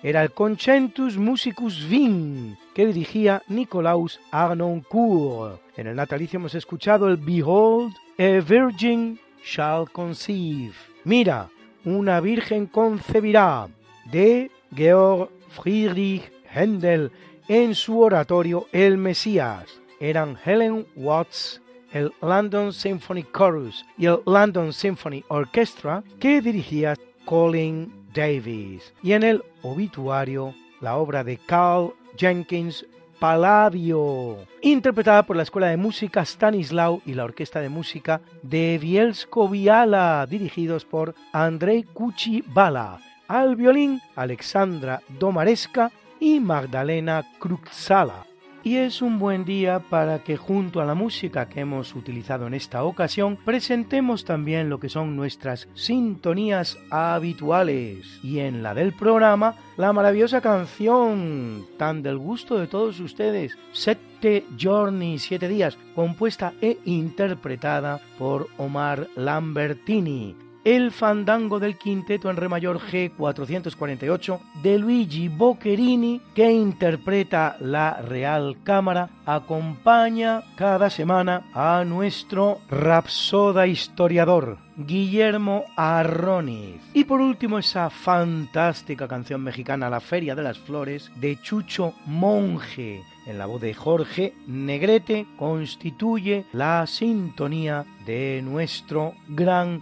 Era 0.05 0.21
el 0.21 0.33
Concentus 0.33 1.17
Musicus 1.17 1.89
Wien 1.89 2.59
que 2.75 2.85
dirigía 2.85 3.41
Nicolaus 3.47 4.19
Arnoncourt. 4.29 5.59
En 5.77 5.87
el 5.87 5.95
natalicio 5.95 6.37
hemos 6.37 6.53
escuchado 6.53 7.07
el 7.07 7.17
Behold, 7.17 7.91
a 8.19 8.39
Virgin 8.47 9.19
shall 9.43 9.89
conceive. 9.91 10.75
Mira, 11.05 11.49
una 11.85 12.19
virgen 12.19 12.67
concebirá 12.67 13.67
de 14.11 14.51
Georg 14.75 15.31
Friedrich 15.49 16.31
Händel 16.53 17.11
en 17.47 17.73
su 17.73 17.99
oratorio 17.99 18.67
El 18.71 18.99
Mesías. 18.99 19.65
Eran 19.99 20.37
Helen 20.45 20.85
Watts, 20.95 21.63
el 21.91 22.13
London 22.21 22.73
Symphony 22.73 23.25
Chorus 23.35 23.83
y 23.97 24.05
el 24.05 24.19
London 24.27 24.71
Symphony 24.71 25.23
Orchestra 25.29 26.03
que 26.19 26.41
dirigía 26.41 26.93
Colin 27.25 28.04
Davis. 28.15 28.93
Y 29.03 29.11
en 29.11 29.23
el 29.23 29.43
obituario 29.61 30.55
la 30.81 30.97
obra 30.97 31.23
de 31.23 31.37
Carl 31.37 31.93
Jenkins 32.17 32.85
Palladio, 33.19 34.37
interpretada 34.61 35.23
por 35.23 35.37
la 35.37 35.43
Escuela 35.43 35.67
de 35.67 35.77
Música 35.77 36.25
Stanislau 36.25 37.01
y 37.05 37.13
la 37.13 37.23
Orquesta 37.23 37.61
de 37.61 37.69
Música 37.69 38.21
de 38.43 38.77
Bielsko-Biala, 38.77 40.27
dirigidos 40.29 40.85
por 40.85 41.15
Andrei 41.31 41.83
Kuchibala. 41.83 42.99
Al 43.27 43.55
violín, 43.55 44.01
Alexandra 44.15 45.01
Domaresca 45.17 45.91
y 46.19 46.39
Magdalena 46.39 47.25
Kruxala. 47.39 48.25
Y 48.65 48.77
es 48.77 49.03
un 49.03 49.19
buen 49.19 49.45
día 49.45 49.77
para 49.77 50.23
que 50.23 50.37
junto 50.37 50.81
a 50.81 50.85
la 50.85 50.95
música 50.95 51.47
que 51.47 51.59
hemos 51.59 51.93
utilizado 51.93 52.47
en 52.47 52.55
esta 52.55 52.83
ocasión, 52.83 53.37
presentemos 53.37 54.25
también 54.25 54.69
lo 54.69 54.79
que 54.79 54.89
son 54.89 55.15
nuestras 55.15 55.67
sintonías 55.75 56.75
habituales. 56.89 58.19
Y 58.23 58.39
en 58.39 58.63
la 58.63 58.73
del 58.73 58.93
programa, 58.93 59.53
la 59.77 59.93
maravillosa 59.93 60.41
canción, 60.41 61.67
tan 61.77 62.01
del 62.01 62.17
gusto 62.17 62.57
de 62.57 62.65
todos 62.65 62.99
ustedes, 62.99 63.55
Sette 63.71 64.43
Journey, 64.59 65.19
Siete 65.19 65.47
Días, 65.47 65.77
compuesta 65.93 66.53
e 66.59 66.79
interpretada 66.85 68.01
por 68.17 68.47
Omar 68.57 69.09
Lambertini 69.15 70.44
el 70.65 70.91
fandango 70.91 71.59
del 71.59 71.77
quinteto 71.77 72.29
en 72.29 72.37
re 72.37 72.49
mayor 72.49 72.79
G448 72.79 74.39
de 74.63 74.79
Luigi 74.79 75.29
Boccherini, 75.29 76.21
que 76.33 76.51
interpreta 76.51 77.55
la 77.59 78.01
Real 78.01 78.57
Cámara, 78.63 79.09
acompaña 79.27 80.43
cada 80.55 80.89
semana 80.89 81.45
a 81.53 81.85
nuestro 81.85 82.59
rapsoda 82.67 83.67
historiador, 83.67 84.57
Guillermo 84.75 85.65
Arroniz. 85.77 86.81
Y 86.93 87.03
por 87.03 87.21
último, 87.21 87.59
esa 87.59 87.91
fantástica 87.91 89.07
canción 89.07 89.43
mexicana 89.43 89.89
La 89.89 89.99
Feria 89.99 90.33
de 90.33 90.43
las 90.43 90.57
Flores 90.57 91.11
de 91.15 91.39
Chucho 91.39 91.93
Monje 92.07 93.03
en 93.25 93.37
la 93.37 93.45
voz 93.45 93.61
de 93.61 93.73
Jorge 93.73 94.33
Negrete, 94.47 95.25
constituye 95.37 96.45
la 96.53 96.85
sintonía 96.87 97.85
de 98.05 98.41
nuestro 98.43 99.13
gran 99.27 99.81